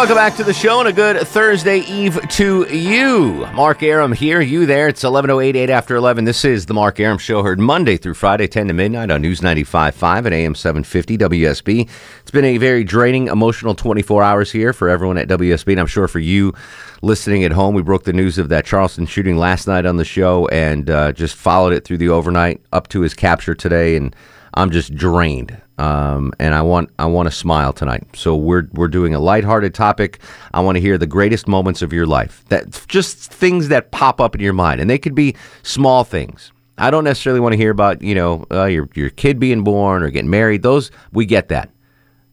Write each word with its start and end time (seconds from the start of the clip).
Welcome 0.00 0.16
back 0.16 0.36
to 0.36 0.44
the 0.44 0.54
show 0.54 0.80
and 0.80 0.88
a 0.88 0.94
good 0.94 1.28
Thursday 1.28 1.80
Eve 1.80 2.18
to 2.30 2.66
you. 2.74 3.46
Mark 3.52 3.82
Arum 3.82 4.12
here, 4.12 4.40
you 4.40 4.64
there. 4.64 4.88
It's 4.88 5.02
11.08, 5.02 5.54
8 5.54 5.68
after 5.68 5.94
11. 5.94 6.24
This 6.24 6.42
is 6.42 6.64
the 6.64 6.72
Mark 6.72 6.98
Arum 6.98 7.18
Show, 7.18 7.42
heard 7.42 7.60
Monday 7.60 7.98
through 7.98 8.14
Friday, 8.14 8.46
10 8.46 8.68
to 8.68 8.72
midnight 8.72 9.10
on 9.10 9.20
News 9.20 9.40
95.5 9.40 10.24
and 10.24 10.34
AM 10.34 10.54
750 10.54 11.18
WSB. 11.18 11.90
It's 12.22 12.30
been 12.30 12.46
a 12.46 12.56
very 12.56 12.82
draining, 12.82 13.26
emotional 13.26 13.74
24 13.74 14.22
hours 14.22 14.50
here 14.50 14.72
for 14.72 14.88
everyone 14.88 15.18
at 15.18 15.28
WSB, 15.28 15.72
and 15.72 15.80
I'm 15.80 15.86
sure 15.86 16.08
for 16.08 16.18
you 16.18 16.54
listening 17.02 17.44
at 17.44 17.52
home. 17.52 17.74
We 17.74 17.82
broke 17.82 18.04
the 18.04 18.14
news 18.14 18.38
of 18.38 18.48
that 18.48 18.64
Charleston 18.64 19.04
shooting 19.04 19.36
last 19.36 19.66
night 19.66 19.84
on 19.84 19.98
the 19.98 20.06
show 20.06 20.48
and 20.48 20.88
uh, 20.88 21.12
just 21.12 21.34
followed 21.34 21.74
it 21.74 21.84
through 21.84 21.98
the 21.98 22.08
overnight 22.08 22.62
up 22.72 22.88
to 22.88 23.02
his 23.02 23.12
capture 23.12 23.54
today, 23.54 23.96
and 23.96 24.16
I'm 24.54 24.70
just 24.70 24.94
drained. 24.94 25.60
Um, 25.80 26.34
and 26.38 26.54
I 26.54 26.60
want 26.60 26.90
I 26.98 27.06
want 27.06 27.26
to 27.26 27.30
smile 27.34 27.72
tonight. 27.72 28.06
So 28.14 28.36
we're 28.36 28.68
we're 28.74 28.88
doing 28.88 29.14
a 29.14 29.18
lighthearted 29.18 29.74
topic. 29.74 30.18
I 30.52 30.60
want 30.60 30.76
to 30.76 30.80
hear 30.80 30.98
the 30.98 31.06
greatest 31.06 31.48
moments 31.48 31.80
of 31.80 31.90
your 31.90 32.06
life. 32.06 32.44
That 32.50 32.84
just 32.86 33.32
things 33.32 33.68
that 33.68 33.90
pop 33.90 34.20
up 34.20 34.34
in 34.34 34.42
your 34.42 34.52
mind, 34.52 34.82
and 34.82 34.90
they 34.90 34.98
could 34.98 35.14
be 35.14 35.34
small 35.62 36.04
things. 36.04 36.52
I 36.76 36.90
don't 36.90 37.04
necessarily 37.04 37.40
want 37.40 37.54
to 37.54 37.56
hear 37.56 37.70
about 37.70 38.02
you 38.02 38.14
know 38.14 38.44
uh, 38.50 38.66
your 38.66 38.90
your 38.94 39.08
kid 39.08 39.40
being 39.40 39.64
born 39.64 40.02
or 40.02 40.10
getting 40.10 40.28
married. 40.28 40.62
Those 40.62 40.90
we 41.12 41.24
get 41.24 41.48
that. 41.48 41.70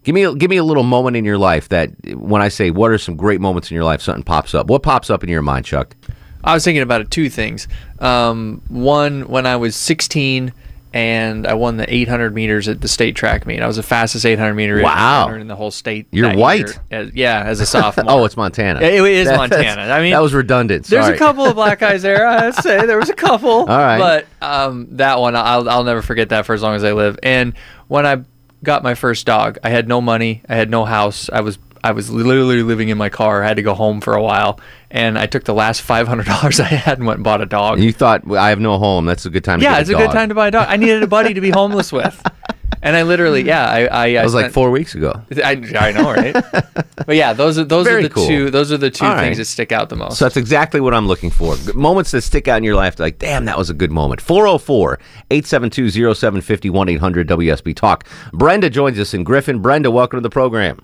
Give 0.04 0.14
me 0.14 0.24
a, 0.24 0.36
give 0.36 0.50
me 0.50 0.58
a 0.58 0.64
little 0.64 0.84
moment 0.84 1.16
in 1.16 1.24
your 1.24 1.38
life 1.38 1.70
that 1.70 1.92
when 2.16 2.42
I 2.42 2.50
say 2.50 2.70
what 2.70 2.92
are 2.92 2.98
some 2.98 3.16
great 3.16 3.40
moments 3.40 3.72
in 3.72 3.76
your 3.76 3.86
life, 3.86 4.02
something 4.02 4.24
pops 4.24 4.56
up. 4.56 4.68
What 4.68 4.84
pops 4.84 5.10
up 5.10 5.24
in 5.24 5.30
your 5.30 5.42
mind, 5.42 5.64
Chuck? 5.64 5.96
I 6.44 6.54
was 6.54 6.66
thinking 6.66 6.82
about 6.82 7.00
it, 7.00 7.12
two 7.12 7.30
things. 7.30 7.68
Um, 8.00 8.62
one, 8.68 9.28
when 9.28 9.46
I 9.46 9.56
was 9.56 9.76
16 9.76 10.54
and 10.98 11.46
I 11.46 11.54
won 11.54 11.78
the 11.78 11.94
800 11.94 12.34
meters 12.34 12.68
at 12.68 12.82
the 12.82 12.88
state 12.88 13.16
track 13.16 13.46
meet. 13.46 13.62
I 13.62 13.68
was 13.68 13.76
the 13.76 13.84
fastest 13.84 14.26
800 14.26 14.56
meter 14.56 14.82
Wow. 14.82 15.28
runner 15.28 15.38
in 15.38 15.48
the 15.48 15.56
whole 15.56 15.70
state. 15.70 16.08
You're 16.12 16.36
white. 16.36 16.80
as- 16.90 17.14
yeah, 17.14 17.44
as 17.46 17.60
a 17.60 17.68
sophomore. 17.68 18.06
Oh, 18.10 18.26
it's 18.26 18.36
Montana. 18.36 18.82
It- 18.82 18.96
it 18.96 19.06
is 19.06 19.28
That- 19.30 19.38
Montana. 19.38 19.84
I 19.94 20.02
mean, 20.02 20.14
that 20.14 20.22
was 20.24 20.34
redundant. 20.34 20.86
There's 20.88 21.08
a 21.08 21.16
couple 21.16 21.46
of 21.46 21.54
black 21.54 21.80
guys 21.80 22.02
there. 22.02 22.26
I'd 22.26 22.56
say 22.56 22.86
there 22.88 22.98
was 22.98 23.10
a 23.10 23.14
couple. 23.14 23.50
All 23.52 23.66
right. 23.68 24.00
But 24.00 24.26
um, 24.42 24.88
that 24.98 25.20
one, 25.20 25.36
I'll, 25.36 25.70
I'll 25.70 25.84
never 25.84 26.02
forget 26.02 26.30
that 26.30 26.48
for 26.48 26.54
as 26.56 26.64
long 26.64 26.74
as 26.76 26.84
I 26.84 26.94
live. 26.94 27.20
And 27.22 27.54
when 27.88 28.08
I 28.08 28.24
got 28.64 28.82
my 28.82 28.96
first 28.96 29.28
dog, 29.28 29.60
I 29.64 29.70
had 29.70 29.88
no 29.88 30.02
money. 30.02 30.42
I 30.50 30.56
had 30.56 30.72
no 30.72 30.84
house. 30.84 31.30
I 31.32 31.42
was 31.42 31.60
I 31.88 31.92
was 31.92 32.10
literally 32.10 32.64
living 32.64 32.90
in 32.90 32.98
my 32.98 33.08
car. 33.08 33.42
I 33.44 33.48
had 33.48 33.56
to 33.56 33.64
go 33.64 33.74
home 33.74 34.02
for 34.02 34.14
a 34.14 34.22
while, 34.22 34.60
and 34.92 35.18
I 35.18 35.26
took 35.26 35.46
the 35.46 35.54
last 35.54 35.82
five 35.82 36.06
hundred 36.06 36.26
dollars 36.26 36.60
I 36.60 36.66
had 36.66 36.98
and 36.98 37.08
went 37.08 37.20
and 37.20 37.24
bought 37.24 37.40
a 37.40 37.46
dog. 37.46 37.80
You 37.80 37.94
thought 37.94 38.28
"Well, 38.28 38.44
I 38.44 38.50
have 38.50 38.60
no 38.60 38.78
home. 38.78 39.06
That's 39.06 39.26
a 39.26 39.30
good 39.30 39.46
time. 39.46 39.62
to 39.62 39.66
buy 39.66 39.70
a 39.70 39.72
dog. 39.72 39.78
yeah, 39.78 39.82
it's 39.82 39.90
a 39.90 40.06
good 40.06 40.12
time 40.14 40.28
to 40.30 40.36
buy 40.36 40.50
a 40.50 40.52
dog. 40.52 40.68
I 40.70 40.76
needed 40.76 41.02
a 41.02 41.08
buddy 41.08 41.34
to 41.34 41.40
be 41.40 41.50
homeless 41.50 41.94
with, 41.94 42.22
and 42.82 42.98
I 42.98 43.04
literally, 43.04 43.44
yeah, 43.44 43.66
I 43.66 43.86
I, 43.88 44.16
I 44.16 44.24
was 44.26 44.34
like 44.34 44.52
four 44.52 44.70
weeks 44.70 44.96
ago. 44.96 45.14
I, 45.42 45.52
I 45.80 45.92
know, 45.94 46.12
right? 46.12 46.34
but 47.06 47.16
yeah, 47.16 47.32
those 47.32 47.58
are 47.58 47.64
those 47.64 47.86
Very 47.86 48.02
are 48.04 48.08
the 48.10 48.14
cool. 48.14 48.28
two. 48.28 48.50
Those 48.52 48.70
are 48.74 48.78
the 48.78 48.92
two 48.92 49.06
All 49.06 49.16
things 49.16 49.30
right. 49.30 49.38
that 49.38 49.46
stick 49.46 49.72
out 49.72 49.88
the 49.88 49.96
most. 49.96 50.18
So 50.18 50.26
that's 50.26 50.36
exactly 50.36 50.82
what 50.82 50.94
I'm 50.94 51.08
looking 51.08 51.30
for. 51.30 51.56
Moments 51.74 52.12
that 52.12 52.22
stick 52.24 52.50
out 52.50 52.58
in 52.58 52.66
your 52.66 52.76
life, 52.76 53.00
like, 53.00 53.18
damn, 53.18 53.46
that 53.46 53.58
was 53.58 53.70
a 53.70 53.74
good 53.74 53.92
moment. 53.92 54.20
404 54.20 55.00
872 55.32 55.90
0750 56.16 56.70
1 56.70 56.90
800 56.90 57.30
WSB 57.30 57.74
Talk. 57.78 58.06
Brenda 58.34 58.70
joins 58.70 59.00
us 59.00 59.14
in 59.14 59.24
Griffin. 59.24 59.60
Brenda, 59.62 59.90
welcome 59.90 60.18
to 60.18 60.22
the 60.22 60.30
program. 60.30 60.82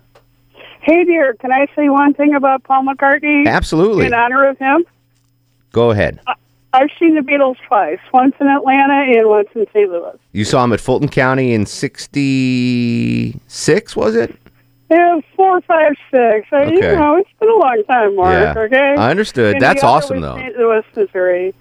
Hey, 0.84 1.04
dear, 1.06 1.34
can 1.36 1.52
I 1.52 1.66
say 1.76 1.90
one 1.90 2.14
thing 2.14 2.36
about 2.36 2.64
Paul 2.64 2.84
McCartney? 2.84 3.48
Absolutely. 3.48 4.06
In 4.08 4.14
honor 4.14 4.48
of 4.48 4.58
him, 4.60 4.86
Go 5.72 5.90
ahead. 5.92 6.20
I've 6.74 6.90
seen 7.00 7.16
the 7.16 7.22
Beatles 7.22 7.56
twice, 7.68 7.98
once 8.14 8.36
in 8.40 8.48
Atlanta 8.48 8.94
and 9.18 9.28
once 9.28 9.48
in 9.56 9.66
St. 9.74 9.90
Louis. 9.90 10.18
You 10.34 10.46
saw 10.46 10.64
him 10.64 10.72
at 10.74 10.80
Fulton 10.82 11.10
County 11.10 11.54
in 11.54 11.66
66, 11.66 13.96
was 13.96 14.16
it? 14.16 14.36
Yeah, 14.92 15.20
four, 15.36 15.62
five, 15.62 15.94
six. 16.12 16.48
I, 16.52 16.66
You 16.66 16.78
Okay. 16.78 16.96
know, 16.96 17.16
it's 17.18 17.30
been 17.40 17.50
a 17.50 17.56
long 17.56 17.82
time, 17.88 18.16
Mark. 18.16 18.56
Yeah. 18.56 18.62
Okay, 18.62 18.96
I 18.98 19.10
understood. 19.10 19.54
And 19.54 19.62
That's 19.62 19.84
awesome, 19.84 20.22
though. 20.22 20.36
St. 20.36 20.56
Louis, 20.58 20.84
Missouri. 20.96 21.54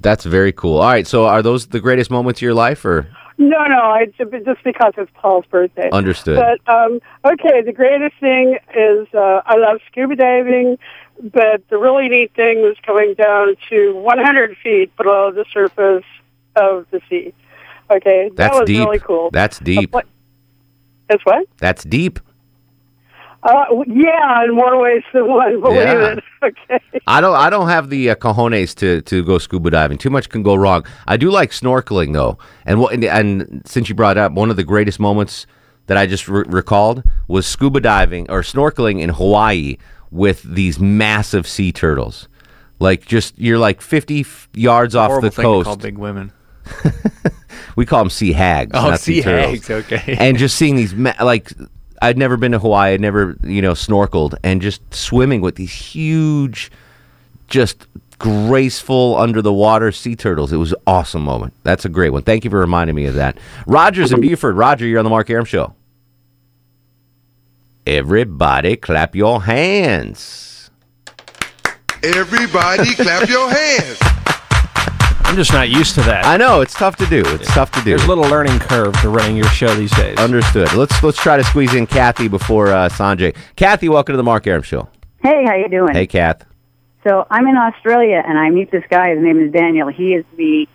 That's 0.00 0.24
very 0.24 0.52
cool. 0.52 0.78
All 0.78 0.88
right, 0.90 1.06
so 1.06 1.26
are 1.26 1.42
those 1.42 1.66
the 1.68 1.80
greatest 1.80 2.10
moments 2.12 2.38
of 2.38 2.42
your 2.42 2.54
life, 2.54 2.84
or 2.84 3.08
No, 3.38 3.64
no, 3.64 3.80
I 3.80 4.06
just 4.06 4.64
because 4.64 4.92
it's 4.96 5.10
Paul's 5.14 5.46
birthday. 5.46 5.90
understood? 5.90 6.36
But 6.36 6.72
um, 6.72 7.00
okay, 7.24 7.62
the 7.62 7.72
greatest 7.72 8.16
thing 8.20 8.58
is 8.74 9.08
uh, 9.14 9.42
I 9.46 9.56
love 9.56 9.80
scuba 9.90 10.16
diving, 10.16 10.78
but 11.20 11.66
the 11.68 11.78
really 11.78 12.08
neat 12.08 12.34
thing 12.34 12.60
was 12.62 12.76
going 12.86 13.14
down 13.14 13.56
to 13.70 13.94
100 13.94 14.56
feet 14.62 14.94
below 14.96 15.32
the 15.32 15.44
surface 15.52 16.04
of 16.56 16.86
the 16.90 17.00
sea. 17.08 17.32
Okay, 17.90 18.30
that 18.36 18.52
was 18.52 18.66
deep. 18.66 18.80
really 18.80 18.98
cool. 18.98 19.30
That's 19.32 19.58
deep. 19.58 19.94
That's 21.08 21.24
what? 21.24 21.46
That's 21.58 21.84
deep. 21.84 22.20
Uh, 23.44 23.64
yeah, 23.88 24.44
in 24.44 24.54
more 24.54 24.80
ways 24.80 25.02
than 25.12 25.26
one. 25.26 25.60
Believe 25.60 25.76
Yeah. 25.78 26.12
it. 26.12 26.24
Okay. 26.42 26.80
I 27.06 27.20
don't. 27.20 27.36
I 27.36 27.50
don't 27.50 27.68
have 27.68 27.88
the 27.88 28.10
uh, 28.10 28.14
cojones 28.16 28.74
to, 28.76 29.00
to 29.02 29.22
go 29.22 29.38
scuba 29.38 29.70
diving. 29.70 29.96
Too 29.96 30.10
much 30.10 30.28
can 30.28 30.42
go 30.42 30.56
wrong. 30.56 30.84
I 31.06 31.16
do 31.16 31.30
like 31.30 31.52
snorkeling 31.52 32.12
though, 32.14 32.36
and 32.66 32.80
what 32.80 32.92
and, 32.94 33.04
and 33.04 33.62
since 33.64 33.88
you 33.88 33.94
brought 33.94 34.18
up 34.18 34.32
one 34.32 34.50
of 34.50 34.56
the 34.56 34.64
greatest 34.64 34.98
moments 34.98 35.46
that 35.86 35.96
I 35.96 36.06
just 36.06 36.26
re- 36.26 36.42
recalled 36.48 37.04
was 37.28 37.46
scuba 37.46 37.78
diving 37.78 38.28
or 38.28 38.40
snorkeling 38.42 39.00
in 39.00 39.10
Hawaii 39.10 39.76
with 40.10 40.42
these 40.42 40.80
massive 40.80 41.46
sea 41.46 41.70
turtles. 41.70 42.26
Like 42.80 43.06
just 43.06 43.38
you're 43.38 43.58
like 43.58 43.80
50 43.80 44.20
f- 44.22 44.48
yards 44.54 44.96
off 44.96 45.10
Horrible 45.10 45.28
the 45.28 45.36
thing 45.36 45.42
to 45.44 45.48
coast. 45.48 45.64
call 45.66 45.76
big 45.76 45.96
women. 45.96 46.32
we 47.76 47.86
call 47.86 48.00
them 48.00 48.10
sea 48.10 48.32
hags. 48.32 48.72
Oh, 48.74 48.90
not 48.90 48.98
sea 49.00 49.22
turtles. 49.22 49.66
hags, 49.66 49.70
okay. 49.70 50.16
and 50.18 50.36
just 50.36 50.56
seeing 50.56 50.74
these 50.74 50.92
ma- 50.94 51.14
like 51.22 51.52
I'd 52.02 52.18
never 52.18 52.36
been 52.36 52.52
to 52.52 52.58
Hawaii. 52.58 52.94
I'd 52.94 53.00
never 53.00 53.36
you 53.44 53.62
know 53.62 53.72
snorkeled 53.72 54.34
and 54.42 54.60
just 54.60 54.82
swimming 54.92 55.40
with 55.40 55.54
these 55.54 55.72
huge, 55.72 56.70
just 57.46 57.86
graceful 58.18 59.16
under 59.16 59.40
the 59.40 59.52
water 59.52 59.92
sea 59.92 60.16
turtles. 60.16 60.52
It 60.52 60.56
was 60.56 60.72
an 60.72 60.80
awesome 60.86 61.22
moment. 61.22 61.54
That's 61.62 61.84
a 61.84 61.88
great 61.88 62.10
one. 62.10 62.22
Thank 62.22 62.44
you 62.44 62.50
for 62.50 62.58
reminding 62.58 62.96
me 62.96 63.06
of 63.06 63.14
that. 63.14 63.38
Rogers 63.66 64.12
in 64.12 64.20
Buford. 64.20 64.56
Roger, 64.56 64.84
you're 64.84 64.98
on 64.98 65.04
the 65.04 65.10
Mark 65.10 65.30
Arum 65.30 65.44
Show. 65.44 65.74
Everybody, 67.86 68.76
clap 68.76 69.14
your 69.14 69.42
hands. 69.42 70.70
Everybody 72.02 72.94
clap 72.94 73.28
your 73.28 73.48
hands. 73.48 73.98
I'm 75.32 75.38
just 75.38 75.54
not 75.54 75.70
used 75.70 75.94
to 75.94 76.02
that. 76.02 76.26
I 76.26 76.36
know 76.36 76.60
it's 76.60 76.74
tough 76.74 76.96
to 76.96 77.06
do. 77.06 77.22
It's 77.24 77.48
tough 77.54 77.70
to 77.70 77.80
do. 77.82 77.96
There's 77.96 78.04
a 78.04 78.06
little 78.06 78.24
learning 78.24 78.58
curve 78.58 78.92
to 79.00 79.08
running 79.08 79.34
your 79.34 79.48
show 79.48 79.74
these 79.74 79.90
days. 79.92 80.18
Understood. 80.18 80.74
Let's 80.74 81.02
let's 81.02 81.16
try 81.16 81.38
to 81.38 81.42
squeeze 81.42 81.72
in 81.72 81.86
Kathy 81.86 82.28
before 82.28 82.68
uh, 82.68 82.90
Sanjay. 82.90 83.34
Kathy, 83.56 83.88
welcome 83.88 84.12
to 84.12 84.18
the 84.18 84.22
Mark 84.22 84.46
Arum 84.46 84.60
Show. 84.60 84.90
Hey, 85.22 85.42
how 85.46 85.54
you 85.54 85.70
doing? 85.70 85.94
Hey, 85.94 86.06
Kath. 86.06 86.44
So 87.02 87.26
I'm 87.30 87.46
in 87.46 87.56
Australia, 87.56 88.22
and 88.22 88.38
I 88.38 88.50
meet 88.50 88.70
this 88.70 88.84
guy. 88.90 89.14
His 89.14 89.22
name 89.24 89.40
is 89.40 89.50
Daniel. 89.50 89.88
He 89.88 90.12
is 90.12 90.26
the 90.36 90.68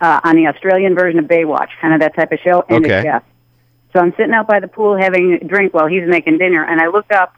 uh, 0.00 0.20
on 0.22 0.36
the 0.36 0.46
Australian 0.46 0.94
version 0.94 1.18
of 1.18 1.24
Baywatch, 1.24 1.70
kind 1.80 1.92
of 1.92 1.98
that 1.98 2.14
type 2.14 2.30
of 2.30 2.38
show, 2.38 2.64
and 2.68 2.84
Okay. 2.84 3.00
a 3.00 3.02
chef. 3.02 3.24
So 3.92 3.98
I'm 3.98 4.14
sitting 4.14 4.32
out 4.32 4.46
by 4.46 4.60
the 4.60 4.68
pool 4.68 4.96
having 4.96 5.40
a 5.42 5.44
drink 5.44 5.74
while 5.74 5.88
he's 5.88 6.06
making 6.06 6.38
dinner, 6.38 6.62
and 6.64 6.80
I 6.80 6.86
look 6.86 7.10
up, 7.10 7.34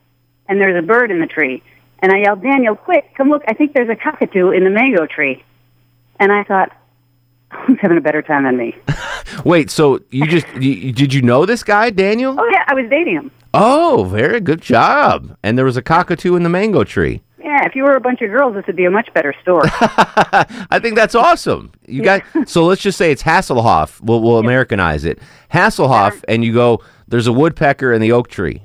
and 0.46 0.60
there's 0.60 0.76
a 0.76 0.86
bird 0.86 1.10
in 1.10 1.20
the 1.20 1.26
tree, 1.26 1.62
and 2.00 2.12
I 2.12 2.18
yell, 2.18 2.36
"Daniel, 2.36 2.76
quick, 2.76 3.14
come 3.14 3.30
look! 3.30 3.44
I 3.48 3.54
think 3.54 3.72
there's 3.72 3.88
a 3.88 3.96
cockatoo 3.96 4.50
in 4.50 4.62
the 4.64 4.70
mango 4.70 5.06
tree." 5.06 5.42
And 6.20 6.30
I 6.30 6.44
thought, 6.44 6.70
who's 7.52 7.78
having 7.80 7.96
a 7.98 8.00
better 8.00 8.22
time 8.22 8.44
than 8.44 8.56
me? 8.56 8.76
Wait, 9.44 9.70
so 9.70 10.00
you 10.10 10.26
just 10.26 10.46
you, 10.54 10.92
did 10.92 11.12
you 11.12 11.22
know 11.22 11.46
this 11.46 11.64
guy, 11.64 11.90
Daniel? 11.90 12.36
Oh 12.38 12.48
yeah, 12.52 12.64
I 12.68 12.74
was 12.74 12.88
dating 12.88 13.14
him. 13.14 13.30
Oh, 13.52 14.04
very 14.04 14.40
good 14.40 14.60
job. 14.60 15.36
And 15.42 15.58
there 15.58 15.64
was 15.64 15.76
a 15.76 15.82
cockatoo 15.82 16.36
in 16.36 16.44
the 16.44 16.48
mango 16.48 16.84
tree. 16.84 17.22
Yeah, 17.42 17.64
if 17.64 17.74
you 17.74 17.82
were 17.82 17.96
a 17.96 18.00
bunch 18.00 18.20
of 18.20 18.30
girls, 18.30 18.54
this 18.54 18.66
would 18.66 18.76
be 18.76 18.84
a 18.84 18.90
much 18.90 19.12
better 19.12 19.34
story. 19.42 19.68
I 19.72 20.78
think 20.80 20.94
that's 20.94 21.14
awesome. 21.14 21.72
You 21.86 22.02
got 22.02 22.22
so 22.46 22.66
let's 22.66 22.82
just 22.82 22.98
say 22.98 23.10
it's 23.10 23.22
Hasselhoff. 23.22 24.00
We'll, 24.02 24.20
we'll 24.20 24.38
Americanize 24.38 25.04
it. 25.04 25.18
Hasselhoff, 25.52 26.22
and 26.28 26.44
you 26.44 26.52
go. 26.52 26.82
There's 27.08 27.26
a 27.26 27.32
woodpecker 27.32 27.92
in 27.92 28.00
the 28.00 28.12
oak 28.12 28.28
tree. 28.28 28.62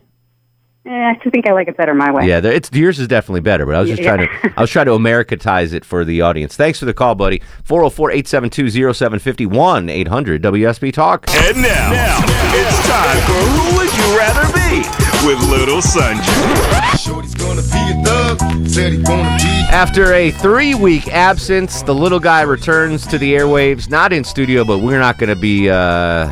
Eh, 0.85 0.89
I 0.91 1.15
think 1.29 1.47
I 1.47 1.51
like 1.53 1.67
it 1.67 1.75
better 1.77 1.93
my 1.93 2.11
way. 2.11 2.27
Yeah, 2.27 2.41
it's 2.43 2.69
yours 2.71 2.99
is 2.99 3.07
definitely 3.07 3.41
better, 3.41 3.65
but 3.65 3.75
I 3.75 3.79
was 3.81 3.89
just 3.89 4.01
Yeah. 4.01 4.15
trying 4.15 4.27
to 4.27 4.53
I 4.57 4.61
was 4.61 4.69
trying 4.69 4.85
to 4.85 4.93
Americanize 4.93 5.73
it 5.73 5.83
for 5.85 6.05
the 6.05 6.21
audience. 6.21 6.55
Thanks 6.55 6.79
for 6.79 6.85
the 6.85 6.93
call, 6.93 7.15
buddy. 7.15 7.41
404-872-0750 7.67 9.89
800 9.89 10.41
WSB 10.41 10.91
Talk. 10.93 11.25
And 11.29 11.57
now, 11.57 11.91
now, 11.91 12.19
it's 12.53 12.87
time 12.87 13.17
for 13.25 13.41
Who 13.51 13.77
Would 13.77 13.91
You 13.97 14.17
Rather 14.17 14.45
Be 14.53 14.83
with 15.27 15.39
Little 15.49 15.81
Sunshine. 15.81 16.97
Shorty's 16.97 17.35
gonna 17.35 17.61
be 17.61 17.91
a 17.91 17.95
thug. 18.03 18.39
Said 18.67 18.93
he 18.93 19.01
gonna 19.03 19.37
be. 19.37 19.43
After 19.71 20.13
a 20.13 20.31
three-week 20.31 21.07
absence, 21.09 21.81
the 21.81 21.93
little 21.93 22.19
guy 22.19 22.41
returns 22.43 23.05
to 23.07 23.17
the 23.17 23.33
airwaves. 23.33 23.89
Not 23.89 24.13
in 24.13 24.23
studio, 24.23 24.63
but 24.63 24.77
we're 24.79 24.99
not 24.99 25.17
going 25.17 25.29
to 25.29 25.35
be. 25.35 25.69
Uh, 25.69 26.29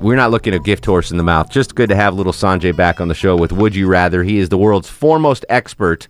we're 0.00 0.16
not 0.16 0.30
looking 0.30 0.54
a 0.54 0.58
gift 0.58 0.86
horse 0.86 1.10
in 1.10 1.18
the 1.18 1.22
mouth. 1.22 1.50
Just 1.50 1.74
good 1.74 1.90
to 1.90 1.96
have 1.96 2.14
little 2.14 2.32
Sanjay 2.32 2.74
back 2.74 3.00
on 3.00 3.08
the 3.08 3.14
show 3.14 3.36
with 3.36 3.52
Would 3.52 3.74
You 3.74 3.86
Rather. 3.86 4.22
He 4.22 4.38
is 4.38 4.48
the 4.48 4.58
world's 4.58 4.88
foremost 4.88 5.44
expert 5.48 6.08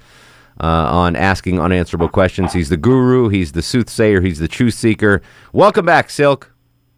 uh, 0.61 0.67
on 0.67 1.17
asking 1.17 1.61
unanswerable 1.61 2.09
questions. 2.09 2.53
He's 2.53 2.69
the 2.69 2.77
guru. 2.77 3.29
He's 3.29 3.53
the 3.53 3.63
soothsayer. 3.63 4.21
He's 4.21 4.39
the 4.39 4.49
truth 4.49 4.75
seeker. 4.75 5.23
Welcome 5.53 5.87
back, 5.87 6.11
Silk. 6.11 6.53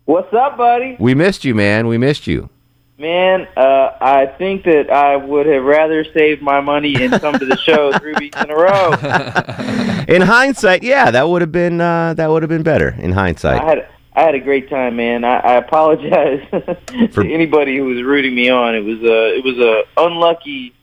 What's 0.05 0.33
up, 0.35 0.59
buddy? 0.59 0.97
We 0.99 1.15
missed 1.15 1.44
you, 1.44 1.55
man. 1.55 1.87
We 1.87 1.97
missed 1.97 2.27
you. 2.27 2.50
Man, 2.99 3.49
uh, 3.56 3.97
I 4.00 4.27
think 4.38 4.65
that 4.65 4.91
I 4.91 5.17
would 5.17 5.47
have 5.47 5.65
rather 5.65 6.05
saved 6.05 6.43
my 6.43 6.61
money 6.61 6.95
and 6.97 7.12
come 7.21 7.38
to 7.38 7.47
the 7.47 7.56
show 7.56 7.91
three 7.99 8.15
weeks 8.19 8.41
in 8.41 8.50
a 8.50 8.55
row. 8.55 8.93
In 10.09 10.23
hindsight, 10.23 10.83
yeah, 10.83 11.11
that 11.11 11.29
would 11.29 11.41
have 11.41 11.50
been 11.50 11.81
uh, 11.81 12.15
that 12.15 12.31
would 12.31 12.43
have 12.43 12.50
been 12.50 12.62
better. 12.62 12.91
In 12.99 13.12
hindsight, 13.12 13.61
I 13.61 13.65
had 13.65 13.88
I 14.14 14.23
had 14.23 14.35
a 14.35 14.41
great 14.41 14.69
time, 14.69 14.97
man. 14.97 15.25
I, 15.25 15.38
I 15.38 15.55
apologize 15.55 16.47
For- 17.12 17.23
to 17.25 17.32
anybody 17.32 17.76
who 17.79 17.85
was 17.87 18.03
rooting 18.03 18.35
me 18.35 18.50
on. 18.50 18.75
It 18.75 18.85
was 18.85 18.99
a 19.00 19.37
it 19.38 19.44
was 19.44 19.59
a 19.59 19.82
unlucky, 19.97 20.75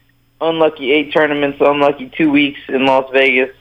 unlucky 0.41 0.91
eight 0.91 1.13
tournaments, 1.13 1.57
unlucky 1.61 2.09
two 2.17 2.31
weeks 2.31 2.59
in 2.69 2.85
Las 2.85 3.09
Vegas. 3.13 3.51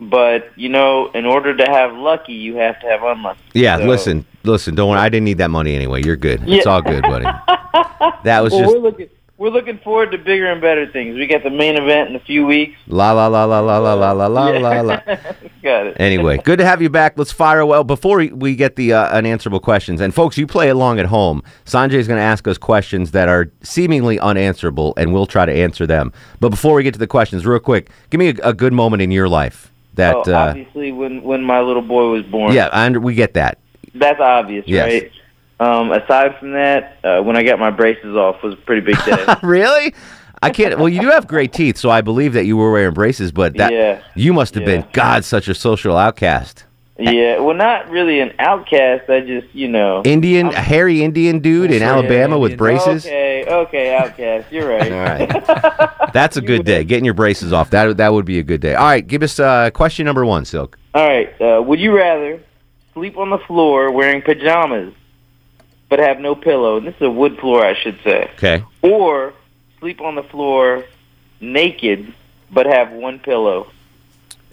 But 0.00 0.50
you 0.56 0.68
know, 0.68 1.10
in 1.12 1.24
order 1.26 1.56
to 1.56 1.64
have 1.64 1.92
lucky, 1.94 2.34
you 2.34 2.56
have 2.56 2.78
to 2.80 2.86
have 2.86 3.02
unlucky. 3.02 3.40
yeah. 3.54 3.78
So- 3.78 3.84
Listen, 3.86 4.24
listen. 4.44 4.74
Don't 4.74 4.90
worry. 4.90 5.00
I 5.00 5.08
didn't 5.08 5.24
need 5.24 5.38
that 5.38 5.50
money 5.50 5.74
anyway. 5.74 6.02
You're 6.04 6.16
good. 6.16 6.42
It's 6.48 6.64
Yeah. 6.66 6.72
all 6.72 6.82
good, 6.82 7.02
buddy. 7.02 7.24
That 8.24 8.40
was 8.42 8.52
well, 8.52 8.90
just 8.90 9.10
we're 9.38 9.50
looking 9.50 9.78
forward 9.78 10.10
to 10.10 10.18
bigger 10.18 10.50
and 10.50 10.60
better 10.60 10.86
things. 10.90 11.14
We 11.16 11.26
got 11.28 11.44
the 11.44 11.50
main 11.50 11.76
event 11.76 12.10
in 12.10 12.16
a 12.16 12.20
few 12.20 12.44
weeks. 12.44 12.76
la 12.88 13.12
la 13.12 13.28
la 13.28 13.44
la 13.44 13.60
la 13.60 13.78
la 13.78 13.94
la 13.94 14.12
la 14.12 14.26
la 14.26 14.48
la 14.50 14.80
la. 14.80 14.96
got 15.62 15.86
it. 15.86 15.96
Anyway, 16.00 16.38
good 16.38 16.58
to 16.58 16.64
have 16.64 16.82
you 16.82 16.90
back. 16.90 17.16
Let's 17.16 17.30
fire 17.30 17.64
well 17.64 17.84
before 17.84 18.18
we, 18.18 18.56
get 18.56 18.74
the 18.74 18.92
uh, 18.94 19.08
unanswerable 19.10 19.60
questions. 19.60 20.00
And 20.00 20.12
folks, 20.12 20.36
you 20.36 20.46
play 20.46 20.68
along 20.68 20.98
at 20.98 21.06
home. 21.06 21.42
Sanjay's 21.64 22.08
going 22.08 22.18
to 22.18 22.22
ask 22.24 22.48
us 22.48 22.58
questions 22.58 23.12
that 23.12 23.28
are 23.28 23.50
seemingly 23.62 24.18
unanswerable, 24.18 24.92
and 24.96 25.12
we'll 25.12 25.26
try 25.26 25.46
to 25.46 25.52
answer 25.52 25.86
them. 25.86 26.12
But 26.40 26.48
before 26.48 26.74
we 26.74 26.82
get 26.82 26.94
to 26.94 26.98
the 26.98 27.06
questions, 27.06 27.46
real 27.46 27.60
quick, 27.60 27.90
give 28.10 28.18
me 28.18 28.30
a, 28.30 28.48
a 28.48 28.52
good 28.52 28.72
moment 28.72 29.02
in 29.02 29.12
your 29.12 29.28
life 29.28 29.70
that. 29.94 30.16
oh, 30.16 30.22
uh, 30.32 30.48
obviously, 30.50 30.90
when 30.90 31.22
when 31.22 31.44
my 31.44 31.60
little 31.60 31.82
boy 31.82 32.08
was 32.10 32.24
born. 32.24 32.52
yeah, 32.52 32.68
I 32.72 32.86
under, 32.86 32.98
we 32.98 33.14
get 33.14 33.34
that. 33.34 33.58
That's 33.94 34.20
obvious, 34.20 34.64
Yes. 34.66 34.86
right? 34.86 35.12
Um, 35.60 35.90
aside 35.90 36.38
from 36.38 36.52
that, 36.52 36.98
uh, 37.02 37.20
when 37.22 37.36
I 37.36 37.42
got 37.42 37.58
my 37.58 37.70
braces 37.70 38.14
off 38.14 38.42
was 38.42 38.54
a 38.54 38.56
pretty 38.58 38.80
big 38.82 38.96
day. 39.04 39.26
really? 39.42 39.94
I 40.40 40.50
can't. 40.50 40.78
Well, 40.78 40.88
you 40.88 41.00
do 41.00 41.08
have 41.08 41.26
great 41.26 41.52
teeth, 41.52 41.76
so 41.78 41.90
I 41.90 42.00
believe 42.00 42.32
that 42.34 42.44
you 42.46 42.56
were 42.56 42.70
wearing 42.70 42.94
braces. 42.94 43.32
But 43.32 43.56
that 43.56 43.72
Yeah. 43.72 43.98
you 44.14 44.32
must 44.32 44.54
have 44.54 44.62
Yeah. 44.62 44.82
been 44.82 44.84
God, 44.92 45.24
such 45.24 45.48
a 45.48 45.54
social 45.54 45.96
outcast. 45.96 46.64
yeah, 47.00 47.38
well, 47.40 47.54
not 47.56 47.88
really 47.90 48.18
an 48.20 48.32
outcast. 48.40 49.08
I 49.10 49.20
just, 49.20 49.46
you 49.52 49.66
know. 49.68 50.02
Indian, 50.04 50.48
a 50.48 50.60
hairy 50.60 51.02
Indian 51.02 51.40
dude 51.40 51.70
in 51.72 51.82
Alabama 51.82 52.36
yeah, 52.36 52.40
with 52.40 52.56
braces. 52.56 53.04
Okay, 53.06 53.44
okay, 53.48 53.96
outcast. 53.96 54.52
You're 54.52 54.68
right. 54.78 54.92
All 54.92 54.98
right. 54.98 56.12
That's 56.12 56.36
a 56.36 56.40
good 56.40 56.64
day. 56.64 56.84
Getting 56.84 57.04
your 57.04 57.14
braces 57.14 57.52
off. 57.52 57.70
That 57.70 57.96
that 57.96 58.12
would 58.12 58.24
be 58.24 58.38
a 58.38 58.42
good 58.44 58.60
day. 58.60 58.74
All 58.76 58.84
right, 58.86 59.04
give 59.04 59.24
us 59.24 59.40
uh, 59.40 59.70
question 59.70 60.06
number 60.06 60.24
one, 60.24 60.44
Silk. 60.44 60.78
All 60.94 61.06
right. 61.06 61.28
Uh, 61.40 61.62
would 61.62 61.80
you 61.80 61.96
rather 61.96 62.40
sleep 62.94 63.16
on 63.16 63.30
the 63.30 63.38
floor 63.38 63.90
wearing 63.92 64.22
pajamas 64.22 64.92
but 65.88 65.98
have 65.98 66.18
no 66.20 66.34
pillow? 66.34 66.80
This 66.80 66.94
is 66.96 67.02
a 67.02 67.10
wood 67.10 67.38
floor, 67.38 67.64
I 67.64 67.74
should 67.80 67.98
say. 68.04 68.30
Okay. 68.34 68.64
Or 68.82 69.32
sleep 69.80 70.00
on 70.00 70.14
the 70.14 70.22
floor 70.24 70.84
naked 71.40 72.12
but 72.50 72.66
have 72.66 72.92
one 72.92 73.18
pillow? 73.18 73.70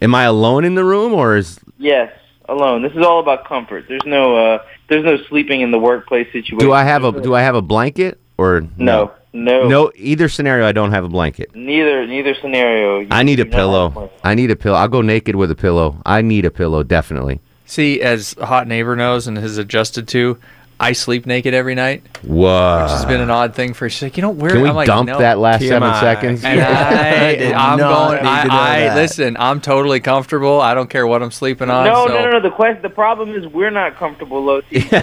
Am 0.02 0.14
I 0.14 0.24
alone 0.24 0.66
in 0.66 0.76
the 0.76 0.84
room, 0.84 1.14
or 1.14 1.38
is 1.38 1.60
Yes, 1.78 2.12
alone. 2.50 2.82
This 2.84 2.92
is 2.94 3.04
all 3.04 3.20
about 3.20 3.46
comfort. 3.46 3.86
There's 3.88 4.06
no 4.06 4.36
uh 4.36 4.64
there's 4.88 5.04
no 5.06 5.18
sleeping 5.30 5.62
in 5.62 5.72
the 5.72 5.80
workplace 5.80 6.28
situation. 6.32 6.58
do 6.60 6.72
I 6.74 6.84
have 6.84 7.04
a 7.04 7.12
do 7.22 7.34
I 7.34 7.42
have 7.42 7.56
a 7.56 7.62
blanket 7.62 8.20
or 8.38 8.68
No. 8.78 9.12
No. 9.34 9.68
No, 9.68 9.92
either 9.98 10.30
scenario. 10.30 10.66
I 10.66 10.72
don't 10.72 10.92
have 10.92 11.04
a 11.04 11.10
blanket. 11.10 11.54
Neither 11.54 12.08
neither 12.08 12.36
scenario. 12.36 13.06
I 13.12 13.24
need 13.24 13.40
a 13.42 13.44
do 13.44 13.50
not 13.50 13.54
have 13.54 13.60
pillow. 13.60 13.90
one. 13.90 14.10
I 14.24 14.34
need 14.36 14.50
a 14.52 14.56
pillow. 14.56 14.78
I'll 14.78 14.88
go 14.88 15.02
naked 15.02 15.36
with 15.36 15.52
a 15.52 15.56
pillow. 15.56 16.02
I 16.06 16.22
need 16.22 16.46
a 16.46 16.52
pillow, 16.52 16.84
definitely. 16.84 17.42
See, 17.66 18.02
as 18.02 18.36
a 18.38 18.46
hot 18.46 18.68
neighbor 18.68 18.96
knows 18.96 19.28
and 19.28 19.38
has 19.38 19.58
adjusted 19.58 20.08
to, 20.10 20.38
I 20.78 20.92
sleep 20.92 21.26
naked 21.26 21.54
every 21.54 21.74
night, 21.74 22.04
Whoa. 22.22 22.82
which 22.84 22.92
has 22.92 23.06
been 23.06 23.22
an 23.22 23.30
odd 23.30 23.56
thing 23.56 23.74
for. 23.74 23.90
She's 23.90 24.02
like, 24.02 24.18
you 24.18 24.22
don't 24.22 24.38
wear. 24.38 24.52
Can 24.52 24.62
we 24.62 24.68
I'm 24.70 24.76
like, 24.76 24.88
dump 24.88 25.08
no. 25.08 25.20
that 25.20 25.40
last 25.40 25.62
seven 25.66 25.94
seconds? 25.96 26.44
And 26.44 26.60
I, 26.60 27.36
did 27.38 27.54
I'm 27.54 27.80
not 27.80 28.10
going. 28.10 28.24
need 28.24 28.30
I, 28.30 28.42
to 28.42 28.48
know 28.50 28.54
I 28.56 28.80
that. 28.82 28.96
listen. 28.98 29.38
I'm 29.40 29.62
totally 29.62 30.02
comfortable. 30.02 30.60
I 30.60 30.74
don't 30.74 30.90
care 30.90 31.08
what 31.08 31.24
I'm 31.24 31.32
sleeping 31.32 31.70
on. 31.70 31.86
No, 31.86 32.08
so. 32.08 32.14
no, 32.14 32.26
no, 32.26 32.32
no. 32.32 32.40
The 32.42 32.52
question, 32.52 32.82
the 32.82 32.90
problem 32.90 33.34
is 33.34 33.48
we're 33.48 33.70
not 33.70 33.96
comfortable, 33.96 34.44
Loti. 34.44 34.80
we're 34.92 35.00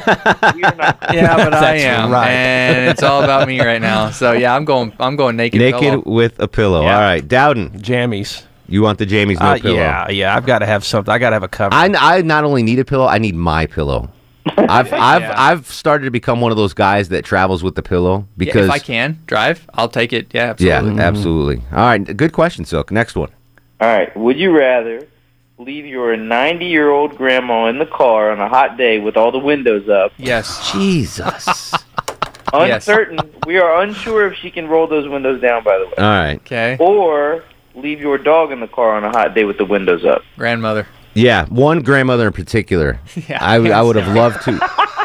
not. 0.74 0.98
Yeah, 1.12 1.36
but 1.36 1.54
I 1.54 1.76
am, 1.76 2.10
right. 2.12 2.28
and 2.30 2.90
it's 2.90 3.02
all 3.02 3.22
about 3.25 3.48
me 3.48 3.58
right 3.60 3.80
now. 3.80 4.10
So 4.10 4.32
yeah, 4.32 4.54
I'm 4.54 4.66
going. 4.66 4.92
I'm 5.00 5.16
going 5.16 5.36
naked. 5.36 5.58
naked 5.58 5.80
pillow. 5.80 6.02
with 6.04 6.38
a 6.38 6.48
pillow. 6.48 6.82
Yeah. 6.82 6.94
All 6.96 7.00
right, 7.00 7.26
Dowden. 7.26 7.70
Jammies. 7.80 8.44
You 8.68 8.82
want 8.82 8.98
the 8.98 9.06
Jamie's 9.06 9.38
no 9.40 9.46
Uh, 9.46 9.58
pillow? 9.58 9.75
yeah, 9.75 10.08
yeah. 10.10 10.36
I've 10.36 10.46
got 10.46 10.60
to 10.60 10.66
have 10.66 10.84
something. 10.84 11.12
I 11.12 11.18
got 11.18 11.30
to 11.30 11.34
have 11.36 11.42
a 11.42 11.48
cover. 11.48 11.75
I, 11.75 11.90
I 11.98 12.22
not 12.22 12.44
only 12.44 12.62
need 12.62 12.78
a 12.78 12.84
pillow, 12.84 13.06
I 13.06 13.18
need 13.18 13.34
my 13.34 13.66
pillow. 13.66 14.10
I've 14.46 14.92
I've 14.92 15.22
Yeah. 15.22 15.34
I've 15.37 15.66
started 15.66 16.04
to 16.06 16.11
become 16.11 16.40
one 16.40 16.50
of 16.50 16.56
those 16.56 16.75
guys 16.75 17.08
that 17.11 17.25
travels 17.25 17.62
with 17.62 17.75
the 17.75 17.82
pillow 17.82 18.18
Yeah, 18.18 18.25
because 18.37 18.66
if 18.66 18.72
I 18.72 18.78
can 18.78 19.18
drive, 19.26 19.68
I'll 19.75 19.88
take 19.88 20.12
it. 20.12 20.28
Yeah, 20.34 20.54
yeah, 20.58 20.78
absolutely. 20.78 20.90
Mm-hmm. 20.90 21.00
absolutely. 21.00 21.56
All 21.72 21.78
right, 21.84 22.16
good 22.16 22.32
question, 22.32 22.64
Silk. 22.64 22.90
Next 22.90 23.14
one. 23.16 23.30
All 23.80 23.88
right. 23.88 24.16
Would 24.16 24.38
you 24.38 24.56
rather 24.56 25.06
leave 25.58 25.87
your 25.87 26.16
90-year-old 26.16 27.16
grandma 27.16 27.66
in 27.66 27.78
the 27.78 27.87
car 27.87 28.30
on 28.32 28.40
a 28.40 28.49
hot 28.49 28.76
day 28.76 28.99
with 28.99 29.16
all 29.16 29.30
the 29.30 29.38
windows 29.38 29.88
up, 29.88 30.12
Yes. 30.16 30.72
Jesus. 30.72 31.72
Yes. 32.54 32.87
uncertain? 32.87 33.18
we 33.46 33.56
are 33.56 33.80
unsure 33.80 34.26
if 34.30 34.34
she 34.38 34.50
can 34.50 34.68
roll 34.68 34.87
those 34.87 35.08
windows 35.08 35.40
down. 35.40 35.64
By 35.64 35.78
the 35.78 35.87
way, 35.87 35.92
All 35.96 36.04
right. 36.04 36.37
Okay. 36.37 36.76
or 36.80 37.44
leave 37.75 37.99
your 37.99 38.18
dog 38.18 38.52
in 38.52 38.61
the 38.61 38.66
car 38.68 38.94
on 38.94 39.04
a 39.04 39.08
hot 39.11 39.34
day 39.34 39.44
with 39.44 39.56
the 39.56 39.64
windows 39.64 40.04
up. 40.04 40.20
Grandmother. 40.37 40.87
Yeah, 41.14 41.47
one 41.47 41.81
grandmother 41.83 42.26
in 42.28 42.33
particular. 42.33 42.99
Yeah, 43.28 43.38
I, 43.45 43.57
I 43.57 43.83
would 43.83 43.97
have 43.97 44.14
loved 44.14 44.42
to. 44.45 44.59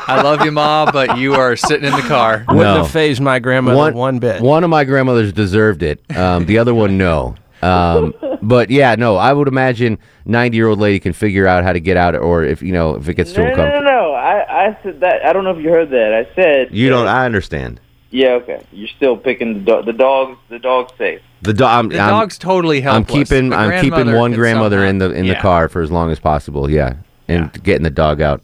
I 0.10 0.22
love 0.22 0.44
you, 0.46 0.52
Ma, 0.52 0.90
but 0.92 1.18
you 1.18 1.34
are 1.34 1.56
sitting 1.58 1.86
in 1.86 1.92
the 1.92 2.02
car. 2.08 2.46
Wouldn't 2.48 2.58
No. 2.64 2.84
have 2.84 2.92
phased 2.92 3.20
my 3.22 3.40
grandmother 3.40 3.78
one, 3.78 3.94
one, 3.94 4.20
bit. 4.20 4.42
One 4.42 4.64
of 4.64 4.70
my 4.70 4.86
grandmothers 4.86 5.34
deserved 5.34 5.84
it. 5.84 6.00
Um, 6.16 6.46
the 6.46 6.58
other 6.60 6.74
one, 6.74 6.98
no. 6.98 7.36
Um, 7.62 8.14
but 8.42 8.70
yeah, 8.70 8.96
no. 8.96 9.18
I 9.18 9.34
would 9.34 9.48
imagine 9.50 9.98
ninety-year-old 10.26 10.80
lady 10.80 11.00
can 11.00 11.12
figure 11.12 11.46
out 11.48 11.64
how 11.66 11.74
to 11.74 11.80
get 11.82 11.98
out, 11.98 12.16
or 12.16 12.44
if 12.46 12.62
you 12.62 12.72
know 12.72 12.96
if 12.96 13.10
it 13.10 13.16
gets 13.16 13.34
too 13.34 13.42
No, 13.44 13.50
no, 13.50 13.56
no, 13.56 13.64
uncomfortable. 13.66 13.92
no. 13.92 14.14
I, 14.14 14.68
I 14.68 14.78
said 14.84 15.00
that. 15.02 15.26
I 15.26 15.34
don't 15.34 15.44
know 15.44 15.52
if 15.58 15.62
you 15.64 15.70
heard 15.72 15.90
that. 15.90 16.14
I 16.14 16.36
said 16.36 16.70
You 16.72 16.88
that- 16.90 16.96
don't. 16.96 17.08
I 17.08 17.26
understand. 17.26 17.82
Yeah, 18.10 18.30
okay. 18.42 18.66
You're 18.72 18.88
still 18.88 19.18
picking 19.18 19.54
the 19.54 19.60
dog. 19.60 19.86
The 19.86 19.94
dog's 19.94 20.38
the 20.50 20.60
dog's 20.60 20.94
safe. 20.98 21.22
The 21.42 21.54
dog. 21.54 21.86
I'm, 21.86 21.90
The 21.90 22.00
I'm- 22.00 22.10
dog's 22.10 22.38
totally 22.38 22.86
I'm 22.86 23.04
keeping. 23.06 23.50
The 23.50 23.56
I'm 23.58 23.72
keeping 23.82 23.90
grandmother 23.92 24.18
one 24.18 24.32
can 24.32 24.40
grandmother 24.40 24.78
somehow- 24.78 24.90
in 24.90 24.98
the 25.00 25.12
in 25.12 25.28
the 25.28 25.34
Yeah. 25.34 25.42
car 25.42 25.68
for 25.70 25.82
as 25.82 25.92
long 25.92 26.10
as 26.12 26.20
possible. 26.20 26.70
Yeah, 26.70 26.94
and 27.28 27.52
getting 27.64 27.84
the 27.84 27.90
dog 27.90 28.22
out. 28.22 28.42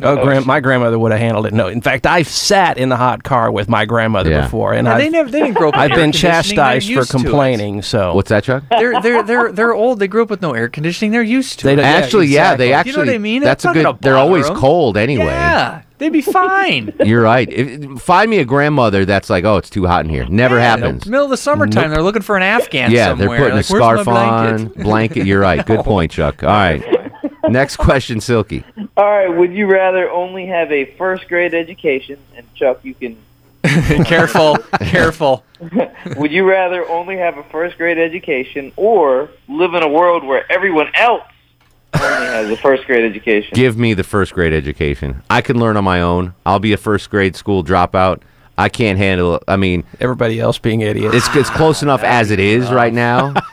Oh, 0.00 0.14
grand, 0.22 0.46
my 0.46 0.60
grandmother 0.60 0.96
would 0.96 1.10
have 1.10 1.20
handled 1.20 1.46
it. 1.46 1.52
No, 1.52 1.66
in 1.66 1.80
fact, 1.80 2.06
I've 2.06 2.28
sat 2.28 2.78
in 2.78 2.88
the 2.88 2.94
hot 2.96 3.24
car 3.24 3.50
with 3.50 3.68
my 3.68 3.84
grandmother 3.84 4.30
Yeah. 4.30 4.42
before, 4.42 4.72
and 4.72 4.86
Yeah, 4.86 4.94
I've, 4.94 4.98
they 5.00 5.10
never. 5.10 5.28
They 5.28 5.40
didn't 5.40 5.54
grow 5.54 5.70
up. 5.70 5.74
with 5.74 5.80
I've 5.80 5.90
air 5.90 5.96
been 5.96 6.12
conditioning. 6.12 6.30
They're 6.30 6.42
chastised 6.42 6.86
for 6.86 6.92
used 6.92 7.10
to 7.10 7.16
it. 7.16 7.20
complaining. 7.22 7.82
So 7.82 8.14
What's 8.14 8.28
that, 8.28 8.44
Chuck? 8.44 8.62
They're 8.70 9.00
they're 9.00 9.22
they're 9.24 9.50
they're 9.52 9.74
old. 9.74 9.98
They 9.98 10.06
grew 10.06 10.22
up 10.22 10.30
with 10.30 10.40
no 10.42 10.52
air 10.54 10.68
conditioning. 10.68 11.10
They're 11.10 11.22
used 11.22 11.58
to 11.60 11.66
They 11.66 11.72
it. 11.72 11.76
don't- 11.76 11.84
Actually, 11.84 12.26
yeah, 12.28 12.54
they 12.54 12.68
You 12.68 12.74
actually. 12.74 12.92
know 13.06 13.12
what 13.12 13.14
I 13.14 13.18
mean? 13.18 13.42
That's 13.42 13.58
It's 13.58 13.64
a 13.64 13.68
not 13.68 13.74
good. 13.74 13.82
gonna 13.84 13.98
They're 14.00 14.12
bother 14.14 14.22
always 14.24 14.48
'em. 14.48 14.54
cold 14.56 14.96
anyway. 14.96 15.24
Yeah, 15.26 15.80
they'd 15.98 16.10
be 16.12 16.22
fine. 16.22 16.92
You're 17.04 17.22
right. 17.22 17.48
If, 17.52 18.00
find 18.00 18.30
me 18.30 18.38
a 18.38 18.44
grandmother 18.44 19.04
that's 19.04 19.28
like, 19.30 19.44
oh, 19.44 19.56
it's 19.58 19.70
too 19.70 19.86
hot 19.86 20.04
in 20.04 20.10
here. 20.10 20.26
Never 20.28 20.56
Yeah, 20.56 20.62
happens. 20.76 21.06
Middle 21.06 21.24
of 21.24 21.30
the 21.30 21.36
summertime, 21.36 21.90
they're 21.90 22.02
looking 22.02 22.22
for 22.22 22.36
an 22.36 22.42
Afghan 22.42 22.90
Yeah, 22.90 23.08
somewhere. 23.08 23.28
they're 23.28 23.38
putting 23.38 23.56
like, 23.56 23.68
a 23.68 23.72
"Where's 23.72 23.82
my 23.82 24.02
scarf 24.02 24.08
on, 24.08 24.56
blanket?" 24.66 24.82
blanket. 24.84 25.26
You're 25.26 25.40
right. 25.40 25.64
Good 25.64 25.80
point, 25.84 26.12
Chuck. 26.12 26.42
All 26.42 26.48
right. 26.48 26.82
Next 27.48 27.76
question, 27.76 28.20
Silky. 28.20 28.64
All 28.96 29.04
right. 29.04 29.28
Would 29.28 29.52
you 29.52 29.66
rather 29.70 30.10
only 30.10 30.46
have 30.46 30.70
a 30.72 30.84
first 30.96 31.28
grade 31.28 31.54
education, 31.54 32.18
and 32.36 32.46
Chuck, 32.54 32.80
you 32.84 32.94
can. 32.94 33.16
careful, 34.04 34.56
careful. 34.80 35.44
Would 36.16 36.30
you 36.30 36.48
rather 36.48 36.88
only 36.88 37.16
have 37.18 37.36
a 37.38 37.42
first 37.44 37.76
grade 37.76 37.98
education, 37.98 38.72
or 38.76 39.30
live 39.48 39.74
in 39.74 39.82
a 39.82 39.88
world 39.88 40.24
where 40.24 40.50
everyone 40.50 40.88
else 40.94 41.24
only 41.94 42.26
has 42.26 42.50
a 42.50 42.56
first 42.56 42.86
grade 42.86 43.04
education? 43.04 43.50
Give 43.54 43.76
me 43.78 43.94
the 43.94 44.04
first 44.04 44.34
grade 44.34 44.52
education. 44.52 45.22
I 45.30 45.40
can 45.40 45.58
learn 45.58 45.76
on 45.76 45.84
my 45.84 46.00
own. 46.00 46.34
I'll 46.46 46.58
be 46.58 46.72
a 46.72 46.76
first 46.76 47.10
grade 47.10 47.36
school 47.36 47.64
dropout. 47.64 48.22
I 48.56 48.68
can't 48.68 48.98
handle. 48.98 49.36
it. 49.36 49.44
I 49.46 49.56
mean, 49.56 49.84
Everybody 50.00 50.40
else 50.40 50.58
being 50.58 50.80
idiots. 50.80 51.14
it's 51.14 51.36
it's 51.36 51.50
close 51.50 51.82
enough 51.82 52.02
as 52.02 52.30
it 52.30 52.40
is 52.40 52.70
right 52.70 52.92
now. 52.92 53.34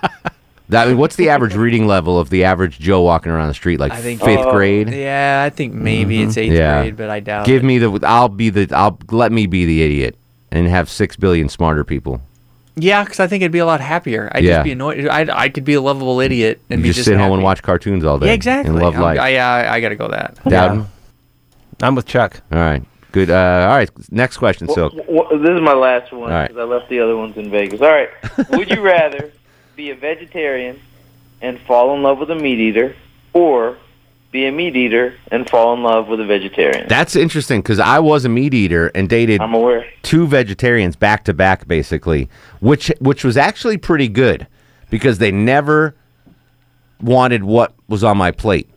That, 0.70 0.88
I 0.88 0.90
mean, 0.90 0.98
what's 0.98 1.16
the 1.16 1.30
average 1.30 1.54
reading 1.54 1.86
level 1.86 2.20
of 2.20 2.32
the 2.32 2.44
average 2.44 2.80
Joe 2.80 3.02
walking 3.02 3.32
around 3.32 3.50
the 3.50 3.54
street? 3.54 3.80
Like 3.80 3.92
I 3.92 3.98
think 4.02 4.20
fifth 4.20 4.40
oh, 4.46 4.52
grade. 4.52 4.90
Yeah, 4.90 5.44
I 5.46 5.52
think 5.52 5.76
maybe 5.76 6.24
it's 6.24 6.38
eighth 6.38 6.54
Yeah. 6.54 6.82
grade, 6.82 6.98
but 6.98 7.10
I 7.10 7.20
doubt. 7.20 7.46
Give 7.46 7.64
it. 7.64 7.66
me 7.68 7.78
the. 7.78 8.00
I'll 8.04 8.30
be 8.30 8.50
the. 8.50 8.76
I'll 8.76 8.98
let 9.12 9.32
me 9.32 9.46
be 9.46 9.66
the 9.66 9.84
idiot 9.84 10.18
and 10.52 10.68
have 10.68 10.90
six 10.90 11.16
billion 11.18 11.50
smarter 11.50 11.84
people. 11.84 12.20
Yeah, 12.78 13.04
because 13.04 13.20
I 13.22 13.28
think 13.28 13.42
it'd 13.42 13.52
be 13.54 13.60
a 13.60 13.66
lot 13.66 13.80
happier. 13.80 14.30
I'd 14.34 14.44
Yeah. 14.44 14.56
just 14.56 14.64
be 14.66 14.72
annoyed. 14.74 15.08
I 15.08 15.26
I 15.44 15.50
could 15.50 15.64
be 15.64 15.76
a 15.76 15.82
lovable 15.82 16.20
idiot 16.20 16.60
and 16.70 16.80
You 16.80 16.84
be 16.84 16.90
just, 16.90 16.98
just 16.98 17.08
sit 17.08 17.14
home 17.18 17.26
and 17.32 17.34
happy. 17.36 17.44
watch 17.44 17.64
cartoons 17.64 18.04
all 18.04 18.20
day. 18.20 18.28
Yeah, 18.28 18.34
exactly. 18.34 18.70
And 18.74 18.82
love 18.84 18.96
I'm- 18.96 19.04
life. 19.04 19.20
I, 19.20 19.30
yeah, 19.30 19.50
I, 19.50 19.76
I 19.76 19.80
got 19.80 19.90
to 19.90 19.96
go 19.96 20.08
that. 20.10 20.38
Dowden? 20.48 20.86
I'm 21.82 21.96
with 21.96 22.06
Chuck. 22.06 22.42
All 22.52 22.60
right. 22.60 22.84
Good. 23.14 23.30
Uh, 23.30 23.68
all 23.70 23.78
right. 23.78 23.90
Next 24.12 24.38
question, 24.38 24.68
Silk. 24.68 24.94
Well, 25.08 25.28
this 25.40 25.50
is 25.52 25.62
my 25.62 25.74
last 25.74 26.12
one 26.12 26.24
All 26.24 26.30
right. 26.38 26.48
because 26.50 26.60
I 26.62 26.66
left 26.66 26.90
the 26.90 27.00
other 27.00 27.16
ones 27.16 27.38
in 27.38 27.50
Vegas. 27.50 27.80
All 27.82 27.90
right. 27.90 28.10
Would 28.50 28.70
you 28.70 28.82
rather 28.82 29.32
be 29.78 29.90
a 29.92 29.96
vegetarian 29.96 30.80
and 31.42 31.60
fall 31.62 31.96
in 31.96 32.02
love 32.04 32.18
with 32.18 32.30
a 32.32 32.36
meat 32.36 32.60
eater, 32.60 32.94
or 33.34 33.78
be 34.36 34.46
a 34.46 34.52
meat 34.52 34.76
eater 34.76 35.16
and 35.32 35.50
fall 35.50 35.74
in 35.74 35.82
love 35.82 36.08
with 36.08 36.20
a 36.20 36.26
vegetarian? 36.26 36.88
That's 36.88 37.16
interesting 37.16 37.62
because 37.62 37.80
I 37.80 38.00
was 38.00 38.26
a 38.26 38.30
meat 38.30 38.54
eater 38.54 38.92
and 38.94 39.10
dated 39.10 39.42
I'm 39.42 39.54
aware. 39.54 39.86
two 40.04 40.28
vegetarians 40.28 40.96
back 40.96 41.24
to 41.26 41.34
back, 41.34 41.68
basically, 41.68 42.30
which 42.60 42.92
which 43.00 43.24
was 43.24 43.38
actually 43.38 43.78
pretty 43.78 44.10
good 44.10 44.46
because 44.90 45.18
they 45.18 45.32
never 45.32 45.96
wanted 47.02 47.44
what 47.44 47.74
was 47.88 48.04
on 48.04 48.18
my 48.18 48.32
plate. 48.32 48.70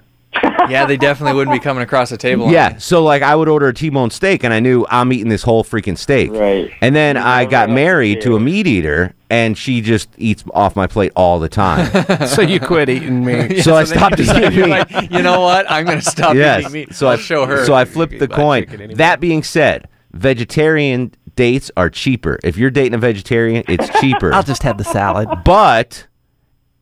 Yeah, 0.70 0.86
they 0.86 0.96
definitely 0.96 1.34
wouldn't 1.34 1.54
be 1.54 1.60
coming 1.60 1.82
across 1.82 2.10
the 2.10 2.16
table. 2.16 2.50
Yeah, 2.50 2.78
so 2.78 3.02
like 3.02 3.22
I 3.22 3.34
would 3.34 3.48
order 3.48 3.68
a 3.68 3.74
T-bone 3.74 4.10
steak, 4.10 4.44
and 4.44 4.52
I 4.52 4.60
knew 4.60 4.86
I'm 4.90 5.12
eating 5.12 5.28
this 5.28 5.42
whole 5.42 5.64
freaking 5.64 5.96
steak. 5.96 6.32
Right. 6.32 6.70
And 6.80 6.94
then 6.94 7.16
I 7.16 7.44
got 7.44 7.70
married 7.70 8.20
to 8.22 8.36
a 8.36 8.40
meat 8.40 8.66
eater, 8.66 9.14
and 9.30 9.56
she 9.56 9.80
just 9.80 10.08
eats 10.16 10.44
off 10.54 10.76
my 10.76 10.86
plate 10.86 11.12
all 11.14 11.38
the 11.38 11.48
time. 11.48 12.26
so 12.26 12.42
you 12.42 12.60
quit 12.60 12.88
eating 12.88 13.24
meat. 13.24 13.62
so 13.62 13.76
I 13.76 13.84
stopped 13.84 14.20
eating 14.20 14.52
you're 14.52 14.66
meat. 14.66 14.90
like, 14.90 15.10
you 15.10 15.22
know 15.22 15.40
what? 15.40 15.70
I'm 15.70 15.84
going 15.84 16.00
to 16.00 16.04
stop 16.04 16.34
yes. 16.34 16.60
eating 16.60 16.72
meat. 16.72 16.94
So 16.94 17.06
I'll 17.06 17.14
I 17.14 17.16
show 17.16 17.46
her. 17.46 17.64
So 17.64 17.74
I 17.74 17.84
flipped 17.84 18.18
the 18.18 18.28
coin. 18.28 18.66
chicken. 18.66 18.94
That 18.94 19.20
being 19.20 19.42
said, 19.42 19.88
vegetarian 20.12 21.12
dates 21.34 21.70
are 21.76 21.90
cheaper. 21.90 22.38
If 22.42 22.56
you're 22.56 22.70
dating 22.70 22.94
a 22.94 22.98
vegetarian, 22.98 23.64
it's 23.68 23.88
cheaper. 24.00 24.32
I'll 24.32 24.42
just 24.42 24.62
have 24.62 24.78
the 24.78 24.84
salad. 24.84 25.28
but 25.44 26.06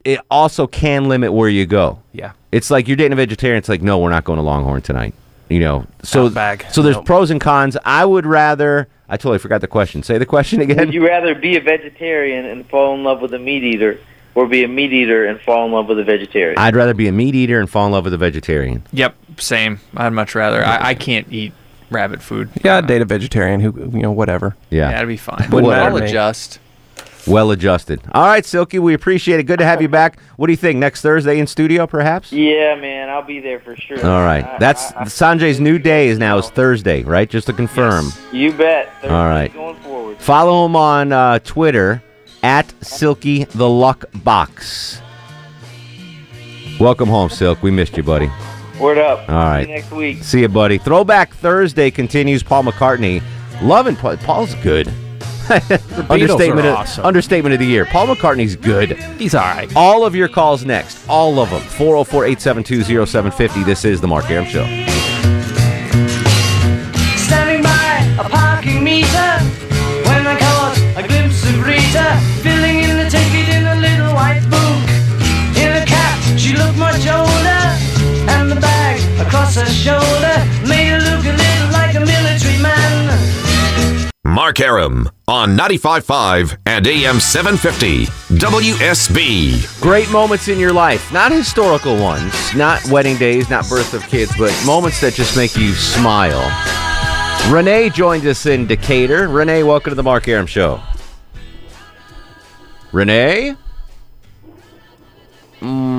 it 0.04 0.20
also 0.30 0.66
can 0.68 1.08
limit 1.08 1.32
where 1.32 1.48
you 1.48 1.66
go. 1.66 2.00
Yeah. 2.12 2.32
It's 2.56 2.70
like 2.70 2.88
you're 2.88 2.96
dating 2.96 3.12
a 3.12 3.16
vegetarian. 3.16 3.58
It's 3.58 3.68
like, 3.68 3.82
no, 3.82 3.98
we're 3.98 4.10
not 4.10 4.24
going 4.24 4.38
to 4.38 4.42
Longhorn 4.42 4.82
tonight. 4.82 5.14
You 5.48 5.60
know, 5.60 5.86
so 6.02 6.26
Outback. 6.26 6.66
so 6.72 6.82
there's 6.82 6.96
Nope. 6.96 7.04
pros 7.06 7.30
and 7.30 7.40
cons. 7.40 7.76
I 7.84 8.04
would 8.04 8.26
rather. 8.26 8.88
I 9.08 9.16
totally 9.16 9.38
forgot 9.38 9.60
the 9.60 9.68
question. 9.68 10.02
Say 10.02 10.18
the 10.18 10.26
question 10.26 10.60
again. 10.60 10.78
Would 10.78 10.94
you 10.94 11.06
rather 11.06 11.34
be 11.36 11.56
a 11.56 11.60
vegetarian 11.60 12.44
and 12.44 12.68
fall 12.68 12.94
in 12.94 13.04
love 13.04 13.20
with 13.20 13.32
a 13.34 13.38
meat 13.38 13.62
eater, 13.62 14.00
or 14.34 14.48
be 14.48 14.64
a 14.64 14.68
meat 14.68 14.92
eater 14.92 15.24
and 15.24 15.40
fall 15.40 15.64
in 15.66 15.70
love 15.72 15.86
with 15.86 16.00
a 16.00 16.04
vegetarian? 16.04 16.58
I'd 16.58 16.74
rather 16.74 16.94
be 16.94 17.06
a 17.06 17.12
meat 17.12 17.36
eater 17.36 17.60
and 17.60 17.70
fall 17.70 17.86
in 17.86 17.92
love 17.92 18.04
with 18.04 18.14
a 18.14 18.18
vegetarian. 18.18 18.82
Yep, 18.92 19.14
same. 19.38 19.78
I'd 19.96 20.12
much 20.12 20.34
rather. 20.34 20.64
I, 20.64 20.88
I 20.88 20.94
can't 20.94 21.30
eat 21.32 21.52
rabbit 21.90 22.20
food. 22.22 22.50
Yeah, 22.64 22.78
I'd 22.78 22.84
uh, 22.84 22.86
date 22.88 23.02
a 23.02 23.04
vegetarian 23.04 23.60
who, 23.60 23.72
you 23.96 24.02
know, 24.02 24.10
whatever. 24.10 24.56
Yeah. 24.70 24.90
Yeah, 24.90 24.96
it'd 24.96 25.08
be 25.08 25.16
fine. 25.16 25.48
Wouldn't 25.50 25.70
matter 25.72 25.90
I'll 25.90 25.96
to 25.98 26.02
me. 26.02 26.08
adjust. 26.10 26.58
Well 27.26 27.50
adjusted. 27.50 28.00
All 28.12 28.26
right, 28.26 28.44
Silky, 28.44 28.78
we 28.78 28.94
appreciate 28.94 29.40
it. 29.40 29.44
Good 29.44 29.58
to 29.58 29.64
have 29.64 29.82
you 29.82 29.88
back. 29.88 30.18
What 30.36 30.46
do 30.46 30.52
you 30.52 30.56
think? 30.56 30.78
Next 30.78 31.00
Thursday 31.02 31.38
in 31.38 31.46
studio, 31.46 31.86
perhaps? 31.86 32.32
yeah, 32.32 32.74
man, 32.76 33.08
I'll 33.08 33.22
be 33.22 33.40
there 33.40 33.58
for 33.60 33.74
sure. 33.76 33.98
All 34.04 34.22
right. 34.24 34.44
I- 34.44 34.58
That's 34.58 34.92
I- 34.92 35.00
I- 35.00 35.04
Sanjay's 35.04 35.58
new 35.60 35.78
day 35.78 36.08
is 36.08 36.18
now 36.18 36.38
is 36.38 36.48
Thursday, 36.50 37.02
right? 37.02 37.28
Just 37.28 37.46
to 37.48 37.52
confirm. 37.52 38.12
You 38.32 38.52
bet. 38.52 38.92
Thursday 39.02 39.08
All 39.14 39.24
right. 39.26 39.52
Going 39.52 39.76
forward. 39.76 40.18
Follow 40.18 40.64
him 40.66 40.76
on 40.76 41.12
uh, 41.12 41.38
Twitter 41.40 42.02
at 42.42 42.72
Silky 42.84 43.44
the 43.44 43.68
Luck 43.68 44.04
Box. 44.22 45.00
Welcome 46.78 47.08
home, 47.08 47.30
Silk. 47.30 47.62
We 47.62 47.70
missed 47.70 47.96
you, 47.96 48.02
buddy. 48.02 48.30
Word 48.78 48.98
up. 48.98 49.20
All 49.30 49.34
right. 49.36 49.64
See 49.64 49.70
you 49.70 49.76
next 49.76 49.90
week. 49.90 50.22
See 50.22 50.40
you, 50.42 50.48
buddy. 50.48 50.76
Throwback 50.78 51.32
Thursday 51.34 51.90
continues. 51.90 52.42
Paul 52.42 52.64
McCartney. 52.64 53.22
Loving 53.62 53.96
Paul. 53.96 54.18
Paul's 54.18 54.54
good. 54.56 54.92
understatement, 56.10 56.66
are 56.66 56.70
of, 56.70 56.76
awesome. 56.76 57.04
understatement 57.04 57.52
of 57.52 57.60
the 57.60 57.66
year. 57.66 57.84
Paul 57.84 58.08
McCartney's 58.08 58.56
good. 58.56 58.92
He's 59.18 59.34
all 59.34 59.42
right. 59.42 59.70
All 59.76 60.04
of 60.04 60.14
your 60.14 60.28
calls 60.28 60.64
next. 60.64 61.08
All 61.08 61.38
of 61.38 61.50
them. 61.50 61.60
404 61.60 62.24
872 62.24 63.06
0750. 63.06 63.62
This 63.62 63.84
is 63.84 64.00
The 64.00 64.08
Mark 64.08 64.28
Arum 64.28 64.44
Show. 64.46 64.64
Standing 67.16 67.62
by 67.62 68.16
a 68.18 68.28
parking 68.28 68.82
meter 68.82 69.06
when 70.10 70.26
I 70.26 70.36
caught 70.38 70.76
a 70.96 71.06
glimpse 71.06 71.44
of 71.44 71.64
Rita 71.64 72.18
filling 72.42 72.82
in 72.82 72.96
the 72.98 73.08
ticket 73.08 73.48
in 73.54 73.66
a 73.66 73.76
little 73.76 74.14
white 74.14 74.42
boot. 74.50 74.82
In 75.62 75.70
a 75.80 75.86
cap, 75.86 76.18
she 76.36 76.56
looked 76.56 76.76
much 76.76 77.06
older, 77.06 77.62
and 78.34 78.50
the 78.50 78.58
bag 78.60 78.98
across 79.24 79.54
her 79.54 79.66
shoulder 79.66 80.35
Mark 84.36 84.60
Arum 84.60 85.10
on 85.28 85.56
95.5 85.56 86.58
and 86.66 86.86
AM 86.86 87.20
750 87.20 88.04
WSB. 88.36 89.80
Great 89.80 90.10
moments 90.10 90.48
in 90.48 90.58
your 90.58 90.74
life. 90.74 91.10
Not 91.10 91.32
historical 91.32 91.96
ones, 91.96 92.34
not 92.54 92.86
wedding 92.90 93.16
days, 93.16 93.48
not 93.48 93.66
birth 93.66 93.94
of 93.94 94.06
kids, 94.08 94.36
but 94.36 94.54
moments 94.66 95.00
that 95.00 95.14
just 95.14 95.38
make 95.38 95.56
you 95.56 95.72
smile. 95.72 96.52
Renee 97.50 97.88
joined 97.88 98.26
us 98.26 98.44
in 98.44 98.66
Decatur. 98.66 99.26
Renee, 99.28 99.62
welcome 99.62 99.90
to 99.90 99.94
the 99.94 100.02
Mark 100.02 100.28
Arum 100.28 100.46
Show. 100.46 100.82
Renee? 102.92 103.56
Mm. 105.60 105.98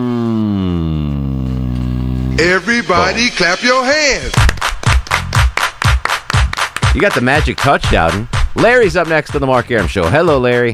Everybody 2.39 3.32
clap 3.32 3.63
your 3.63 3.84
hands. 3.84 4.32
You 6.98 7.01
got 7.01 7.13
the 7.13 7.22
magic 7.22 7.58
touchdown. 7.58 8.27
Larry's 8.56 8.96
up 8.98 9.08
next 9.08 9.30
to 9.34 9.38
the 9.38 9.46
Mark 9.46 9.70
Arum 9.70 9.86
Show. 9.86 10.10
Hello, 10.10 10.39
Larry. 10.39 10.72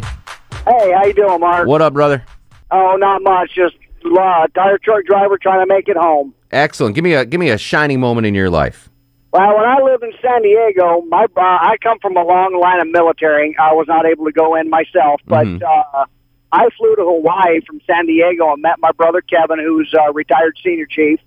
Hey, 0.65 0.93
how 0.95 1.03
you 1.03 1.11
doing, 1.13 1.41
Mark? 1.41 1.67
What 1.67 1.81
up, 1.81 1.91
brother? 1.91 2.23
Oh, 2.71 2.95
not 2.97 3.21
much. 3.21 3.51
Just 3.53 3.75
uh, 4.05 4.47
tire 4.55 4.77
truck 4.77 5.03
driver 5.03 5.37
trying 5.37 5.59
to 5.59 5.65
make 5.65 5.89
it 5.89 5.97
home. 5.97 6.33
Excellent. 6.49 6.95
Give 6.95 7.03
me 7.03 7.11
a 7.11 7.25
give 7.25 7.41
me 7.41 7.49
a 7.49 7.57
shining 7.57 7.99
moment 7.99 8.25
in 8.25 8.35
your 8.35 8.49
life. 8.49 8.87
Well, 9.33 9.53
when 9.53 9.65
I 9.65 9.81
lived 9.81 10.01
in 10.05 10.13
San 10.21 10.43
Diego, 10.43 11.01
my 11.09 11.25
uh, 11.25 11.41
I 11.41 11.75
come 11.83 11.99
from 11.99 12.15
a 12.15 12.23
long 12.23 12.57
line 12.57 12.79
of 12.79 12.87
military. 12.87 13.53
I 13.59 13.73
was 13.73 13.87
not 13.89 14.05
able 14.05 14.23
to 14.23 14.31
go 14.31 14.55
in 14.55 14.69
myself, 14.69 15.19
but 15.27 15.45
Mhm. 15.45 15.61
uh, 15.61 16.05
I 16.53 16.69
flew 16.77 16.95
to 16.95 17.01
Hawaii 17.03 17.59
from 17.67 17.81
San 17.85 18.05
Diego 18.05 18.53
and 18.53 18.61
met 18.61 18.79
my 18.79 18.93
brother 18.93 19.19
Kevin, 19.19 19.59
who's 19.59 19.93
a 19.93 20.13
retired 20.13 20.55
senior 20.63 20.85
chief. 20.85 21.19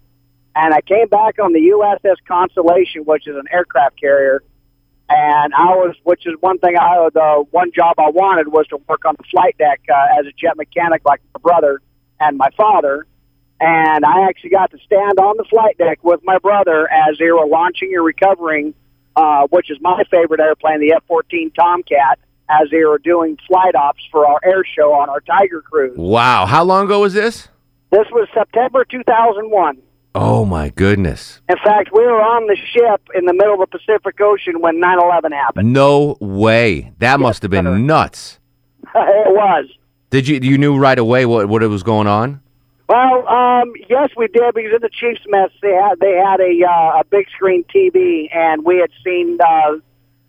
And 0.55 0.73
I 0.73 0.81
came 0.81 1.09
back 1.09 1.39
on 1.39 1.53
the 1.53 1.61
USS 1.61 2.17
Constellation, 2.27 3.03
which 3.05 3.29
is 3.29 3.37
an 3.37 3.45
aircraft 3.53 4.01
carrier. 4.01 4.43
And 5.09 5.55
I 5.55 5.67
was, 5.77 5.95
which 6.03 6.27
is 6.27 6.35
one 6.41 6.59
thing 6.59 6.77
I, 6.77 7.09
the 7.15 7.45
one 7.51 7.71
job 7.73 7.95
I 7.99 8.11
wanted 8.11 8.49
was 8.49 8.67
to 8.69 8.79
work 8.89 9.05
on 9.05 9.15
the 9.17 9.25
flight 9.31 9.57
deck 9.57 9.81
uh, 9.89 10.19
as 10.19 10.27
a 10.27 10.33
jet 10.33 10.57
mechanic, 10.57 11.03
like 11.05 11.21
my 11.33 11.41
brother 11.41 11.81
and 12.19 12.37
my 12.37 12.49
father. 12.57 13.07
And 13.61 14.05
I 14.05 14.29
actually 14.29 14.51
got 14.51 14.71
to 14.73 14.79
stand 14.85 15.19
on 15.19 15.37
the 15.37 15.45
flight 15.45 15.79
deck 15.79 16.03
with 16.03 16.21
my 16.25 16.39
brother 16.39 16.91
as 16.91 17.19
they 17.19 17.31
were 17.31 17.47
launching 17.47 17.95
and 17.95 18.05
recovering, 18.05 18.75
uh, 19.15 19.47
which 19.49 19.71
is 19.71 19.79
my 19.81 20.03
favorite 20.11 20.41
airplane, 20.41 20.81
the 20.81 20.93
F-14 20.95 21.55
Tomcat, 21.55 22.19
as 22.49 22.69
they 22.71 22.85
were 22.85 22.99
doing 22.99 23.39
flight 23.47 23.75
ops 23.77 24.03
for 24.11 24.27
our 24.27 24.41
air 24.45 24.65
show 24.65 24.93
on 24.93 25.09
our 25.09 25.21
Tiger 25.21 25.63
cruise. 25.63 25.97
Wow. 25.97 26.47
How 26.47 26.65
long 26.65 26.87
ago 26.87 27.01
was 27.01 27.15
this? 27.15 27.49
This 27.91 28.07
was 28.11 28.29
September 28.35 28.85
2001. 28.85 29.79
Oh 30.19 30.47
my 30.47 30.71
goodness. 30.71 31.43
In 31.49 31.57
fact, 31.59 31.91
we 31.93 32.01
were 32.01 32.23
on 32.23 32.47
the 32.47 32.57
ship 32.57 33.03
in 33.15 33.27
the 33.27 33.35
middle 33.35 33.63
of 33.63 33.71
the 33.71 33.79
Pacific 33.79 34.19
Ocean 34.21 34.61
when 34.61 34.81
9/11 34.81 35.33
happened. 35.33 35.73
No 35.75 36.17
way. 36.21 36.93
That 37.01 37.21
must 37.21 37.43
have 37.43 37.51
been 37.51 37.87
nuts. 37.87 38.39
it 38.95 39.35
was. 39.35 39.67
Did 40.09 40.27
you 40.27 40.39
you 40.43 40.57
knew 40.57 40.79
right 40.79 40.99
away 40.99 41.27
what 41.27 41.49
what 41.49 41.63
it 41.63 41.67
was 41.67 41.83
going 41.83 42.07
on? 42.07 42.41
Well, 42.89 43.29
um, 43.29 43.73
yes, 43.91 44.11
we 44.17 44.29
did 44.29 44.55
because 44.55 44.73
in 44.75 44.81
the 44.81 44.89
Chiefs 44.89 45.21
mess 45.29 45.51
they 45.61 45.75
had 45.75 46.01
they 46.01 46.15
had 46.15 46.41
a 46.41 46.65
uh, 46.65 47.01
a 47.01 47.05
big 47.05 47.29
screen 47.29 47.65
TV, 47.65 48.35
and 48.35 48.65
we 48.65 48.79
had 48.79 48.91
seen 49.05 49.39
uh, 49.39 49.77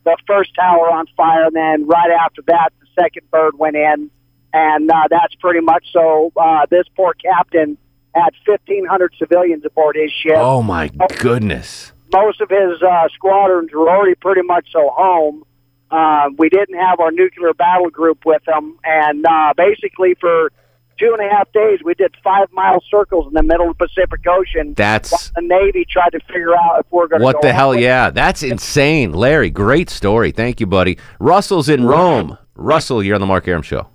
the 0.03 0.17
first 0.27 0.53
tower 0.55 0.91
on 0.91 1.05
fire, 1.15 1.45
and 1.45 1.55
then 1.55 1.87
right 1.87 2.11
after 2.11 2.41
that, 2.47 2.73
the 2.81 2.87
second 3.01 3.29
bird 3.31 3.57
went 3.57 3.77
in, 3.77 4.09
and 4.53 4.91
uh, 4.91 5.07
that's 5.09 5.35
pretty 5.35 5.61
much 5.61 5.85
so. 5.93 6.33
Uh, 6.35 6.65
this 6.69 6.85
poor 6.95 7.13
captain 7.13 7.77
had 8.17 8.33
1,500 8.45 9.13
civilians 9.19 9.65
aboard 9.65 9.95
his 9.95 10.11
ship. 10.11 10.35
Oh 10.37 10.61
my 10.61 10.89
goodness. 11.19 11.91
Most 12.13 12.41
of 12.41 12.49
his 12.49 12.81
uh, 12.81 13.07
squadrons 13.13 13.71
were 13.73 13.89
already 13.89 14.15
pretty 14.15 14.41
much 14.41 14.67
so 14.71 14.89
home. 14.89 15.43
Uh, 15.89 16.29
we 16.37 16.49
didn't 16.49 16.77
have 16.77 16.99
our 16.99 17.11
nuclear 17.11 17.53
battle 17.53 17.89
group 17.89 18.25
with 18.25 18.43
them, 18.45 18.77
and 18.83 19.25
uh, 19.25 19.53
basically 19.55 20.15
for 20.19 20.51
two 20.99 21.15
and 21.17 21.25
a 21.25 21.33
half 21.33 21.51
days, 21.53 21.79
we 21.83 21.93
did 21.93 22.13
five 22.23 22.47
mile 22.51 22.81
circles 22.89 23.27
in 23.27 23.33
the 23.33 23.43
middle 23.43 23.69
of 23.69 23.77
the 23.77 23.87
Pacific 23.87 24.25
Ocean. 24.27 24.73
That's 24.75 25.29
the 25.31 25.41
Navy 25.41 25.85
tried 25.89 26.09
to 26.09 26.19
figure 26.27 26.55
out 26.55 26.79
if 26.79 26.85
we're 26.91 27.07
going 27.07 27.19
to. 27.19 27.25
What 27.25 27.41
the 27.41 27.53
hell? 27.53 27.75
Yeah, 27.75 28.09
that's 28.09 28.43
insane. 28.43 29.13
Larry, 29.13 29.49
great 29.49 29.89
story. 29.89 30.31
Thank 30.31 30.59
you, 30.59 30.67
buddy. 30.67 30.97
Russell's 31.19 31.69
in 31.69 31.85
Rome. 31.85 32.37
Russell, 32.55 33.03
you're 33.03 33.15
on 33.15 33.21
the 33.21 33.27
Mark 33.27 33.47
Arum 33.47 33.61
Show. 33.61 33.87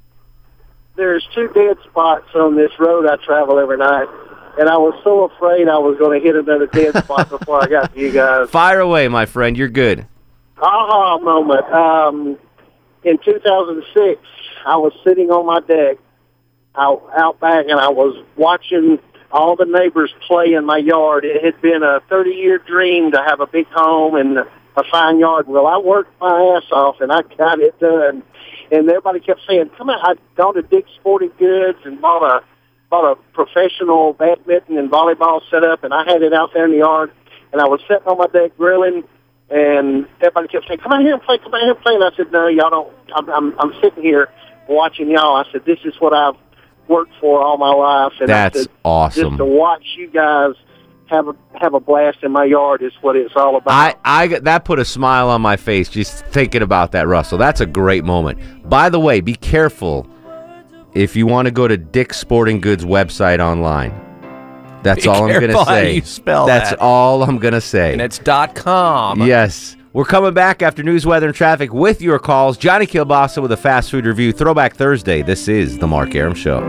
There's 1.03 1.27
two 1.35 1.49
dead 1.49 1.77
spots 1.91 2.29
on 2.37 2.55
this 2.55 2.71
road 2.79 3.07
I 3.09 3.17
travel 3.17 3.59
every 3.59 3.77
night, 3.77 4.07
and 4.57 4.69
I 4.69 4.77
was 4.79 4.95
so 5.03 5.25
afraid 5.25 5.69
I 5.69 5.79
was 5.79 5.99
going 5.99 6.21
to 6.21 6.25
hit 6.25 6.37
another 6.37 6.67
dead 6.69 6.97
spot 7.03 7.29
before 7.29 7.61
I 7.61 7.67
got 7.67 7.93
to 7.93 8.01
you 8.01 8.13
guys. 8.13 8.49
Fire 8.51 8.79
away, 8.79 9.09
my 9.09 9.27
friend. 9.27 9.59
You're 9.59 9.69
good. 9.69 10.07
aha 10.59 11.19
moment. 11.19 11.65
Um, 11.73 12.39
in 13.03 13.19
2006, 13.19 14.21
I 14.65 14.77
was 14.77 14.93
sitting 15.03 15.31
on 15.33 15.45
my 15.45 15.59
deck 15.59 15.99
out, 16.77 17.03
out 17.17 17.41
back, 17.41 17.67
and 17.69 17.81
I 17.81 17.89
was 17.89 18.25
watching 18.37 19.01
all 19.33 19.57
the 19.57 19.65
neighbors 19.65 20.15
play 20.29 20.53
in 20.53 20.65
my 20.65 20.79
yard. 20.79 21.25
It 21.25 21.43
had 21.45 21.61
been 21.61 21.83
a 21.83 22.01
30-year 22.09 22.59
dream 22.59 23.11
to 23.11 23.19
have 23.27 23.41
a 23.41 23.49
big 23.49 23.67
home 23.73 24.15
and 24.15 24.39
a 24.39 24.85
fine 24.89 25.19
yard. 25.19 25.49
Well, 25.49 25.67
I 25.67 25.79
worked 25.79 26.13
my 26.21 26.55
ass 26.57 26.71
off, 26.71 27.01
and 27.01 27.11
I 27.11 27.23
got 27.37 27.59
it 27.59 27.77
done. 27.81 28.23
And 28.73 28.89
everybody 28.89 29.21
kept 29.21 29.41
saying, 29.47 29.71
"Come 29.77 29.91
on!" 29.91 29.99
I'd 30.03 30.19
gone 30.35 30.55
to 30.55 30.63
Dick's 30.63 30.91
Sporting 30.99 31.31
Goods 31.39 31.79
and 31.85 32.01
bought 32.01 32.23
a 32.23 32.43
bought 32.89 33.13
a 33.13 33.17
professional 33.35 34.15
badminton 34.15 34.79
and 34.79 34.91
volleyball 34.91 35.43
setup, 35.51 35.85
and 35.85 35.93
I 35.93 36.05
had 36.05 36.23
it 36.23 36.33
out 36.33 36.55
there 36.55 36.65
in 36.65 36.73
the 36.73 36.79
yard. 36.79 37.13
And 37.53 37.61
I 37.61 37.67
was 37.67 37.81
sitting 37.83 38.07
on 38.07 38.17
my 38.17 38.27
deck 38.29 38.57
grilling, 38.57 39.05
and 39.51 40.07
everybody 40.23 40.49
kept 40.49 40.69
saying, 40.69 40.81
"Come 40.81 40.93
out 40.93 41.03
here 41.03 41.13
and 41.13 41.23
play! 41.23 41.37
Come 41.37 41.53
out 41.53 41.61
here 41.61 41.73
and 41.73 41.81
play!" 41.81 41.95
And 41.95 42.03
I 42.03 42.17
said, 42.17 42.33
"No, 42.33 42.49
y'all 42.49 42.71
don't. 42.71 42.93
I'm 43.15 43.29
I'm, 43.29 43.61
I'm 43.61 43.75
sitting 43.83 44.03
here 44.03 44.31
watching 44.69 45.11
y'all." 45.11 45.37
I 45.37 45.45
said, 45.53 45.67
"This 45.67 45.81
is 45.85 45.95
what 45.99 46.15
I've 46.15 46.37
worked 46.89 47.13
for 47.21 47.43
all 47.43 47.59
my 47.59 47.75
life." 47.75 48.15
And 48.21 48.31
I 48.31 48.49
That's 48.49 48.61
said, 48.61 48.69
awesome. 48.87 49.23
Just 49.23 49.37
to 49.37 49.45
watch 49.45 49.85
you 49.99 50.09
guys 50.09 50.55
have 51.13 51.29
a 51.29 51.35
have 51.61 51.75
a 51.75 51.81
blast 51.81 52.19
in 52.23 52.33
my 52.33 52.45
yard 52.45 52.83
is 52.83 52.93
what 53.03 53.15
it's 53.15 53.35
all 53.37 53.57
about. 53.57 53.73
I, 53.73 53.95
I 54.23 54.27
got- 54.27 54.45
that 54.45 54.65
put 54.65 54.79
a 54.81 54.85
smile 54.85 55.29
on 55.29 55.41
my 55.43 55.57
face 55.57 55.89
just 55.89 56.25
thinking 56.27 56.63
about 56.63 56.91
that, 56.93 57.07
Russell. 57.07 57.39
That's 57.39 57.61
a 57.61 57.67
great 57.67 58.05
moment. 58.05 58.39
By 58.69 58.89
the 58.89 58.99
way, 58.99 59.21
be 59.21 59.35
careful 59.37 60.09
if 60.95 61.15
you 61.15 61.27
want 61.27 61.47
to 61.47 61.53
go 61.53 61.69
to 61.69 61.77
Dick's 61.77 62.19
Sporting 62.19 62.61
Goods 62.61 62.85
website 62.85 63.39
online. 63.39 63.93
That's 64.83 65.05
Be 65.05 65.09
all 65.09 65.31
I'm 65.31 65.41
gonna 65.41 65.53
how 65.53 65.65
say. 65.65 65.95
you 65.95 66.01
spell 66.03 66.47
That's 66.47 66.71
that. 66.71 66.81
all 66.81 67.23
I'm 67.23 67.39
gonna 67.39 67.61
say. 67.61 67.93
And 67.93 68.03
it's 68.03 68.19
dot 68.19 68.57
com. 68.57 69.23
Yes. 69.23 69.77
We're 69.93 70.07
coming 70.07 70.33
back 70.35 70.63
after 70.63 70.83
news, 70.83 71.05
weather, 71.07 71.27
and 71.27 71.37
traffic 71.37 71.73
with 71.73 72.01
your 72.03 72.19
calls. 72.19 72.57
Johnny 72.57 72.87
Kilbasa 72.87 73.41
with 73.43 73.53
a 73.53 73.57
fast 73.59 73.91
food 73.91 74.07
review. 74.07 74.33
Throwback 74.33 74.75
Thursday. 74.75 75.21
This 75.23 75.49
is 75.49 75.79
the 75.79 75.87
Mark 75.87 76.15
Arum 76.15 76.35
Show. 76.35 76.61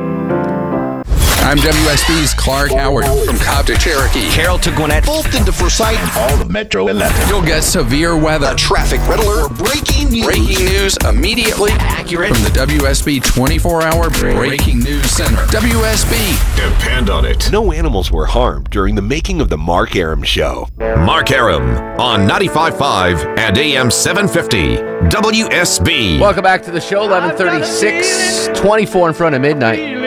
I'm 1.43 1.57
WSB's 1.57 2.33
Clark 2.33 2.71
Howard 2.71 3.05
from 3.25 3.37
Cobb 3.37 3.65
to 3.65 3.75
Cherokee. 3.77 4.29
Carroll 4.29 4.57
to 4.59 4.71
Gwinnett, 4.71 5.05
Fulton 5.05 5.43
to 5.45 5.51
Forsyth, 5.51 5.99
All 6.15 6.41
of 6.41 6.49
Metro 6.49 6.87
11. 6.87 7.27
You'll 7.27 7.41
get 7.41 7.63
severe 7.63 8.17
weather. 8.17 8.55
traffic 8.55 9.01
red 9.09 9.19
alert, 9.19 9.53
breaking 9.57 10.09
news. 10.09 10.25
Breaking 10.25 10.65
news 10.65 10.97
immediately 11.05 11.71
Accurate. 11.73 12.33
from 12.33 12.43
the 12.43 12.49
WSB 12.49 13.21
24-hour 13.21 14.09
Breaking 14.35 14.79
News 14.79 15.05
Center. 15.11 15.41
WSB. 15.47 16.55
Depend 16.55 17.09
on 17.09 17.25
it. 17.25 17.51
No 17.51 17.73
animals 17.73 18.09
were 18.09 18.25
harmed 18.25 18.69
during 18.69 18.95
the 18.95 19.01
making 19.01 19.41
of 19.41 19.49
the 19.49 19.57
Mark 19.57 19.97
Arum 19.97 20.23
Show. 20.23 20.69
Mark 20.79 21.29
Arum 21.29 21.75
on 21.99 22.21
95.5 22.27 23.37
and 23.37 23.57
AM 23.57 23.91
750 23.91 24.77
WSB. 25.09 26.21
Welcome 26.21 26.43
back 26.43 26.63
to 26.63 26.71
the 26.71 26.81
show. 26.81 27.01
1136, 27.01 28.57
24 28.57 29.09
in 29.09 29.13
front 29.13 29.35
of 29.35 29.41
midnight. 29.41 30.02